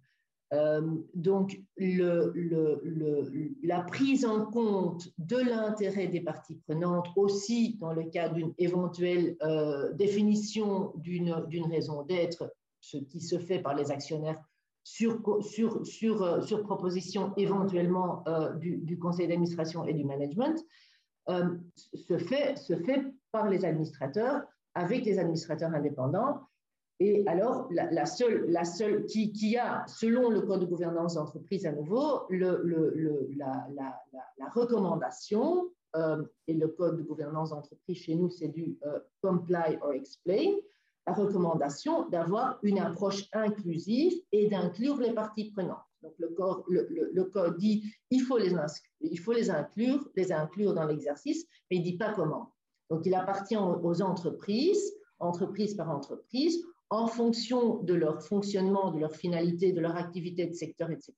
Euh, 0.53 0.99
donc, 1.15 1.59
la 1.79 3.81
prise 3.81 4.25
en 4.25 4.45
compte 4.45 5.09
de 5.17 5.37
l'intérêt 5.37 6.05
des 6.05 6.21
parties 6.21 6.59
prenantes, 6.67 7.07
aussi 7.15 7.77
dans 7.79 7.93
le 7.93 8.03
cas 8.03 8.29
d'une 8.29 8.53
éventuelle 8.59 9.35
définition 9.95 10.93
d'une 10.97 11.65
raison 11.67 12.03
d'être, 12.03 12.53
ce 12.81 12.97
qui 12.97 13.21
se 13.21 13.39
fait 13.39 13.59
par 13.59 13.75
les 13.75 13.91
actionnaires 13.91 14.43
sur, 14.83 15.21
euh, 15.27 16.63
proposition 16.63 17.33
éventuellement 17.37 18.23
euh, 18.27 18.53
du, 18.55 18.97
conseil 18.99 19.27
d'administration 19.27 19.85
et 19.85 19.93
du 19.93 20.03
management, 20.03 20.59
euh, 21.29 21.55
se, 21.75 22.17
fait, 22.17 22.55
par 23.31 23.47
les 23.49 23.63
administrateurs 23.63 24.41
avec 24.73 25.05
les 25.05 25.19
administrateurs 25.19 25.73
indépendants. 25.73 26.41
Et 26.99 27.23
alors, 27.27 27.67
la, 27.71 28.05
seule, 28.05 29.05
qui, 29.05 29.57
a, 29.57 29.85
selon 29.87 30.29
le 30.29 30.41
code 30.41 30.61
de 30.61 30.65
gouvernance 30.65 31.15
d'entreprise 31.15 31.65
à 31.65 31.71
nouveau, 31.71 32.27
la, 32.29 33.67
recommandation, 34.53 35.67
et 36.47 36.53
le 36.53 36.67
code 36.67 36.97
de 36.97 37.01
gouvernance 37.01 37.49
d'entreprise 37.49 37.97
chez 37.97 38.15
nous, 38.15 38.29
c'est 38.29 38.49
du 38.49 38.77
comply 39.21 39.79
or 39.81 39.93
explain, 39.93 40.53
la 41.07 41.13
recommandation 41.13 42.07
d'avoir 42.09 42.59
une 42.63 42.79
approche 42.79 43.27
inclusive 43.33 44.13
et 44.31 44.47
d'inclure 44.47 44.97
les 44.97 45.13
parties 45.13 45.51
prenantes. 45.51 45.79
Donc, 46.01 46.13
le, 46.17 46.29
code, 46.29 46.63
le, 46.67 47.23
code 47.25 47.57
dit 47.57 47.93
il 48.09 48.21
faut, 48.21 48.37
les 48.37 48.53
il 49.01 49.19
faut 49.19 49.33
les 49.33 49.49
inclure, 49.49 50.07
les 50.15 50.31
inclure 50.31 50.73
dans 50.73 50.85
l'exercice, 50.85 51.45
mais 51.69 51.77
il 51.77 51.79
ne 51.79 51.85
dit 51.85 51.97
pas 51.97 52.13
comment. 52.13 52.53
Donc, 52.89 53.05
il 53.05 53.13
appartient 53.13 53.57
aux 53.57 54.01
entreprises, 54.01 54.93
entreprise 55.19 55.75
par 55.75 55.89
entreprise, 55.89 56.63
en 56.89 57.07
fonction 57.07 57.77
de 57.83 57.93
leur 57.93 58.21
fonctionnement, 58.21 58.91
de 58.91 58.99
leur 58.99 59.15
finalité, 59.15 59.71
de 59.71 59.79
leur 59.79 59.95
activité 59.95 60.45
de 60.45 60.53
secteur, 60.53 60.91
etc., 60.91 61.13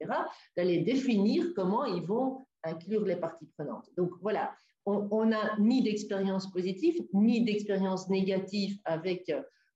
d'aller 0.55 0.79
définir 0.79 1.53
comment 1.55 1.85
ils 1.85 2.03
vont 2.03 2.45
inclure 2.63 3.05
les 3.05 3.15
parties 3.15 3.47
prenantes. 3.57 3.89
Donc 3.97 4.11
voilà, 4.21 4.53
on 4.85 5.25
n'a 5.25 5.57
ni 5.59 5.81
d'expérience 5.81 6.51
positive, 6.51 7.01
ni 7.13 7.43
d'expérience 7.43 8.07
négative 8.09 8.77
avec 8.85 9.31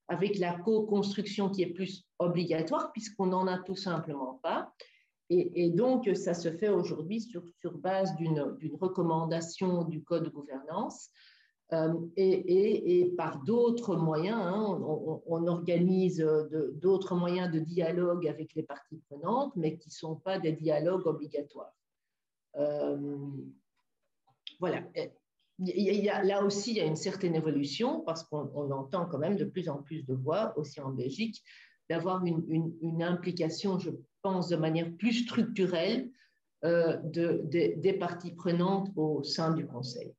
avec 0.07 0.37
la 0.39 0.53
co-construction 0.53 1.49
qui 1.49 1.63
est 1.63 1.73
plus 1.73 2.05
obligatoire, 2.19 2.91
puisqu'on 2.91 3.27
n'en 3.27 3.47
a 3.47 3.57
tout 3.59 3.75
simplement 3.75 4.39
pas. 4.43 4.73
Et, 5.29 5.71
donc, 5.71 6.09
ça 6.15 6.33
se 6.33 6.49
fait 6.49 6.69
aujourd'hui 6.69 7.19
sur, 7.19 7.43
base 7.79 8.15
d'une 8.15 8.39
recommandation 8.79 9.83
du 9.83 10.01
code 10.01 10.23
de 10.23 10.29
gouvernance 10.29 11.09
euh, 11.73 11.93
et, 12.15 13.01
et, 13.01 13.05
par 13.11 13.43
d'autres 13.43 13.97
moyens. 13.97 14.39
Hein, 14.39 14.79
on, 15.25 15.47
organise 15.47 16.25
d'autres 16.75 17.13
moyens 17.15 17.51
de 17.51 17.59
dialogue 17.59 18.25
avec 18.25 18.55
les 18.55 18.63
parties 18.63 19.01
prenantes, 19.09 19.53
mais 19.57 19.77
qui 19.77 19.89
ne 19.89 19.93
sont 19.93 20.15
pas 20.15 20.39
des 20.39 20.53
dialogues 20.53 21.07
obligatoires. 21.07 21.75
Euh, 22.55 23.17
voilà 24.59 24.81
là 25.59 26.43
aussi, 26.43 26.71
il 26.71 26.77
y 26.77 26.81
a 26.81 26.85
une 26.85 26.95
certaine 26.95 27.35
évolution 27.35 28.01
parce 28.01 28.23
qu'on 28.23 28.71
entend 28.71 29.05
quand 29.05 29.17
même 29.17 29.37
de 29.37 29.45
plus 29.45 29.69
en 29.69 29.81
plus 29.81 30.05
de 30.05 30.13
voix, 30.13 30.53
aussi 30.57 30.79
en 30.79 30.91
Belgique, 30.91 31.43
d'avoir 31.89 32.23
une, 32.25 33.03
implication, 33.03 33.79
je 33.79 33.91
pense, 34.21 34.49
de 34.49 34.55
manière 34.55 34.91
plus 34.97 35.13
structurelle 35.13 36.09
euh, 36.65 36.97
de, 36.97 37.41
des 37.45 37.93
parties 37.93 38.33
prenantes 38.33 38.89
au 38.95 39.23
sein 39.23 39.53
du 39.53 39.65
Conseil. 39.65 40.13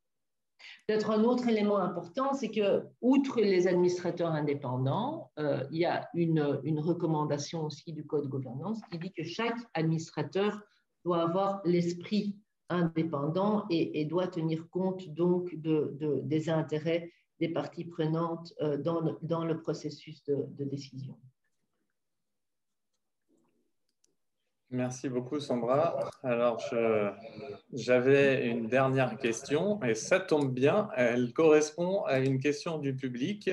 Peut-être 0.87 1.11
un 1.11 1.23
autre 1.25 1.49
élément 1.49 1.79
important, 1.79 2.33
c'est 2.33 2.51
que, 2.51 2.85
outre 3.01 3.41
les 3.41 3.69
administrateurs 3.69 4.33
indépendants, 4.33 5.31
euh, 5.39 5.65
il 5.71 5.79
y 5.79 5.85
a 5.85 6.09
une, 6.15 6.61
une, 6.65 6.81
recommandation 6.81 7.65
aussi 7.65 7.93
du 7.93 8.07
Code 8.07 8.25
de 8.25 8.29
gouvernance 8.29 8.81
qui 8.91 8.99
dit 8.99 9.13
que 9.13 9.23
chaque 9.23 9.59
administrateur 9.75 10.61
doit 11.05 11.23
avoir 11.23 11.61
l'esprit 11.65 12.37
indépendant 12.69 13.67
et, 13.71 14.05
doit 14.05 14.29
tenir 14.29 14.69
compte 14.71 15.09
donc 15.09 15.55
de, 15.57 15.97
des 16.25 16.51
intérêts 16.51 17.13
des 17.41 17.49
parties 17.49 17.85
prenantes 17.85 18.53
euh, 18.61 18.77
dans, 18.77 19.01
le, 19.01 19.17
dans 19.23 19.45
le 19.45 19.61
processus 19.61 20.25
de, 20.25 20.47
de 20.59 20.65
décision. 20.65 21.17
Merci 24.71 25.09
beaucoup, 25.09 25.41
Sandra. 25.41 26.11
Alors, 26.23 26.63
j'avais 27.73 28.47
une 28.49 28.69
dernière 28.69 29.17
question 29.17 29.83
et 29.83 29.95
ça 29.95 30.21
tombe 30.21 30.53
bien, 30.53 30.91
elle 30.95 31.33
correspond 31.33 32.03
à 32.05 32.19
une 32.19 32.39
question 32.39 32.77
du 32.77 32.95
public. 32.95 33.51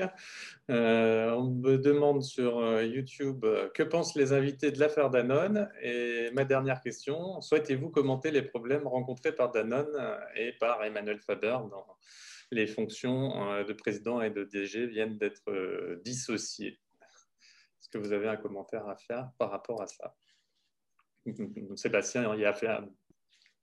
Euh, 0.70 1.30
on 1.30 1.44
me 1.44 1.78
demande 1.78 2.22
sur 2.22 2.58
euh, 2.58 2.84
YouTube 2.84 3.44
euh, 3.44 3.70
que 3.70 3.82
pensent 3.82 4.14
les 4.14 4.34
invités 4.34 4.70
de 4.70 4.78
l'affaire 4.78 5.08
Danone? 5.08 5.70
Et 5.80 6.30
ma 6.34 6.44
dernière 6.44 6.82
question, 6.82 7.40
souhaitez-vous 7.40 7.88
commenter 7.88 8.30
les 8.30 8.42
problèmes 8.42 8.86
rencontrés 8.86 9.32
par 9.34 9.50
Danone 9.52 9.96
et 10.34 10.52
par 10.52 10.84
Emmanuel 10.84 11.20
Faber 11.20 11.56
dans 11.70 11.86
les 12.50 12.66
fonctions 12.66 13.64
de 13.64 13.72
président 13.72 14.20
et 14.20 14.30
de 14.30 14.44
DG 14.44 14.86
viennent 14.86 15.16
d'être 15.16 15.50
dissociées? 16.04 16.78
Est-ce 17.80 17.88
que 17.88 17.98
vous 17.98 18.12
avez 18.12 18.28
un 18.28 18.36
commentaire 18.36 18.86
à 18.86 18.96
faire 18.96 19.30
par 19.38 19.50
rapport 19.50 19.80
à 19.80 19.86
ça? 19.86 20.14
Sébastien 21.76 22.34
y 22.36 22.44
a 22.44 22.54
fait 22.54 22.68
une 22.68 22.90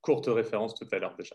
courte 0.00 0.26
référence 0.26 0.74
tout 0.74 0.86
à 0.92 0.98
l'heure 0.98 1.16
déjà. 1.16 1.34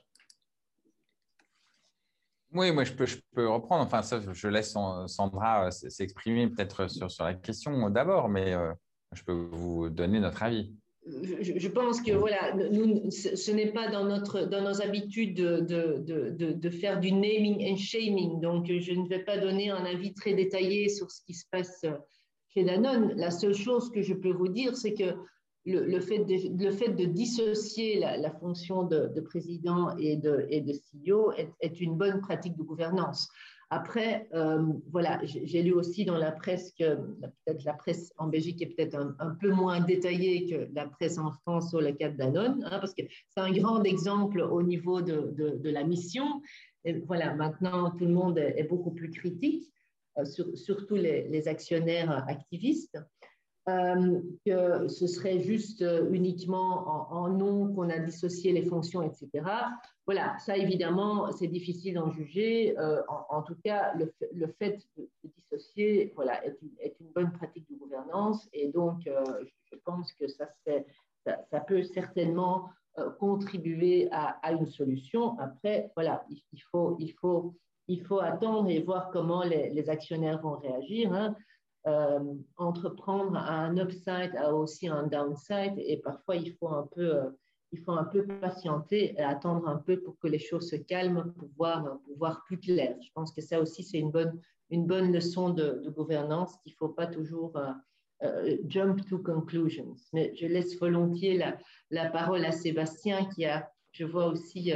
Oui, 2.51 2.71
moi 2.71 2.83
je 2.83 2.93
peux, 2.93 3.05
je 3.05 3.17
peux 3.33 3.47
reprendre. 3.47 3.83
Enfin, 3.85 4.01
ça, 4.01 4.19
je 4.31 4.47
laisse 4.47 4.75
Sandra 5.07 5.67
euh, 5.67 5.71
s'exprimer 5.71 6.47
peut-être 6.47 6.89
sur, 6.89 7.11
sur 7.11 7.23
la 7.23 7.35
question 7.35 7.89
d'abord, 7.91 8.27
mais 8.27 8.53
euh, 8.53 8.73
je 9.13 9.23
peux 9.23 9.33
vous 9.33 9.89
donner 9.89 10.19
notre 10.19 10.41
avis. 10.41 10.73
Je, 11.05 11.67
pense 11.69 12.01
que 12.01 12.11
voilà, 12.11 12.53
nous, 12.53 13.09
ce 13.09 13.51
n'est 13.51 13.71
pas 13.71 13.89
dans, 13.89 14.05
notre, 14.05 14.41
dans 14.41 14.61
nos 14.61 14.81
habitudes 14.81 15.35
de, 15.35 15.59
de, 15.61 16.29
de, 16.31 16.51
de, 16.51 16.69
faire 16.69 16.99
du 16.99 17.11
naming 17.11 17.71
and 17.71 17.77
shaming. 17.77 18.39
Donc, 18.41 18.67
je 18.67 18.93
ne 18.93 19.07
vais 19.07 19.23
pas 19.23 19.37
donner 19.37 19.69
un 19.71 19.85
avis 19.85 20.13
très 20.13 20.33
détaillé 20.33 20.87
sur 20.89 21.09
ce 21.09 21.21
qui 21.23 21.33
se 21.33 21.45
passe 21.49 21.83
chez 22.49 22.63
Danone. 22.63 23.13
La 23.15 23.31
seule 23.31 23.55
chose 23.55 23.89
que 23.91 24.01
je 24.03 24.13
peux 24.13 24.31
vous 24.31 24.49
dire, 24.49 24.75
c'est 24.75 24.93
que 24.93 25.15
le, 25.65 25.99
fait 25.99 26.19
de, 26.19 26.63
le 26.63 26.71
fait 26.71 26.89
de 26.89 27.05
dissocier 27.05 27.99
la, 27.99 28.31
fonction 28.31 28.83
de, 28.83 29.19
président 29.21 29.95
et 29.97 30.15
de, 30.15 30.45
et 30.49 30.61
de 30.61 30.73
CEO 30.73 31.31
est, 31.33 31.81
une 31.81 31.97
bonne 31.97 32.21
pratique 32.21 32.57
de 32.57 32.63
gouvernance. 32.63 33.29
Après, 33.71 34.27
euh, 34.33 34.63
voilà, 34.91 35.19
j'ai 35.23 35.61
lu 35.61 35.73
aussi 35.73 36.03
dans 36.03 36.17
la 36.17 36.31
presse 36.31 36.73
que 36.73 36.95
peut-être 37.21 37.63
la 37.65 37.73
presse 37.73 38.11
en 38.17 38.27
Belgique 38.27 38.63
est 38.63 38.65
peut-être 38.65 38.95
un, 39.19 39.35
peu 39.39 39.51
moins 39.51 39.79
détaillée 39.79 40.49
que 40.49 40.73
la 40.73 40.87
presse 40.87 41.19
en 41.19 41.31
France 41.31 41.69
sur 41.69 41.79
le 41.79 41.91
cas 41.91 42.09
de 42.09 42.17
Danone, 42.17 42.63
hein, 42.65 42.79
parce 42.79 42.95
que 42.95 43.03
c'est 43.29 43.41
un 43.41 43.51
grand 43.51 43.83
exemple 43.83 44.41
au 44.41 44.63
niveau 44.63 45.01
de, 45.01 45.69
la 45.69 45.83
mission. 45.83 46.41
Voilà, 47.05 47.35
maintenant, 47.35 47.91
tout 47.91 48.05
le 48.05 48.13
monde 48.13 48.39
est, 48.39 48.63
beaucoup 48.63 48.91
plus 48.91 49.11
critique, 49.11 49.71
euh, 50.17 50.25
surtout 50.55 50.95
les, 50.95 51.47
actionnaires 51.47 52.25
activistes. 52.27 52.97
Euh, 53.67 54.21
que 54.45 54.87
ce 54.87 55.05
serait 55.05 55.41
juste 55.41 55.81
euh, 55.81 56.09
uniquement 56.11 57.11
en, 57.11 57.29
nom 57.29 57.73
qu'on 57.73 57.89
a 57.89 57.99
dissocié 57.99 58.51
les 58.51 58.63
fonctions, 58.63 59.03
etc. 59.03 59.45
Voilà, 60.05 60.37
ça 60.39 60.57
évidemment, 60.57 61.31
c'est 61.33 61.47
difficile 61.47 61.95
d'en 61.95 62.09
juger. 62.09 62.79
Euh, 62.79 63.01
en, 63.07 63.43
tout 63.43 63.57
cas, 63.63 63.93
le, 63.95 64.47
fait 64.59 64.79
de, 64.97 65.07
dissocier 65.23 66.13
voilà, 66.15 66.43
est, 66.45 66.57
une, 66.99 67.11
bonne 67.13 67.31
pratique 67.33 67.69
de 67.69 67.75
gouvernance 67.75 68.47
et 68.53 68.69
donc 68.69 69.01
je 69.05 69.75
pense 69.85 70.13
que 70.13 70.27
ça, 70.27 70.47
ça, 71.25 71.37
ça 71.51 71.59
peut 71.59 71.83
certainement 71.83 72.69
contribuer 73.19 74.09
à, 74.11 74.51
une 74.51 74.67
solution. 74.67 75.37
Après, 75.37 75.91
voilà, 75.95 76.25
il, 76.29 76.61
faut, 76.71 76.95
il, 76.99 77.11
faut, 77.13 77.53
il 77.87 78.03
faut 78.03 78.19
attendre 78.19 78.69
et 78.69 78.81
voir 78.81 79.11
comment 79.11 79.43
les, 79.43 79.89
actionnaires 79.89 80.41
vont 80.41 80.57
réagir. 80.57 81.13
Hein. 81.13 81.35
Euh, 81.87 82.33
entreprendre 82.57 83.37
un 83.37 83.77
upside 83.77 84.35
a 84.35 84.53
aussi 84.53 84.89
un 84.89 85.07
downside 85.07 85.75
et 85.77 85.97
parfois 85.97 86.35
il 86.35 86.53
faut 86.55 86.67
un 86.67 86.89
peu, 86.93 87.15
euh, 87.15 87.29
il 87.71 87.79
faut 87.79 87.93
un 87.93 88.03
peu 88.03 88.27
patienter 88.27 89.13
et 89.13 89.21
attendre 89.21 89.65
un 89.65 89.77
peu 89.77 90.01
pour 90.01 90.19
que 90.19 90.27
les 90.27 90.39
choses 90.39 90.69
se 90.69 90.75
calment 90.75 91.31
pour 91.37 91.49
voir, 91.55 91.99
pour 92.03 92.17
voir 92.17 92.43
plus 92.43 92.59
clair. 92.59 92.97
Je 93.01 93.09
pense 93.13 93.31
que 93.31 93.41
ça 93.41 93.61
aussi 93.61 93.83
c'est 93.83 93.97
une 93.97 94.11
bonne, 94.11 94.41
une 94.69 94.87
bonne 94.87 95.13
leçon 95.13 95.51
de, 95.51 95.81
gouvernance 95.95 96.57
qu'il 96.63 96.73
ne 96.73 96.77
faut 96.77 96.89
pas 96.93 97.07
toujours 97.07 97.57
euh, 98.23 98.57
jump 98.67 99.05
to 99.07 99.17
conclusions. 99.19 99.95
Mais 100.11 100.35
je 100.35 100.47
laisse 100.47 100.77
volontiers 100.77 101.37
la, 101.37 101.57
la, 101.91 102.09
parole 102.09 102.43
à 102.43 102.51
Sébastien 102.51 103.25
qui 103.29 103.45
a, 103.45 103.71
je 103.93 104.03
vois 104.03 104.25
aussi, 104.25 104.73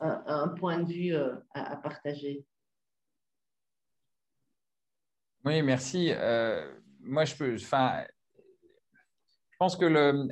un, 0.00 0.48
point 0.48 0.78
de 0.80 0.90
vue 0.90 1.14
à 1.52 1.76
partager. 1.76 2.46
Oui, 5.48 5.62
merci. 5.62 6.10
Euh, 6.10 6.62
moi, 7.00 7.24
je, 7.24 7.34
peux, 7.34 7.54
enfin, 7.54 8.04
je 8.36 9.56
pense 9.58 9.76
que 9.76 9.86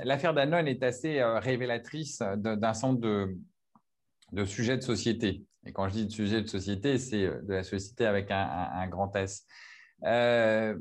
l'affaire 0.05 0.35
Danone 0.35 0.69
est 0.69 0.83
assez 0.83 1.21
euh, 1.21 1.39
révélatrice 1.39 2.23
d'un 2.37 2.75
centre 2.75 3.01
de, 3.01 4.45
sujets 4.45 4.77
de 4.77 4.83
société. 4.83 5.47
Et 5.65 5.73
quand 5.73 5.89
je 5.89 5.95
dis 5.95 6.05
de 6.05 6.13
sujets 6.13 6.43
de 6.43 6.47
société, 6.47 6.99
c'est 6.99 7.25
euh, 7.25 7.41
de 7.41 7.55
la 7.55 7.63
société 7.63 8.05
avec 8.05 8.31
un, 8.31 8.87
grand 8.89 9.17
S. 9.17 9.47
la 10.03 10.77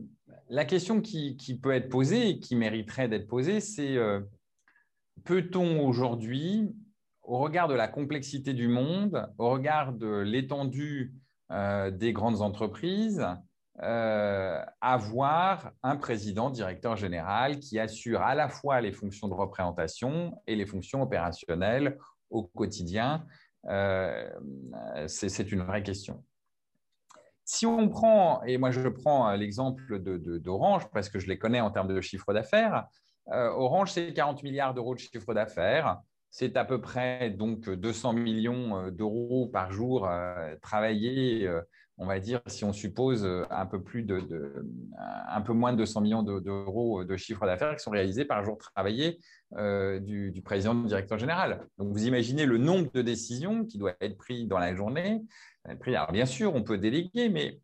question 0.67 0.99
qui, 0.99 1.59
peut 1.63 1.71
être 1.71 1.87
posée 1.87 2.31
et 2.31 2.39
qui 2.41 2.57
mériterait 2.57 3.07
d'être 3.07 3.27
posée, 3.27 3.61
c'est 3.61 3.95
peut-on 5.23 5.79
aujourd'hui, 5.79 6.75
au 7.23 7.37
regard 7.37 7.69
de 7.69 7.73
la 7.73 7.87
complexité 7.87 8.53
du 8.53 8.67
monde, 8.67 9.29
au 9.37 9.49
regard 9.49 9.93
de 9.93 10.17
l'étendue 10.17 11.13
des 11.49 12.11
grandes 12.11 12.41
entreprises, 12.41 13.25
euh, 13.83 14.63
avoir 14.79 15.71
un 15.83 15.97
président 15.97 16.49
directeur 16.49 16.95
général 16.95 17.59
qui 17.59 17.77
assure 17.77 18.21
à 18.21 18.33
la 18.33 18.47
fois 18.47 18.79
les 18.79 18.93
fonctions 18.93 19.27
de 19.27 19.33
représentation 19.33 20.41
et 20.47 20.55
les 20.55 20.65
fonctions 20.65 21.01
opérationnelles 21.01 21.97
au 22.29 22.43
quotidien. 22.43 23.25
Euh, 23.67 24.29
c'est 25.07 25.51
une 25.51 25.63
vraie 25.63 25.83
question. 25.83 26.23
Si 27.43 27.65
on 27.65 27.89
prend, 27.89 28.41
et 28.43 28.57
moi 28.57 28.71
je 28.71 28.87
prends 28.87 29.29
l'exemple 29.33 29.99
d'Orange 29.99 30.89
parce 30.91 31.09
que 31.09 31.19
je 31.19 31.27
les 31.27 31.37
connais 31.37 31.59
en 31.59 31.69
termes 31.69 31.93
de 31.93 31.99
chiffre 31.99 32.31
d'affaires, 32.33 32.87
euh, 33.33 33.49
Orange 33.49 33.91
c'est 33.91 34.13
40 34.13 34.41
milliards 34.43 34.73
d'euros 34.73 34.95
de 34.95 34.99
chiffre 34.99 35.33
d'affaires. 35.33 35.99
C'est 36.31 36.55
à 36.55 36.63
peu 36.63 36.79
près 36.79 37.29
donc 37.29 37.69
200 37.69 38.13
millions 38.13 38.89
d'euros 38.89 39.47
par 39.47 39.71
jour 39.71 40.09
travaillés 40.61 41.49
on 41.97 42.05
va 42.05 42.19
dire, 42.19 42.41
si 42.47 42.65
on 42.65 42.73
suppose 42.73 43.23
euh, 43.23 43.45
un 43.49 43.65
peu, 43.65 43.77
moins 45.53 45.71
de 45.71 45.77
200 45.77 46.01
millions 46.01 46.23
d'euros 46.23 47.03
de 47.03 47.15
chiffre 47.15 47.45
d'affaires 47.45 47.75
qui 47.75 47.83
sont 47.83 47.91
réalisés 47.91 48.25
par 48.25 48.43
jour 48.43 48.57
travaillé 48.57 49.19
euh, 49.55 49.99
du, 49.99 50.41
président 50.43 50.75
du 50.75 50.87
directeur 50.87 51.17
général. 51.17 51.65
Donc, 51.77 51.93
vous 51.93 52.05
imaginez 52.05 52.45
le 52.45 52.57
nombre 52.57 52.91
de 52.91 53.01
décisions 53.01 53.65
qui 53.65 53.77
doivent 53.77 53.95
être 54.01 54.17
prises 54.17 54.47
dans 54.47 54.59
la 54.59 54.75
journée. 54.75 55.21
Alors, 55.63 56.11
bien 56.11 56.25
sûr, 56.25 56.53
on 56.53 56.63
peut 56.63 56.77
déléguer, 56.77 57.29
mais 57.29 57.59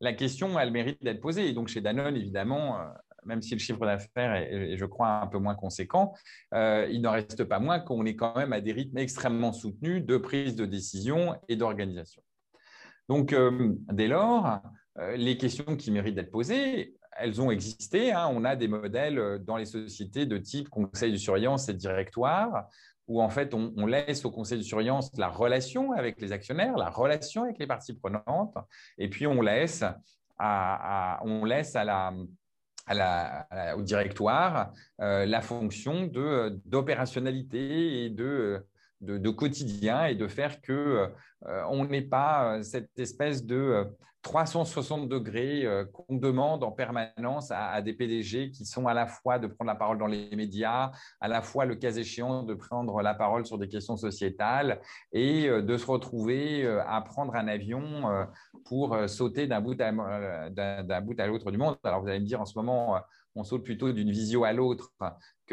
la 0.00 0.12
question, 0.12 0.58
elle 0.58 0.70
mérite 0.70 1.02
d'être 1.02 1.20
posée. 1.20 1.48
Et 1.48 1.52
donc, 1.52 1.68
chez 1.68 1.80
Danone, 1.80 2.16
évidemment, 2.16 2.78
euh, 2.78 2.84
même 3.24 3.40
si 3.40 3.54
le 3.54 3.60
chiffre 3.60 3.86
d'affaires 3.86 4.34
est, 4.34 4.76
je 4.76 4.84
crois, 4.84 5.20
un 5.22 5.28
peu 5.28 5.38
moins 5.38 5.54
conséquent, 5.54 6.12
il 6.52 7.00
n'en 7.00 7.12
reste 7.12 7.44
pas 7.44 7.60
moins 7.60 7.78
qu'on 7.78 8.04
est 8.04 8.16
quand 8.16 8.36
même 8.36 8.52
à 8.52 8.60
des 8.60 8.72
rythmes 8.72 8.98
extrêmement 8.98 9.52
soutenus 9.52 10.04
de 10.04 10.16
prise 10.18 10.56
de 10.56 10.66
décision 10.66 11.36
et 11.48 11.54
d'organisation. 11.54 12.20
Donc, 13.08 13.32
euh, 13.32 13.74
dès 13.92 14.08
lors, 14.08 14.60
euh, 14.98 15.16
les 15.16 15.36
questions 15.36 15.76
qui 15.76 15.90
méritent 15.90 16.14
d'être 16.14 16.30
posées, 16.30 16.96
elles 17.18 17.40
ont 17.40 17.50
existé. 17.50 18.12
Hein. 18.12 18.30
On 18.32 18.44
a 18.44 18.56
des 18.56 18.68
modèles 18.68 19.18
euh, 19.18 19.38
dans 19.38 19.56
les 19.56 19.64
sociétés 19.64 20.26
de 20.26 20.38
type 20.38 20.68
conseil 20.68 21.12
de 21.12 21.16
surveillance 21.16 21.68
et 21.68 21.74
directoire, 21.74 22.68
où 23.08 23.20
en 23.20 23.28
fait 23.28 23.52
on, 23.54 23.86
laisse 23.86 24.24
au 24.24 24.30
conseil 24.30 24.58
de 24.58 24.62
surveillance 24.62 25.10
la 25.18 25.28
relation 25.28 25.92
avec 25.92 26.20
les 26.20 26.32
actionnaires, 26.32 26.76
la 26.76 26.88
relation 26.88 27.42
avec 27.42 27.58
les 27.58 27.66
parties 27.66 27.94
prenantes, 27.94 28.54
et 28.96 29.10
puis 29.10 29.26
on 29.26 29.42
laisse, 29.42 29.84
on 30.38 31.44
laisse 31.44 31.74
à 31.74 31.84
la, 31.84 32.14
au 33.76 33.82
directoire 33.82 34.72
la 34.98 35.40
fonction 35.40 36.08
d'opérationnalité 36.64 38.04
et 38.04 38.10
de, 38.10 38.64
de, 39.02 39.30
quotidien 39.30 40.06
et 40.06 40.14
de 40.14 40.26
faire 40.26 40.60
que 40.60 41.08
euh, 41.46 41.62
on 41.68 41.84
n'ait 41.84 42.02
pas 42.02 42.54
euh, 42.54 42.62
cette 42.62 42.96
espèce 42.98 43.44
de 43.44 43.84
360 44.22 45.02
euh, 45.02 45.06
degrés 45.06 45.66
qu'on 45.92 46.16
demande 46.16 46.62
en 46.62 46.70
permanence 46.70 47.50
à, 47.50 47.82
des 47.82 47.92
PDG 47.92 48.50
qui 48.52 48.64
sont 48.64 48.86
à 48.86 48.94
la 48.94 49.06
fois 49.06 49.40
de 49.40 49.48
prendre 49.48 49.68
la 49.68 49.74
parole 49.74 49.98
dans 49.98 50.06
les 50.06 50.34
médias, 50.36 50.92
à 51.20 51.28
la 51.28 51.42
fois 51.42 51.64
le 51.64 51.74
cas 51.74 51.90
échéant 51.90 52.44
de 52.44 52.54
prendre 52.54 53.02
la 53.02 53.14
parole 53.14 53.44
sur 53.44 53.58
des 53.58 53.68
questions 53.68 53.96
sociétales 53.96 54.80
et 55.12 55.48
de 55.48 55.76
se 55.76 55.86
retrouver 55.86 56.64
à 56.86 57.00
prendre 57.00 57.34
un 57.34 57.48
avion 57.48 58.26
pour 58.64 58.96
sauter 59.08 59.48
d'un 59.48 59.60
bout 59.60 59.80
à 59.80 59.90
l'autre 61.26 61.50
du 61.50 61.58
monde. 61.58 61.76
Alors 61.82 62.02
vous 62.02 62.08
allez 62.08 62.20
me 62.20 62.26
dire 62.26 62.40
en 62.40 62.46
ce 62.46 62.56
moment, 62.56 63.00
on 63.34 63.42
saute 63.42 63.64
plutôt 63.64 63.92
d'une 63.92 64.10
visio 64.10 64.44
à 64.44 64.52
l'autre 64.52 64.92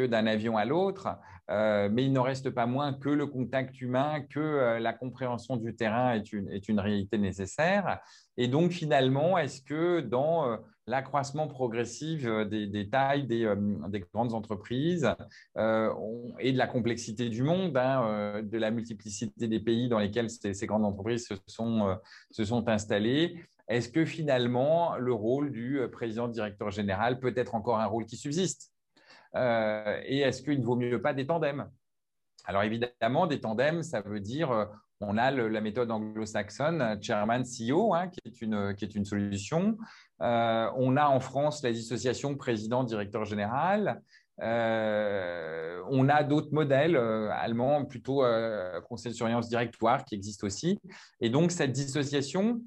d'un 0.06 0.26
avion 0.26 0.56
à 0.56 0.64
l'autre, 0.64 1.08
euh, 1.50 1.88
mais 1.90 2.04
il 2.04 2.12
n'en 2.12 2.22
reste 2.22 2.50
pas 2.50 2.66
moins 2.66 2.92
que 2.92 3.08
le 3.08 3.26
contact 3.26 3.80
humain, 3.80 4.20
que 4.20 4.38
euh, 4.38 4.78
la 4.78 4.92
compréhension 4.92 5.56
du 5.56 5.74
terrain 5.74 6.14
est 6.14 6.68
une, 6.68 6.80
réalité 6.80 7.18
nécessaire. 7.18 8.00
Et 8.36 8.46
donc 8.46 8.70
finalement, 8.70 9.36
est-ce 9.36 9.60
que 9.60 10.00
dans 10.00 10.48
euh, 10.48 10.56
l'accroissement 10.86 11.48
progressif 11.48 12.24
des, 12.24 12.88
tailles 12.88 13.26
des, 13.26 13.52
grandes 14.12 14.32
entreprises 14.32 15.08
et 15.56 16.52
de 16.52 16.58
la 16.58 16.66
complexité 16.66 17.28
du 17.28 17.42
monde, 17.42 17.76
hein, 17.76 18.42
de 18.42 18.58
la 18.58 18.70
multiplicité 18.70 19.46
des 19.46 19.60
pays 19.60 19.88
dans 19.88 19.98
lesquels 19.98 20.30
ces, 20.30 20.66
grandes 20.66 20.84
entreprises 20.84 21.28
se 21.28 21.36
sont, 21.46 22.68
installées, 22.68 23.40
est-ce 23.68 23.88
que 23.88 24.04
finalement 24.04 24.96
le 24.96 25.12
rôle 25.12 25.52
du 25.52 25.80
président 25.92 26.26
directeur 26.26 26.70
général 26.70 27.20
peut 27.20 27.34
être 27.36 27.54
encore 27.54 27.78
un 27.78 27.86
rôle 27.86 28.04
qui 28.04 28.16
subsiste? 28.16 28.72
Et 29.34 30.20
est-ce 30.20 30.42
qu'il 30.42 30.60
ne 30.60 30.64
vaut 30.64 30.76
mieux 30.76 31.00
pas 31.00 31.14
des 31.14 31.26
tandems? 31.26 31.68
Alors 32.44 32.62
évidemment, 32.62 33.26
des 33.26 33.40
tandems, 33.40 33.82
ça 33.82 34.00
veut 34.00 34.20
dire 34.20 34.50
euh, 34.50 34.64
on 35.00 35.16
a 35.16 35.30
la 35.30 35.60
méthode 35.60 35.90
anglo-saxonne, 35.90 36.98
chairman 37.00 37.42
CEO, 37.42 37.94
hein, 37.94 38.08
qui, 38.08 38.20
est 38.26 38.42
une, 38.42 38.74
qui 38.74 38.84
est 38.84 38.94
une 38.94 39.06
solution. 39.06 39.78
Euh, 40.20 40.70
on 40.76 40.96
a 40.96 41.06
en 41.06 41.20
France 41.20 41.62
la 41.62 41.72
dissociation 41.72 42.36
président-directeur 42.36 43.24
général. 43.24 44.02
on 44.38 46.08
a 46.08 46.22
d'autres 46.22 46.52
modèles 46.52 46.96
allemands, 46.96 47.86
plutôt 47.86 48.24
conseil 48.88 49.12
de 49.12 49.16
surveillance 49.16 49.48
directoire, 49.48 50.04
qui 50.04 50.16
existent 50.16 50.46
aussi. 50.46 50.78
Et 51.20 51.30
donc, 51.30 51.50
cette 51.50 51.72
dissociation, 51.72 52.60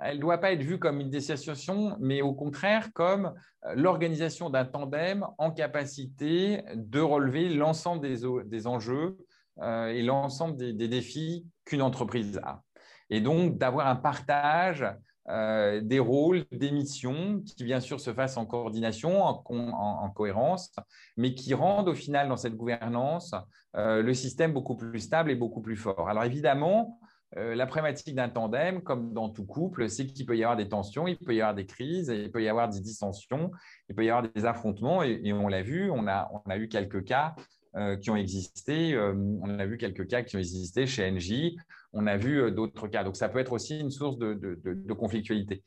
elle 0.00 0.16
ne 0.16 0.20
doit 0.20 0.38
pas 0.38 0.52
être 0.52 0.62
vue 0.62 0.78
comme 0.78 1.00
une 1.00 1.10
dissociation, 1.10 1.96
mais 2.00 2.22
au 2.22 2.32
contraire 2.32 2.92
comme 2.94 3.32
euh, 3.66 3.74
l'organisation 3.74 4.48
d'un 4.48 4.64
tandem 4.64 5.26
en 5.38 5.50
capacité 5.50 6.62
de 6.74 7.00
relever 7.00 7.48
l'ensemble 7.48 8.00
des, 8.00 8.66
enjeux 8.66 9.18
euh, 9.60 9.88
et 9.88 10.02
l'ensemble 10.02 10.56
des, 10.56 10.88
défis 10.88 11.46
qu'une 11.64 11.82
entreprise 11.82 12.40
a. 12.42 12.62
Et 13.10 13.20
donc 13.20 13.58
d'avoir 13.58 13.86
un 13.88 13.96
partage 13.96 14.86
euh, 15.28 15.80
des 15.82 15.98
rôles, 15.98 16.44
des 16.50 16.70
missions 16.72 17.42
qui 17.42 17.62
bien 17.62 17.80
sûr 17.80 18.00
se 18.00 18.12
fassent 18.12 18.38
en 18.38 18.46
coordination, 18.46 19.22
en, 19.22 20.10
cohérence, 20.10 20.74
mais 21.16 21.34
qui 21.34 21.52
rendent 21.52 21.88
au 21.88 21.94
final 21.94 22.28
dans 22.28 22.36
cette 22.36 22.56
gouvernance 22.56 23.34
le 23.74 24.12
système 24.12 24.52
beaucoup 24.52 24.76
plus 24.76 25.00
stable 25.00 25.30
et 25.30 25.34
beaucoup 25.34 25.62
plus 25.62 25.76
fort. 25.76 26.08
Alors 26.08 26.24
évidemment, 26.24 26.98
euh, 27.38 27.54
la 27.54 27.66
problématique 27.66 28.14
d'un 28.14 28.28
tandem, 28.28 28.82
comme 28.82 29.12
dans 29.12 29.30
tout 29.30 29.46
couple, 29.46 29.88
c'est 29.88 30.06
qu'il 30.06 30.26
peut 30.26 30.36
y 30.36 30.44
avoir 30.44 30.56
des 30.56 30.68
tensions, 30.68 31.06
il 31.06 31.16
peut 31.16 31.34
y 31.34 31.40
avoir 31.40 31.54
des 31.54 31.64
crises, 31.64 32.08
il 32.14 32.30
peut 32.30 32.42
y 32.42 32.48
avoir 32.48 32.68
des 32.68 32.80
dissensions, 32.80 33.50
il 33.88 33.94
peut 33.94 34.04
y 34.04 34.10
avoir 34.10 34.30
des 34.30 34.44
affrontements, 34.44 35.02
et, 35.02 35.32
on 35.32 35.48
l'a 35.48 35.62
vu, 35.62 35.90
on 35.90 36.06
a, 36.06 36.28
eu 36.56 36.68
quelques 36.68 37.04
cas 37.04 37.34
euh, 37.76 37.96
qui 37.96 38.10
ont 38.10 38.16
existé, 38.16 38.92
euh, 38.94 39.14
on 39.42 39.58
a 39.58 39.64
vu 39.64 39.78
quelques 39.78 40.06
cas 40.08 40.22
qui 40.22 40.36
ont 40.36 40.40
existé 40.40 40.86
chez 40.86 41.10
NJ, 41.10 41.54
on 41.94 42.06
a 42.06 42.18
vu 42.18 42.52
d'autres 42.52 42.86
cas. 42.86 43.02
Donc 43.02 43.16
ça 43.16 43.30
peut 43.30 43.38
être 43.38 43.52
aussi 43.52 43.80
une 43.80 43.90
source 43.90 44.18
de, 44.18 44.92
conflictualité. 44.92 45.62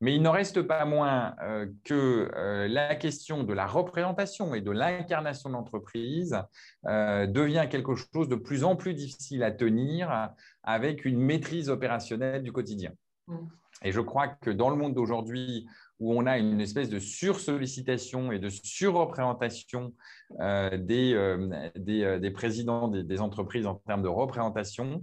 Mais 0.00 0.14
il 0.14 0.22
n'en 0.22 0.30
reste 0.30 0.62
pas 0.62 0.84
moins 0.84 1.34
euh, 1.42 1.66
que 1.84 2.30
euh, 2.34 2.68
la 2.68 2.94
question 2.94 3.42
de 3.42 3.52
la 3.52 3.66
représentation 3.66 4.54
et 4.54 4.60
de 4.60 4.70
l'incarnation 4.70 5.48
de 5.48 5.54
l'entreprise 5.54 6.40
euh, 6.86 7.26
devient 7.26 7.66
quelque 7.68 7.94
chose 7.96 8.28
de 8.28 8.36
plus 8.36 8.62
en 8.62 8.76
plus 8.76 8.94
difficile 8.94 9.42
à 9.42 9.50
tenir 9.50 10.30
avec 10.62 11.04
une 11.04 11.18
maîtrise 11.18 11.68
opérationnelle 11.68 12.42
du 12.42 12.52
quotidien. 12.52 12.92
Mm. 13.26 13.38
Et 13.82 13.92
je 13.92 14.00
crois 14.00 14.28
que 14.28 14.50
dans 14.50 14.70
le 14.70 14.76
monde 14.76 14.94
d'aujourd'hui, 14.94 15.68
où 16.00 16.14
on 16.14 16.26
a 16.26 16.38
une 16.38 16.60
espèce 16.60 16.88
de 16.90 17.00
sursollicitation 17.00 18.30
et 18.30 18.38
de 18.38 18.48
surreprésentation 18.48 19.94
des, 20.38 21.36
des, 21.76 22.30
présidents 22.32 22.88
des, 22.88 23.20
entreprises 23.20 23.66
en 23.66 23.74
termes 23.74 24.02
de 24.02 24.08
représentation, 24.08 25.02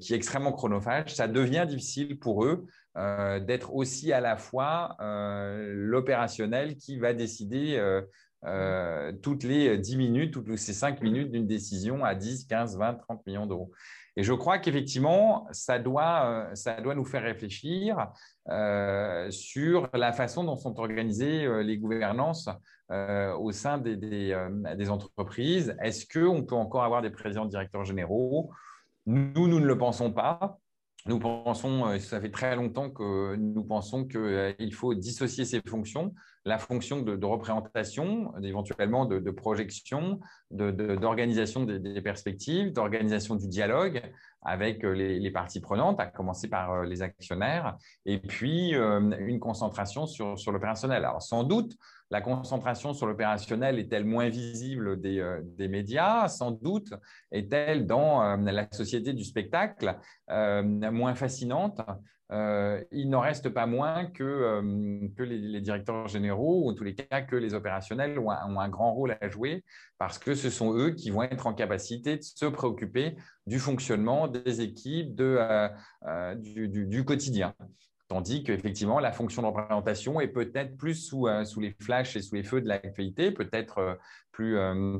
qui 0.00 0.12
est 0.12 0.16
extrêmement 0.16 0.52
chronophage, 0.52 1.14
ça 1.14 1.26
devient 1.28 1.66
difficile 1.68 2.18
pour 2.18 2.44
eux 2.44 2.66
euh, 2.98 3.40
d'être 3.40 3.74
aussi 3.74 4.12
à 4.12 4.20
la 4.20 4.36
fois 4.36 4.96
euh, 5.00 5.72
l'opérationnel 5.74 6.76
qui 6.76 6.98
va 6.98 7.14
décider 7.14 7.78
euh, 8.44 9.12
toutes 9.22 9.44
les 9.44 9.78
10 9.78 9.96
minutes, 9.96 10.34
toutes 10.34 10.56
ces 10.56 10.74
5 10.74 11.00
minutes 11.00 11.30
d'une 11.30 11.46
décision 11.46 12.04
à 12.04 12.14
10, 12.14 12.44
15, 12.44 12.76
20, 12.76 12.94
30 12.94 13.26
millions 13.26 13.46
d'euros. 13.46 13.70
Et 14.16 14.22
je 14.22 14.34
crois 14.34 14.58
qu'effectivement, 14.58 15.48
ça 15.52 15.78
doit, 15.78 16.50
ça 16.52 16.82
doit 16.82 16.94
nous 16.94 17.04
faire 17.06 17.22
réfléchir 17.22 18.08
sur 19.30 19.88
la 19.94 20.12
façon 20.12 20.44
dont 20.44 20.56
sont 20.56 20.78
organisées 20.78 21.62
les 21.62 21.78
gouvernances 21.78 22.50
au 22.90 23.52
sein 23.52 23.78
des, 23.78 23.96
des 23.96 24.90
entreprises. 24.90 25.74
Est-ce 25.80 26.04
qu'on 26.06 26.42
peut 26.42 26.56
encore 26.56 26.84
avoir 26.84 27.00
des 27.00 27.08
présidents 27.08 27.46
directeurs 27.46 27.86
généraux? 27.86 28.50
Nous, 29.06 29.48
nous 29.48 29.60
ne 29.60 29.66
le 29.66 29.78
pensons 29.78 30.12
pas. 30.12 30.58
Nous 31.06 31.18
pensons, 31.18 31.86
euh, 31.86 31.98
ça 31.98 32.20
fait 32.20 32.30
très 32.30 32.54
longtemps 32.54 32.88
que 32.88 33.34
nous 33.34 33.64
pensons 33.64 34.04
qu'il 34.04 34.20
euh, 34.20 34.70
faut 34.72 34.94
dissocier 34.94 35.44
ces 35.44 35.60
fonctions, 35.60 36.14
la 36.44 36.58
fonction 36.58 37.02
de, 37.02 37.24
représentation, 37.24 38.32
éventuellement 38.40 39.04
de, 39.04 39.30
projection, 39.32 40.20
d'organisation 40.50 41.64
des, 41.64 42.00
perspectives, 42.02 42.72
d'organisation 42.72 43.34
du 43.34 43.48
dialogue 43.48 44.00
avec 44.42 44.84
euh, 44.84 44.92
les, 44.92 45.30
parties 45.32 45.60
prenantes, 45.60 45.98
à 45.98 46.06
commencer 46.06 46.48
par 46.48 46.84
les 46.84 47.02
actionnaires, 47.02 47.76
et 48.06 48.18
puis 48.18 48.70
une 48.72 49.40
concentration 49.40 50.06
sur, 50.06 50.38
sur 50.38 50.52
l'opérationnel. 50.52 51.04
Alors 51.04 51.22
sans 51.22 51.42
doute, 51.42 51.76
la 52.12 52.20
concentration 52.20 52.92
sur 52.92 53.06
l'opérationnel 53.06 53.78
est-elle 53.78 54.04
moins 54.04 54.28
visible 54.28 55.00
des, 55.00 55.18
euh, 55.18 55.40
médias? 55.58 56.28
Sans 56.28 56.50
doute. 56.50 56.92
Est-elle 57.32 57.86
dans 57.86 58.22
euh, 58.22 58.36
la 58.36 58.70
société 58.70 59.14
du 59.14 59.24
spectacle 59.24 59.96
euh, 60.30 60.62
moins 60.62 61.14
fascinante? 61.14 61.80
Il 62.92 63.10
n'en 63.10 63.20
reste 63.20 63.50
pas 63.50 63.66
moins 63.66 64.06
que, 64.06 64.62
que 65.14 65.22
les, 65.22 65.60
directeurs 65.60 66.08
généraux, 66.08 66.64
ou 66.64 66.70
en 66.70 66.74
tous 66.74 66.84
les 66.84 66.94
cas 66.94 67.20
que 67.20 67.36
les 67.36 67.52
opérationnels, 67.52 68.18
ont 68.18 68.30
un, 68.30 68.68
grand 68.70 68.94
rôle 68.94 69.18
à 69.20 69.28
jouer 69.28 69.62
parce 69.98 70.18
que 70.18 70.34
ce 70.34 70.48
sont 70.48 70.74
eux 70.74 70.92
qui 70.92 71.10
vont 71.10 71.22
être 71.22 71.46
en 71.46 71.52
capacité 71.52 72.16
de 72.16 72.22
se 72.22 72.46
préoccuper 72.46 73.16
du 73.46 73.58
fonctionnement 73.58 74.28
des 74.28 74.62
équipes, 74.62 75.14
de, 75.14 75.38
du, 76.36 77.04
quotidien. 77.04 77.52
Tandis 78.12 78.42
qu'effectivement, 78.44 79.00
la 79.00 79.10
fonction 79.10 79.40
de 79.40 79.46
représentation 79.46 80.20
est 80.20 80.28
peut-être 80.28 80.76
plus 80.76 80.96
sous, 80.96 81.28
euh, 81.28 81.44
les 81.56 81.74
flashs 81.80 82.14
et 82.14 82.20
sous 82.20 82.34
les 82.34 82.42
feux 82.42 82.60
de 82.60 82.68
l'actualité, 82.68 83.30
peut-être 83.30 83.78
euh, 83.78 83.94
plus, 84.32 84.58
euh, 84.58 84.98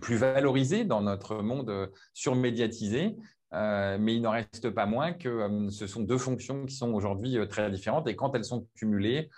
plus 0.00 0.16
valorisée 0.16 0.86
dans 0.86 1.02
notre 1.02 1.42
monde 1.42 1.90
surmédiatisé. 2.14 3.16
mais 3.52 4.14
il 4.14 4.22
n'en 4.22 4.30
reste 4.30 4.70
pas 4.70 4.86
moins 4.86 5.12
que 5.12 5.68
ce 5.68 5.86
sont 5.86 6.00
deux 6.00 6.16
fonctions 6.16 6.64
qui 6.64 6.74
sont 6.74 6.94
aujourd'hui 6.94 7.36
très 7.50 7.70
différentes 7.70 8.08
et 8.08 8.16
quand 8.16 8.34
elles 8.34 8.46
sont 8.46 8.66
cumulées, 8.74 9.28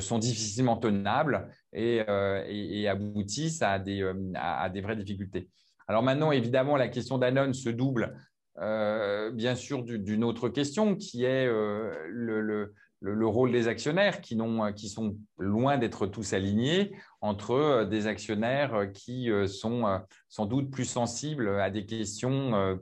sont 0.00 0.18
difficilement 0.18 0.76
tenables 0.76 1.48
et, 1.72 2.04
et, 2.48 2.88
aboutissent 2.88 3.62
à 3.62 3.78
des, 3.78 4.02
à 4.34 4.68
des 4.68 4.82
vraies 4.82 4.96
difficultés. 4.96 5.48
Alors 5.86 6.02
maintenant, 6.02 6.32
évidemment, 6.32 6.76
la 6.76 6.88
question 6.88 7.16
d'Anon 7.16 7.54
se 7.54 7.70
double 7.70 8.14
euh, 8.60 9.30
bien 9.30 9.54
sûr 9.54 9.84
d'une 9.84 10.24
autre 10.24 10.48
question 10.48 10.96
qui 10.96 11.24
est 11.24 11.46
euh, 11.46 11.94
le, 12.08 13.26
rôle 13.26 13.52
des 13.52 13.68
actionnaires 13.68 14.20
qui, 14.20 14.36
qui 14.74 14.88
sont 14.88 15.16
loin 15.38 15.78
d'être 15.78 16.06
tous 16.08 16.32
alignés 16.32 16.92
entre 17.20 17.52
euh, 17.52 17.84
des 17.84 18.08
actionnaires 18.08 18.90
qui 18.92 19.46
sont 19.46 20.00
sans 20.28 20.46
doute 20.46 20.70
plus 20.70 20.86
sensibles 20.86 21.60
à 21.60 21.70
des 21.70 21.86
questions 21.86 22.78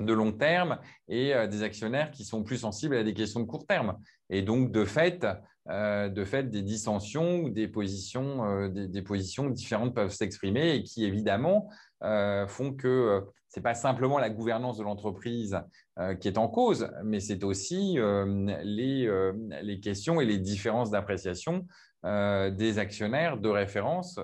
de 0.00 0.12
long 0.12 0.32
terme 0.32 0.78
et 1.08 1.32
des 1.48 1.62
actionnaires 1.62 2.10
qui 2.10 2.24
sont 2.24 2.44
plus 2.44 2.58
sensibles 2.58 2.96
à 2.96 3.02
des 3.02 3.14
questions 3.14 3.40
de 3.40 3.46
court 3.46 3.66
terme. 3.66 3.96
Et 4.30 4.42
donc, 4.42 4.72
de 4.72 4.84
fait, 4.84 5.26
de 5.68 6.24
fait 6.24 6.50
des 6.50 6.62
dissensions 6.62 7.40
ou 7.40 7.50
des 7.50 7.68
positions, 7.68 8.68
des, 8.68 9.02
positions 9.02 9.50
différentes 9.50 9.94
peuvent 9.94 10.12
s'exprimer 10.12 10.74
et 10.74 10.82
qui, 10.82 11.04
évidemment, 11.04 11.68
font 12.00 12.72
que 12.72 13.24
ce 13.54 13.60
n'est 13.60 13.62
pas 13.62 13.74
simplement 13.74 14.18
la 14.18 14.30
gouvernance 14.30 14.78
de 14.78 14.82
l'entreprise 14.82 15.60
euh, 16.00 16.16
qui 16.16 16.26
est 16.26 16.38
en 16.38 16.48
cause, 16.48 16.90
mais 17.04 17.20
c'est 17.20 17.44
aussi 17.44 18.00
euh, 18.00 18.52
les, 18.64 19.06
euh, 19.06 19.32
les, 19.62 19.78
questions 19.78 20.20
et 20.20 20.24
les 20.24 20.38
différences 20.38 20.90
d'appréciation 20.90 21.66
des 22.04 22.78
actionnaires 22.78 23.38
de 23.38 23.48
référence 23.48 24.20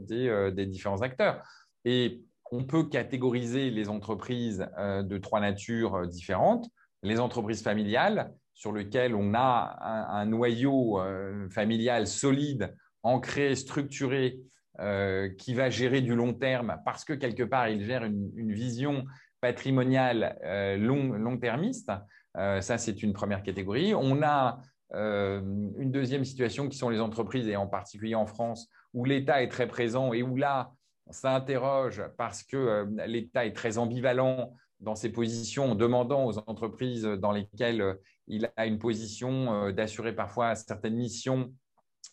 des, 0.00 0.66
différents 0.66 1.00
acteurs. 1.00 1.42
Et 1.86 2.22
on 2.52 2.64
peut 2.64 2.84
catégoriser 2.84 3.70
les 3.70 3.88
entreprises 3.88 4.68
de 4.78 5.16
trois 5.16 5.40
natures 5.40 6.06
différentes. 6.06 6.68
Les 7.02 7.20
entreprises 7.20 7.62
familiales, 7.62 8.34
sur 8.52 8.72
lesquelles 8.72 9.14
on 9.14 9.32
a 9.32 9.78
un 10.10 10.26
noyau 10.26 11.00
familial 11.48 12.06
solide, 12.06 12.76
ancré, 13.02 13.54
structuré, 13.54 14.38
euh, 14.80 15.28
qui 15.38 15.54
va 15.54 15.70
gérer 15.70 16.00
du 16.00 16.16
long 16.16 16.34
terme 16.34 16.80
parce 16.84 17.04
que 17.04 17.12
quelque 17.12 17.44
part, 17.44 17.68
il 17.68 17.84
gère 17.84 18.02
une, 18.02 18.52
vision 18.52 19.04
patrimoniale 19.40 20.36
euh, 20.42 20.76
long, 20.76 21.38
termiste. 21.38 21.92
Euh, 22.36 22.60
ça, 22.60 22.76
c'est 22.76 23.04
une 23.04 23.12
première 23.12 23.44
catégorie. 23.44 23.94
On 23.94 24.22
a 24.22 24.58
une 24.92 25.90
deuxième 25.90 26.24
situation 26.24 26.68
qui 26.68 26.78
sont 26.78 26.88
les 26.88 27.00
entreprises, 27.00 27.48
et 27.48 27.56
en 27.56 27.66
particulier 27.66 28.14
en 28.14 28.26
France, 28.26 28.68
où 28.92 29.04
l'État 29.04 29.42
est 29.42 29.48
très 29.48 29.66
présent 29.66 30.12
et 30.12 30.22
où 30.22 30.36
là, 30.36 30.72
ça 31.10 31.34
interroge 31.34 32.02
parce 32.16 32.44
que 32.44 32.86
l'État 33.06 33.44
est 33.44 33.54
très 33.54 33.76
ambivalent 33.78 34.54
dans 34.78 34.94
ses 34.94 35.10
positions 35.10 35.72
en 35.72 35.74
demandant 35.74 36.26
aux 36.26 36.38
entreprises 36.38 37.02
dans 37.02 37.32
lesquelles 37.32 37.98
il 38.28 38.52
a 38.56 38.66
une 38.66 38.78
position 38.78 39.72
d'assurer 39.72 40.14
parfois 40.14 40.54
certaines 40.54 40.94
missions 40.94 41.52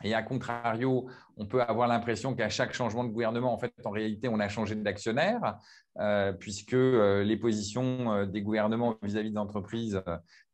et 0.04 0.14
à 0.14 0.24
contrario, 0.24 1.08
on 1.38 1.46
peut 1.46 1.62
avoir 1.62 1.88
l'impression 1.88 2.36
qu'à 2.36 2.50
chaque 2.50 2.74
changement 2.74 3.04
de 3.04 3.10
gouvernement, 3.10 3.54
en 3.54 3.58
fait, 3.58 3.74
en 3.86 3.90
réalité, 3.90 4.28
on 4.28 4.40
a 4.40 4.48
changé 4.48 4.76
d'actionnaire, 4.76 5.58
euh, 6.00 6.32
puisque 6.34 6.74
euh, 6.74 7.24
les 7.24 7.36
positions 7.36 8.14
euh, 8.14 8.26
des 8.26 8.42
gouvernements 8.42 8.96
vis-à-vis 9.02 9.32
des 9.32 9.38
entreprises 9.38 10.02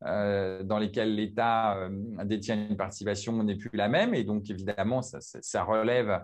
dans 0.00 0.78
lesquelles 0.78 1.14
l'État 1.16 1.76
détient 2.24 2.68
une 2.68 2.76
participation 2.76 3.42
n'est 3.42 3.56
plus 3.56 3.70
la 3.72 3.88
même. 3.88 4.14
Et 4.14 4.22
donc, 4.22 4.48
évidemment, 4.48 5.02
ça, 5.02 5.64
relève 5.64 6.22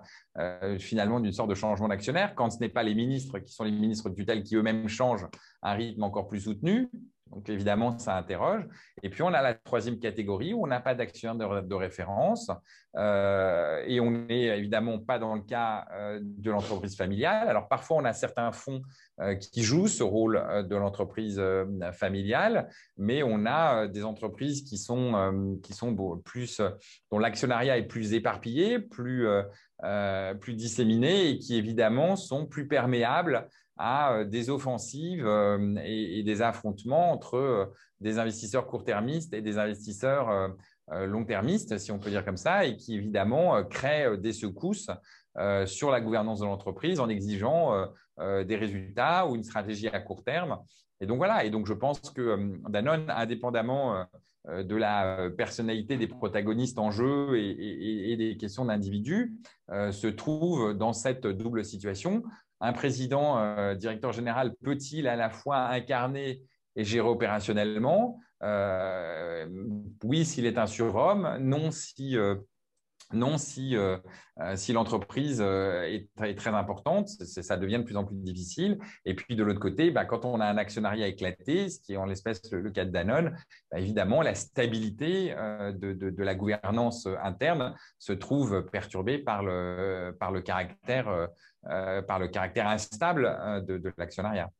finalement 0.78 1.18
d'une 1.18 1.32
sorte 1.32 1.50
de 1.50 1.56
changement 1.56 1.88
d'actionnaire. 1.88 2.36
Quand 2.36 2.50
ce 2.50 2.60
n'est 2.60 2.68
pas 2.68 2.84
les 2.84 2.94
ministres 2.94 3.40
qui 3.40 3.52
sont 3.52 3.64
les 3.64 3.72
ministres 3.72 4.10
de 4.10 4.14
tutelle 4.14 4.44
qui 4.44 4.54
eux-mêmes 4.54 4.86
changent 4.86 5.26
à 5.60 5.72
un 5.72 5.74
rythme 5.74 6.04
encore 6.04 6.28
plus 6.28 6.42
soutenu, 6.42 6.88
donc 7.34 7.48
évidemment, 7.48 7.98
ça 7.98 8.16
interroge. 8.16 8.62
Et 9.02 9.10
puis 9.10 9.22
on 9.22 9.34
a 9.34 9.42
la 9.42 9.54
troisième 9.54 9.98
catégorie 9.98 10.54
où 10.54 10.62
on 10.62 10.66
n'a 10.68 10.80
pas 10.80 10.94
d'actionnaire 10.94 11.62
de, 11.62 11.74
référence 11.74 12.50
euh, 12.96 13.82
et 13.86 13.98
on 13.98 14.12
n'est 14.12 14.56
évidemment 14.56 15.00
pas 15.00 15.18
dans 15.18 15.34
le 15.34 15.40
cas 15.40 15.84
euh, 15.92 16.20
de 16.22 16.50
l'entreprise 16.50 16.96
familiale. 16.96 17.48
Alors 17.48 17.66
parfois, 17.66 17.96
on 17.96 18.04
a 18.04 18.12
certains 18.12 18.52
fonds 18.52 18.82
euh, 19.20 19.34
qui 19.34 19.64
jouent 19.64 19.88
ce 19.88 20.04
rôle 20.04 20.64
de 20.68 20.76
l'entreprise 20.76 21.42
familiale, 21.92 22.68
mais 22.96 23.22
on 23.24 23.46
a 23.46 23.88
des 23.88 24.04
entreprises 24.04 24.62
qui 24.62 24.78
sont, 24.78 25.58
qui 25.62 25.72
sont 25.72 25.94
plus, 26.24 26.60
dont 27.10 27.18
l'actionnariat 27.18 27.78
est 27.78 27.86
plus 27.86 28.14
éparpillé, 28.14 28.78
plus, 28.78 29.26
plus 30.40 30.54
disséminé 30.54 31.30
et 31.30 31.38
qui 31.38 31.56
évidemment 31.56 32.16
sont 32.16 32.46
plus 32.46 32.68
perméables 32.68 33.48
à 33.76 34.12
euh, 34.12 34.24
des 34.24 34.50
offensives 34.50 35.26
euh, 35.26 35.76
et, 35.84 36.22
des 36.22 36.42
affrontements 36.42 37.12
entre 37.12 37.36
euh, 37.36 37.66
des 38.00 38.18
investisseurs 38.18 38.66
court-termistes 38.66 39.32
et 39.34 39.40
des 39.40 39.58
investisseurs 39.58 40.50
long-termistes, 40.90 41.78
si 41.78 41.90
on 41.90 41.98
peut 41.98 42.10
dire 42.10 42.24
comme 42.24 42.36
ça, 42.36 42.66
et 42.66 42.76
qui 42.76 42.96
évidemment 42.96 43.64
créent 43.64 44.18
des 44.18 44.32
secousses 44.32 44.90
sur 45.64 45.90
la 45.90 46.02
gouvernance 46.02 46.40
de 46.40 46.44
l'entreprise 46.44 47.00
en 47.00 47.08
exigeant 47.08 47.86
des 48.18 48.56
résultats 48.56 49.26
ou 49.26 49.36
une 49.36 49.44
stratégie 49.44 49.88
à 49.88 50.00
court 50.00 50.22
terme. 50.22 50.58
Et 51.00 51.06
donc 51.06 51.16
voilà, 51.16 51.46
et 51.46 51.50
donc 51.50 51.66
je 51.66 51.72
pense 51.72 51.98
que 52.10 52.52
Danone, 52.68 53.08
indépendamment 53.08 54.04
de 54.46 54.76
la 54.76 55.30
personnalité 55.30 55.96
des 55.96 56.08
protagonistes 56.08 56.78
en 56.78 56.90
jeu 56.90 57.38
et 57.38 58.16
des 58.18 58.36
questions 58.36 58.66
d'individus, 58.66 59.38
se 59.70 60.08
trouve 60.08 60.74
dans 60.74 60.92
cette 60.92 61.26
double 61.26 61.64
situation 61.64 62.22
un 62.64 62.72
président, 62.72 63.38
euh, 63.38 63.74
directeur 63.74 64.12
général, 64.12 64.54
peut-il 64.62 65.06
à 65.08 65.16
la 65.16 65.30
fois 65.30 65.66
incarner 65.68 66.42
est 66.76 66.84
géré 66.84 67.08
opérationnellement? 67.08 68.18
oui, 70.02 70.26
s'il 70.26 70.44
est 70.44 70.58
un 70.58 70.66
surhomme, 70.66 71.38
non 71.40 71.70
si 71.70 72.14
non, 73.12 73.38
si, 73.38 73.76
euh, 73.76 73.96
euh, 74.40 74.56
l'entreprise 74.72 75.40
euh, 75.40 75.82
est, 75.82 76.08
très 76.36 76.50
importante, 76.50 77.08
ça 77.08 77.56
devient 77.56 77.78
de 77.78 77.82
plus 77.82 77.96
en 77.96 78.04
plus 78.04 78.16
difficile. 78.16 78.78
Et 79.04 79.14
puis 79.14 79.36
de 79.36 79.44
l'autre 79.44 79.60
côté, 79.60 79.90
bah, 79.90 80.04
quand 80.04 80.24
on 80.24 80.40
a 80.40 80.46
un 80.46 80.56
actionnariat 80.56 81.06
éclaté, 81.06 81.68
ce 81.68 81.80
qui 81.80 81.92
est 81.94 81.96
en 81.96 82.06
l'espèce 82.06 82.40
le, 82.50 82.70
cas 82.70 82.84
de 82.84 82.90
Danone, 82.90 83.36
bah, 83.70 83.78
évidemment, 83.78 84.22
la 84.22 84.34
stabilité 84.34 85.34
de, 85.34 86.22
la 86.22 86.34
gouvernance 86.34 87.06
interne 87.22 87.74
se 87.98 88.12
trouve 88.12 88.64
perturbée 88.72 89.18
le, 89.18 90.10
le, 90.32 92.00
par 92.02 92.18
le 92.18 92.28
caractère 92.28 92.66
instable 92.66 93.64
de 93.66 93.92
l'actionnariat. 93.98 94.50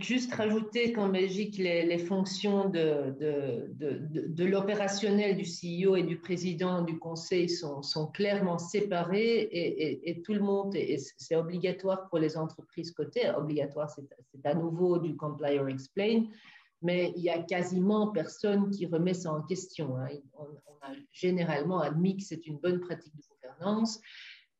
Juste 0.00 0.34
rajouter 0.34 0.92
qu'en 0.92 1.08
Belgique, 1.08 1.58
les, 1.58 1.98
fonctions 1.98 2.68
de, 2.68 3.14
de, 3.18 4.44
l'opérationnel 4.44 5.36
du 5.36 5.44
CEO 5.44 5.96
et 5.96 6.02
du 6.02 6.18
président 6.18 6.82
du 6.82 6.98
conseil 6.98 7.48
sont, 7.48 7.82
sont 7.82 8.06
clairement 8.08 8.58
séparées 8.58 9.48
et, 9.50 10.22
tout 10.22 10.34
le 10.34 10.40
monde, 10.40 10.74
et 10.74 10.98
c'est 11.16 11.36
obligatoire 11.36 12.08
pour 12.08 12.18
les 12.18 12.36
entreprises 12.36 12.92
cotées, 12.92 13.30
obligatoire, 13.30 13.90
c'est 13.90 14.46
à 14.46 14.54
nouveau 14.54 14.98
du 14.98 15.16
Complier 15.16 15.62
Explain, 15.68 16.26
mais 16.82 17.12
il 17.16 17.22
y 17.22 17.30
a 17.30 17.42
quasiment 17.42 18.08
personne 18.08 18.70
qui 18.70 18.86
remet 18.86 19.14
ça 19.14 19.32
en 19.32 19.42
question. 19.42 19.96
Hein. 19.96 20.08
On, 20.34 20.46
a 20.84 20.94
généralement 21.12 21.78
admis 21.78 22.16
que 22.16 22.24
c'est 22.24 22.44
une 22.48 22.58
bonne 22.58 22.80
pratique 22.80 23.14
de 23.14 23.22
gouvernance 23.22 24.00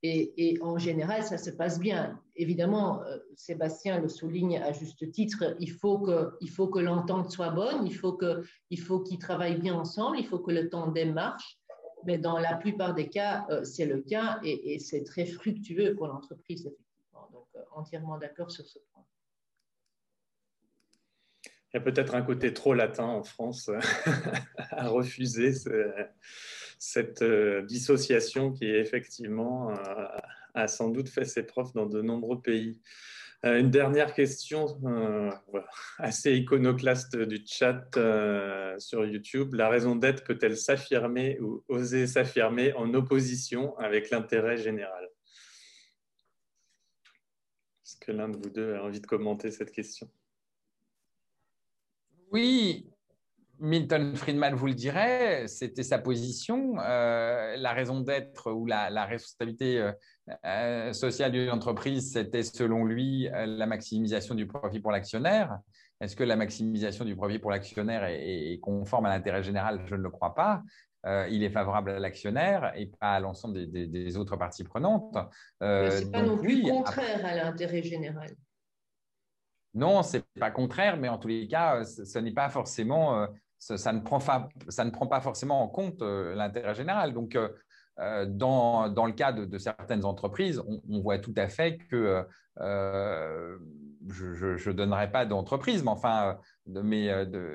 et, 0.05 0.59
en 0.62 0.78
général, 0.78 1.22
ça 1.22 1.38
se 1.38 1.50
passe 1.50 1.78
bien. 1.78 2.20
Évidemment, 2.34 3.03
euh, 3.05 3.18
Sébastien 3.36 4.00
le 4.00 4.09
souligne 4.09 4.59
à 4.59 4.72
juste 4.72 5.11
titre, 5.12 5.57
il 5.61 5.70
faut 5.70 5.98
que, 5.98 6.80
l'entente 6.80 7.30
soit 7.30 7.50
bonne, 7.50 7.86
il 7.86 7.94
faut 7.94 8.14
que, 8.14 8.42
il 8.70 8.80
faut 8.80 9.00
qu'ils 9.00 9.18
travaillent 9.18 9.61
bien 9.61 9.74
ensemble, 9.74 10.18
il 10.18 10.26
faut 10.26 10.40
que 10.40 10.50
le 10.50 10.68
tandem 10.68 11.12
marche. 11.12 11.59
Mais 12.05 12.18
dans 12.18 12.38
la 12.38 12.57
plupart 12.57 12.94
des 12.94 13.09
cas, 13.09 13.46
euh, 13.50 13.62
c'est 13.62 13.86
le 13.86 14.00
cas 14.00 14.40
et, 14.42 14.80
c'est 14.80 15.05
très 15.05 15.24
fructueux 15.24 15.94
pour 15.94 16.09
l'entreprise, 16.09 16.66
effectivement. 16.66 17.28
Donc, 17.32 17.46
euh, 17.55 17.61
entièrement 17.70 18.18
d'accord 18.18 18.50
sur 18.50 18.66
ce 18.66 18.80
point. 18.92 19.05
Il 21.72 21.74
y 21.74 21.76
a 21.76 21.80
peut-être 21.80 22.16
un 22.16 22.22
côté 22.22 22.53
trop 22.53 22.74
latin 22.74 23.05
en 23.05 23.22
France 23.22 23.70
à 24.72 24.88
refuser 24.88 25.53
cette 26.83 27.22
euh, 27.22 27.62
dissociation 27.62 28.51
qui 28.51 28.66
effectivement 28.66 29.70
euh, 29.70 30.07
a 30.55 30.66
sans 30.66 30.89
doute 30.89 31.09
fait 31.09 31.24
ses 31.24 31.45
preuves 31.45 31.72
dans 31.74 31.87
de 31.87 32.03
nombreux 32.03 32.43
pays. 32.43 32.80
Euh, 33.45 33.61
une 33.61 33.70
dernière 33.70 34.12
question 34.14 34.66
assez 35.99 36.35
iconoclaste 36.35 37.16
du 37.16 37.41
chat 37.47 37.89
sur 38.78 39.07
YouTube. 39.07 39.55
La 39.55 39.68
raison 39.68 39.95
d'être 39.95 40.24
peut-elle 40.24 40.57
s'affirmer 40.57 41.39
ou 41.41 41.62
oser 41.68 42.09
s'affirmer 42.09 42.72
en 42.72 42.93
opposition 42.95 43.78
avec 43.78 44.11
l'intérêt 44.11 44.57
général? 44.57 45.09
Est-ce 47.85 47.97
que 47.97 48.11
l'un 48.11 48.28
de 48.28 48.37
vous 48.39 48.51
deux 48.51 48.74
a 48.74 48.83
envie 48.83 49.01
de 49.01 49.07
commenter 49.07 49.53
cette 49.53 49.70
question? 49.70 50.11
Oui, 52.33 52.91
Milton 53.62 54.16
Friedman 54.16 54.56
vous 54.56 54.66
le 54.66 54.74
dirait, 54.74 55.46
c'était 55.46 55.84
sa 55.84 56.00
position. 56.00 56.74
Euh, 56.80 57.54
la 57.56 57.72
raison 57.72 58.00
d'être 58.00 58.50
ou 58.50 58.66
la, 58.66 59.04
responsabilité 59.04 59.78
euh, 59.78 59.92
euh, 60.44 60.92
sociale 60.92 61.30
d'une 61.30 61.48
entreprise, 61.48 62.12
c'était 62.12 62.42
selon 62.42 62.84
lui 62.84 63.28
la 63.32 63.66
maximisation 63.66 64.34
du 64.34 64.48
profit 64.48 64.80
pour 64.80 64.90
l'actionnaire. 64.90 65.60
Est-ce 66.00 66.16
que 66.16 66.24
la 66.24 66.34
maximisation 66.34 67.04
du 67.04 67.14
profit 67.14 67.38
pour 67.38 67.52
l'actionnaire 67.52 68.02
est, 68.04 68.58
conforme 68.60 69.06
à 69.06 69.10
l'intérêt 69.10 69.44
général? 69.44 69.80
Je 69.86 69.94
ne 69.94 70.02
le 70.02 70.10
crois 70.10 70.34
pas. 70.34 70.62
il 71.30 71.44
est 71.44 71.50
favorable 71.50 71.90
à 71.90 72.00
l'actionnaire 72.00 72.72
et 72.74 72.86
pas 72.86 73.12
à 73.12 73.20
l'ensemble 73.20 73.70
des, 73.70 74.16
autres 74.16 74.36
parties 74.36 74.64
prenantes. 74.64 75.16
Ce 75.60 76.02
n'est 76.02 76.10
pas 76.10 76.22
non 76.22 76.36
plus 76.36 76.62
contraire 76.62 77.24
à 77.24 77.36
l'intérêt 77.36 77.84
général. 77.84 78.30
Non, 79.74 80.02
ce 80.02 80.16
n'est 80.16 80.24
pas 80.40 80.50
contraire, 80.50 80.96
mais 80.96 81.08
en 81.08 81.16
tous 81.16 81.28
les 81.28 81.46
cas, 81.46 81.84
ce 81.84 82.18
n'est 82.18 82.34
pas 82.34 82.50
forcément 82.50 83.28
ça, 83.62 83.92
ne 83.92 84.00
prend 84.00 84.18
ça, 84.20 84.84
ne 84.84 84.90
prend 84.90 85.06
pas 85.06 85.20
forcément 85.20 85.62
en 85.62 85.68
compte 85.68 86.02
euh, 86.02 86.34
l'intérêt 86.34 86.74
général. 86.74 87.12
Donc, 87.12 87.36
euh, 87.36 87.48
euh, 88.00 88.26
dans, 88.26 88.88
dans, 88.88 89.06
le 89.06 89.12
cas 89.12 89.32
de, 89.32 89.58
certaines 89.58 90.04
entreprises, 90.04 90.62
on, 90.88 91.00
voit 91.00 91.18
tout 91.18 91.34
à 91.36 91.46
fait 91.46 91.76
que 91.76 92.24
je 92.58 92.64
ne 94.08 94.72
donnerai 94.72 95.12
pas 95.12 95.26
d'entreprise, 95.26 95.84
mais 95.84 95.90
enfin, 95.90 96.38
mais, 96.66 97.10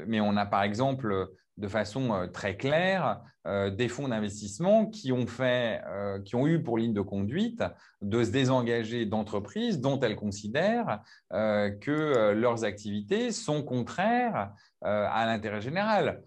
mais, 0.07 0.21
on 0.21 0.37
a 0.37 0.45
par 0.45 0.63
exemple 0.63 1.29
de 1.57 1.67
façon 1.67 2.29
très 2.31 2.55
claire 2.55 3.19
des 3.45 3.87
fonds 3.87 4.09
d'investissement 4.09 4.85
qui 4.85 5.11
ont 5.11 5.25
fait, 5.25 5.81
qui 6.23 6.35
ont 6.35 6.45
eu 6.45 6.61
pour 6.61 6.77
ligne 6.77 6.93
de 6.93 7.01
conduite 7.01 7.63
de 8.03 8.23
se 8.23 8.29
désengager 8.29 9.07
d'entreprises 9.07 9.81
dont 9.81 9.99
elles 10.01 10.15
considèrent 10.15 11.01
que 11.31 12.31
leurs 12.33 12.63
activités 12.63 13.31
sont 13.31 13.63
contraires 13.63 14.51
euh, 14.51 14.66
à 14.81 15.25
l'intérêt 15.25 15.61
général. 15.61 16.21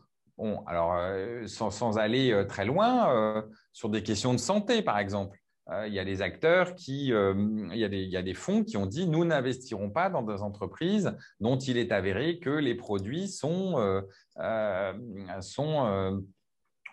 Alors, 0.66 0.96
euh, 0.96 1.46
sans, 1.46 1.98
aller 1.98 2.32
euh, 2.32 2.44
très 2.44 2.64
loin, 2.64 3.44
sur 3.72 3.90
des 3.90 4.02
questions 4.02 4.32
de 4.32 4.38
santé, 4.38 4.82
par 4.82 4.98
exemple, 4.98 5.38
il 5.86 5.92
y 5.92 6.00
a 6.00 6.04
des 6.04 6.20
acteurs 6.20 6.74
qui, 6.74 7.10
il, 7.10 7.76
y 7.76 8.16
a 8.16 8.22
des, 8.22 8.34
fonds 8.34 8.64
qui 8.64 8.76
ont 8.76 8.86
dit 8.86 9.06
nous 9.06 9.24
n'investirons 9.24 9.88
pas 9.88 10.10
dans 10.10 10.22
des 10.22 10.42
entreprises 10.42 11.16
dont 11.38 11.58
il 11.58 11.78
est 11.78 11.92
avéré 11.92 12.40
que 12.40 12.50
les 12.50 12.74
produits 12.74 13.28
sont 13.28 14.02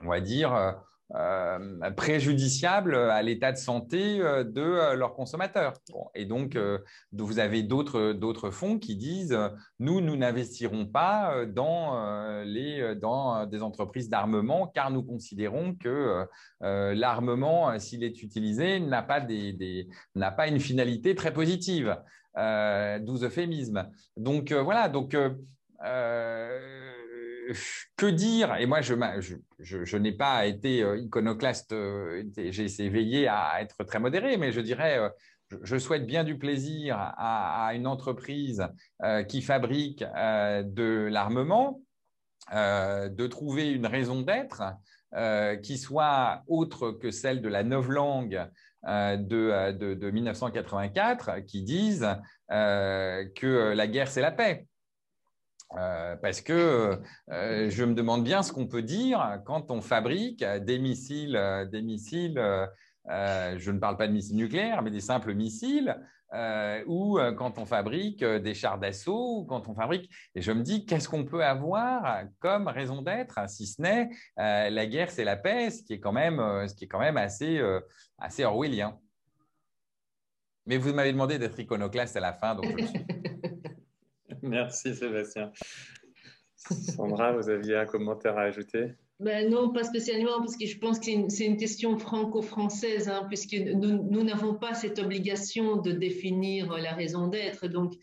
on 0.03 0.08
va 0.08 0.22
dire, 0.22 0.76
euh, 1.16 1.89
préjudiciable 1.91 2.93
à 2.93 3.22
l'état 3.22 3.53
de 3.53 3.58
santé 3.58 4.20
euh, 4.20 4.43
de 4.43 4.62
euh, 4.62 4.93
leurs 4.93 5.14
consommateurs. 5.14 5.72
et 6.14 6.26
donc, 6.26 6.58
vous 7.14 7.39
avez 7.39 7.64
d'autres 7.64 8.49
fonds 8.49 8.78
qui 8.78 8.97
disent 8.97 9.38
nous, 9.80 10.01
nous 10.01 10.18
n'investirons 10.18 10.86
pas 10.86 11.45
dans, 11.45 12.43
les, 12.43 12.95
dans 12.95 13.45
des 13.45 13.62
entreprises 13.64 14.10
d'armement 14.10 14.68
car 14.68 14.91
nous 14.91 15.03
considérons 15.03 15.76
que 15.76 16.26
l'armement, 16.62 17.78
s'il 17.80 18.03
est 18.03 18.22
utilisé, 18.22 18.80
n'a 18.80 19.01
pas, 19.01 19.22
des, 19.22 19.88
n'a 20.16 20.32
pas 20.32 20.47
une 20.47 20.60
finalité 20.60 21.16
très 21.16 21.32
positive. 21.32 21.97
D'où 22.36 23.18
euphémisme. 23.24 23.89
Donc, 24.16 24.51
voilà. 24.51 24.89
Donc, 24.89 25.16
que 27.95 28.06
dire? 28.06 28.56
Et 28.58 28.66
moi, 28.66 28.82
je, 28.82 29.98
n'ai 29.98 30.12
pas 30.12 30.45
été 30.45 30.84
euh, 30.84 30.98
iconoclaste, 30.98 31.74
euh, 31.74 32.24
j'ai 32.36 32.64
essayé 32.64 33.28
à 33.28 33.62
être 33.62 33.84
très 33.84 34.00
modéré, 34.00 34.38
mais 34.38 34.52
je 34.52 34.62
dirais, 34.62 35.00
euh, 35.00 35.10
je 35.64 35.78
souhaite 35.78 36.06
bien 36.06 36.24
du 36.24 36.38
plaisir 36.38 36.98
à, 37.00 37.72
une 37.74 37.88
entreprise 37.88 38.68
qui 39.30 39.41
fabrique 39.41 40.00
de 40.02 41.08
l'armement, 41.10 41.80
de 42.52 43.28
trouver 43.28 43.72
une 43.72 43.86
raison 43.86 44.24
d'être 44.24 44.64
qui 45.64 45.78
soit 45.78 46.43
autre 46.48 46.91
que 46.91 47.12
celle 47.12 47.41
de 47.41 47.48
la 47.48 47.64
novlangue 47.64 48.45
de, 48.84 49.72
de, 49.72 49.93
de, 49.93 50.12
1984, 50.12 51.45
qui 51.45 51.64
disent 51.64 52.10
que 52.50 53.74
la 53.74 53.88
guerre, 53.88 54.10
c'est 54.10 54.20
la 54.20 54.34
paix. 54.34 54.68
Euh, 55.76 56.15
parce 56.15 56.41
que 56.41 56.97
euh, 57.30 57.70
je 57.70 57.84
me 57.84 57.93
demande 57.93 58.24
bien 58.24 58.41
ce 58.41 58.53
qu'on 58.53 58.68
peut 58.68 58.82
dire 58.82 59.41
quand 59.45 59.70
on 59.70 59.82
fabrique 59.82 60.43
des 60.43 60.80
missiles, 60.80 61.36
euh, 61.36 61.65
des 61.65 61.82
missiles 61.82 62.41
je 63.09 63.72
ne 63.72 63.80
parle 63.80 63.95
pas 63.95 64.07
de 64.07 64.13
missiles 64.13 64.36
nucléaires, 64.36 64.82
mais 64.82 64.91
des 64.91 64.99
simples 64.99 65.34
missiles, 65.34 65.95
ou 66.88 67.18
quand 67.38 67.57
on 67.57 67.65
fabrique 67.65 68.22
des 68.22 68.53
chars 68.53 68.78
d'assaut, 68.78 69.39
ou 69.39 69.45
quand 69.45 69.70
on 69.70 69.76
fabrique. 69.76 70.11
Et 70.36 70.41
je 70.41 70.51
me 70.51 70.61
dis, 70.61 70.86
qu'est-ce 70.86 71.07
qu'on 71.07 71.24
peut 71.24 71.41
avoir 71.41 72.26
comme 72.39 72.68
raison 72.68 73.01
d'être, 73.01 73.39
si 73.49 73.65
ce 73.65 73.82
n'est 73.82 74.09
la 74.36 74.86
guerre, 74.88 75.09
c'est 75.09 75.24
la 75.24 75.38
paix, 75.38 75.70
ce 75.70 75.84
qui 75.84 75.93
est 75.93 76.01
quand 76.01 76.11
même, 76.11 76.68
ce 76.68 76.76
qui 76.76 76.84
est 76.84 76.88
quand 76.89 76.99
même 76.99 77.15
assez, 77.15 77.61
assez 78.18 78.43
orwellien. 78.43 78.99
Mais 80.65 80.76
vous 80.76 80.93
m'avez 80.93 81.13
demandé 81.13 81.39
d'être 81.39 81.57
iconoclaste 81.57 82.18
à 82.18 82.20
la 82.20 82.34
fin, 82.34 82.55
donc 82.55 82.65
je 82.65 82.76
le 82.76 82.88
suis. 82.88 83.05
Merci 84.50 84.95
Sébastien. 84.95 85.52
Sandra, 86.56 87.34
vous 87.34 87.50
aviez 87.50 87.76
un 87.76 87.86
commentaire 87.86 88.38
à 88.38 88.43
ajouter? 88.43 88.93
Ben 89.20 89.50
non, 89.50 89.72
pas 89.72 89.84
spécialement, 89.84 90.39
parce 90.39 90.56
que 90.56 90.68
je 90.68 90.78
pense 90.78 91.00
que 91.00 91.06
c'est 91.30 91.45
une, 91.45 91.58
question 91.58 91.98
franco-française, 91.98 93.10
hein, 93.10 93.26
puisque 93.28 93.56
nous 93.56 94.24
n'avons 94.24 94.54
pas 94.54 94.76
cette 94.76 95.00
obligation 95.00 95.78
de 95.78 95.91
définir 95.91 96.72
la 96.78 96.93
raison 96.93 97.28
d'être. 97.28 97.68
Donc, 97.68 97.93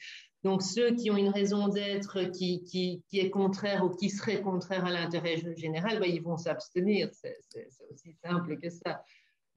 donc, 0.43 0.63
ceux 0.63 0.95
qui 0.95 1.11
ont 1.11 1.17
une 1.17 1.31
raison 1.31 1.69
d'être 1.69 2.25
qui, 2.25 2.65
qui, 2.65 3.03
qui, 3.09 3.21
est 3.21 3.31
contraire 3.31 3.85
ou 3.85 3.91
qui 3.91 4.11
serait 4.11 4.43
contraire 4.43 4.85
à 4.85 4.91
l'intérêt 4.91 5.37
général, 5.57 6.01
ben, 6.01 6.11
ils 6.11 6.23
vont 6.23 6.37
s'abstenir. 6.37 7.09
C'est 7.13 7.39
aussi 7.91 8.13
simple 8.23 8.59
que 8.59 8.69
ça. 8.69 9.03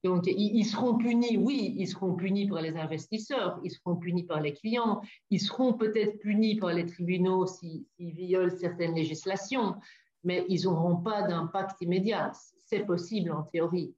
Donc, 0.04 0.24
ils, 0.26 0.64
seront 0.64 0.96
punis, 0.96 1.36
oui, 1.36 1.74
ils 1.76 1.88
seront 1.88 2.14
punis 2.14 2.46
par 2.46 2.62
les 2.62 2.76
investisseurs, 2.76 3.58
ils 3.64 3.70
seront 3.72 3.96
punis 3.96 4.24
par 4.24 4.40
les 4.40 4.52
clients, 4.52 5.00
ils 5.30 5.40
seront 5.40 5.72
peut-être 5.72 6.18
punis 6.20 6.56
par 6.56 6.72
les 6.72 6.86
tribunaux 6.86 7.46
s'ils 7.46 7.84
violent 7.98 8.56
certaines 8.56 8.94
législations, 8.94 9.74
mais 10.22 10.44
ils 10.48 10.64
n'auront 10.64 10.96
pas 10.96 11.22
d'impact 11.22 11.80
immédiat. 11.80 12.30
C'est 12.64 12.84
possible 12.84 13.32
en 13.32 13.42
théorie. 13.42 13.94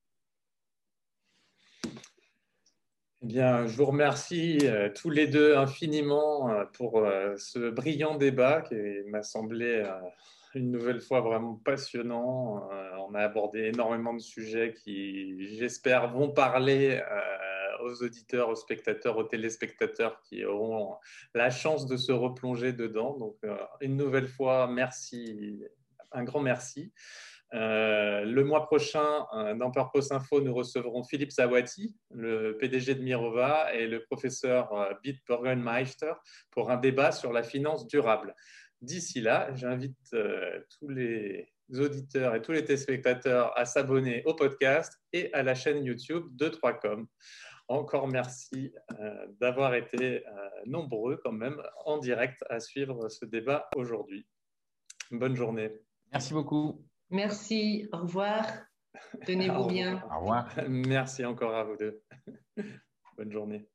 Eh 3.22 3.26
bien, 3.26 3.66
je 3.66 3.76
vous 3.76 3.84
remercie 3.84 4.60
euh, 4.62 4.88
tous 4.94 5.10
les 5.10 5.26
deux 5.26 5.54
infiniment 5.54 6.48
euh, 6.48 6.64
pour 6.72 7.00
euh, 7.00 7.34
ce 7.36 7.68
brillant 7.68 8.16
débat 8.16 8.62
qui 8.62 8.74
m'a 9.08 9.22
semblé 9.22 9.84
une 10.54 10.70
nouvelle 10.70 11.00
fois 11.00 11.20
vraiment 11.20 11.60
passionnant. 11.64 12.68
on 13.08 13.14
a 13.14 13.20
abordé 13.20 13.64
énormément 13.64 14.14
de 14.14 14.20
sujets 14.20 14.74
qui, 14.74 15.46
j'espère, 15.56 16.12
vont 16.12 16.30
parler 16.30 17.02
aux 17.82 18.02
auditeurs, 18.02 18.48
aux 18.48 18.56
spectateurs, 18.56 19.16
aux 19.16 19.24
téléspectateurs 19.24 20.20
qui 20.22 20.44
auront 20.44 20.96
la 21.34 21.50
chance 21.50 21.86
de 21.86 21.96
se 21.96 22.12
replonger 22.12 22.72
dedans. 22.72 23.16
Donc, 23.16 23.36
une 23.80 23.96
nouvelle 23.96 24.28
fois, 24.28 24.66
merci, 24.66 25.62
un 26.12 26.24
grand 26.24 26.40
merci. 26.40 26.92
Euh, 27.52 28.24
le 28.24 28.44
mois 28.44 28.66
prochain, 28.66 29.26
euh, 29.34 29.54
dans 29.54 29.70
Purpose 29.70 30.12
Info, 30.12 30.40
nous 30.40 30.54
recevrons 30.54 31.02
Philippe 31.02 31.32
Zawati, 31.32 31.96
le 32.10 32.56
PDG 32.58 32.94
de 32.94 33.02
Mirova, 33.02 33.74
et 33.74 33.88
le 33.88 34.04
professeur 34.04 34.72
euh, 34.72 34.92
Beat 35.02 35.18
Burgenmeister 35.26 36.12
pour 36.50 36.70
un 36.70 36.76
débat 36.76 37.10
sur 37.10 37.32
la 37.32 37.42
finance 37.42 37.86
durable. 37.88 38.34
D'ici 38.82 39.20
là, 39.20 39.54
j'invite 39.54 40.16
tous 40.78 40.88
les 40.88 41.52
auditeurs 41.78 42.34
et 42.34 42.42
tous 42.42 42.52
les 42.52 42.64
téléspectateurs 42.64 43.56
à 43.58 43.64
s'abonner 43.64 44.22
au 44.24 44.34
podcast 44.34 44.98
et 45.12 45.32
à 45.34 45.42
la 45.42 45.54
chaîne 45.54 45.84
YouTube 45.84 46.24
de 46.32 46.48
3Com. 46.48 47.06
Encore 47.68 48.08
merci 48.08 48.72
d'avoir 49.40 49.74
été 49.74 50.24
nombreux 50.66 51.20
quand 51.22 51.32
même 51.32 51.62
en 51.84 51.98
direct 51.98 52.42
à 52.48 52.58
suivre 52.58 53.08
ce 53.08 53.24
débat 53.24 53.68
aujourd'hui. 53.76 54.26
Bonne 55.10 55.36
journée. 55.36 55.70
Merci 56.12 56.32
beaucoup. 56.32 56.84
Merci, 57.10 57.88
au 57.92 57.98
revoir. 57.98 58.46
Tenez-vous 59.26 59.66
bien. 59.66 60.02
Au 60.10 60.20
revoir. 60.20 60.54
Merci 60.68 61.24
encore 61.24 61.54
à 61.54 61.64
vous 61.64 61.76
deux. 61.76 62.02
Bonne 63.16 63.32
journée. 63.32 63.68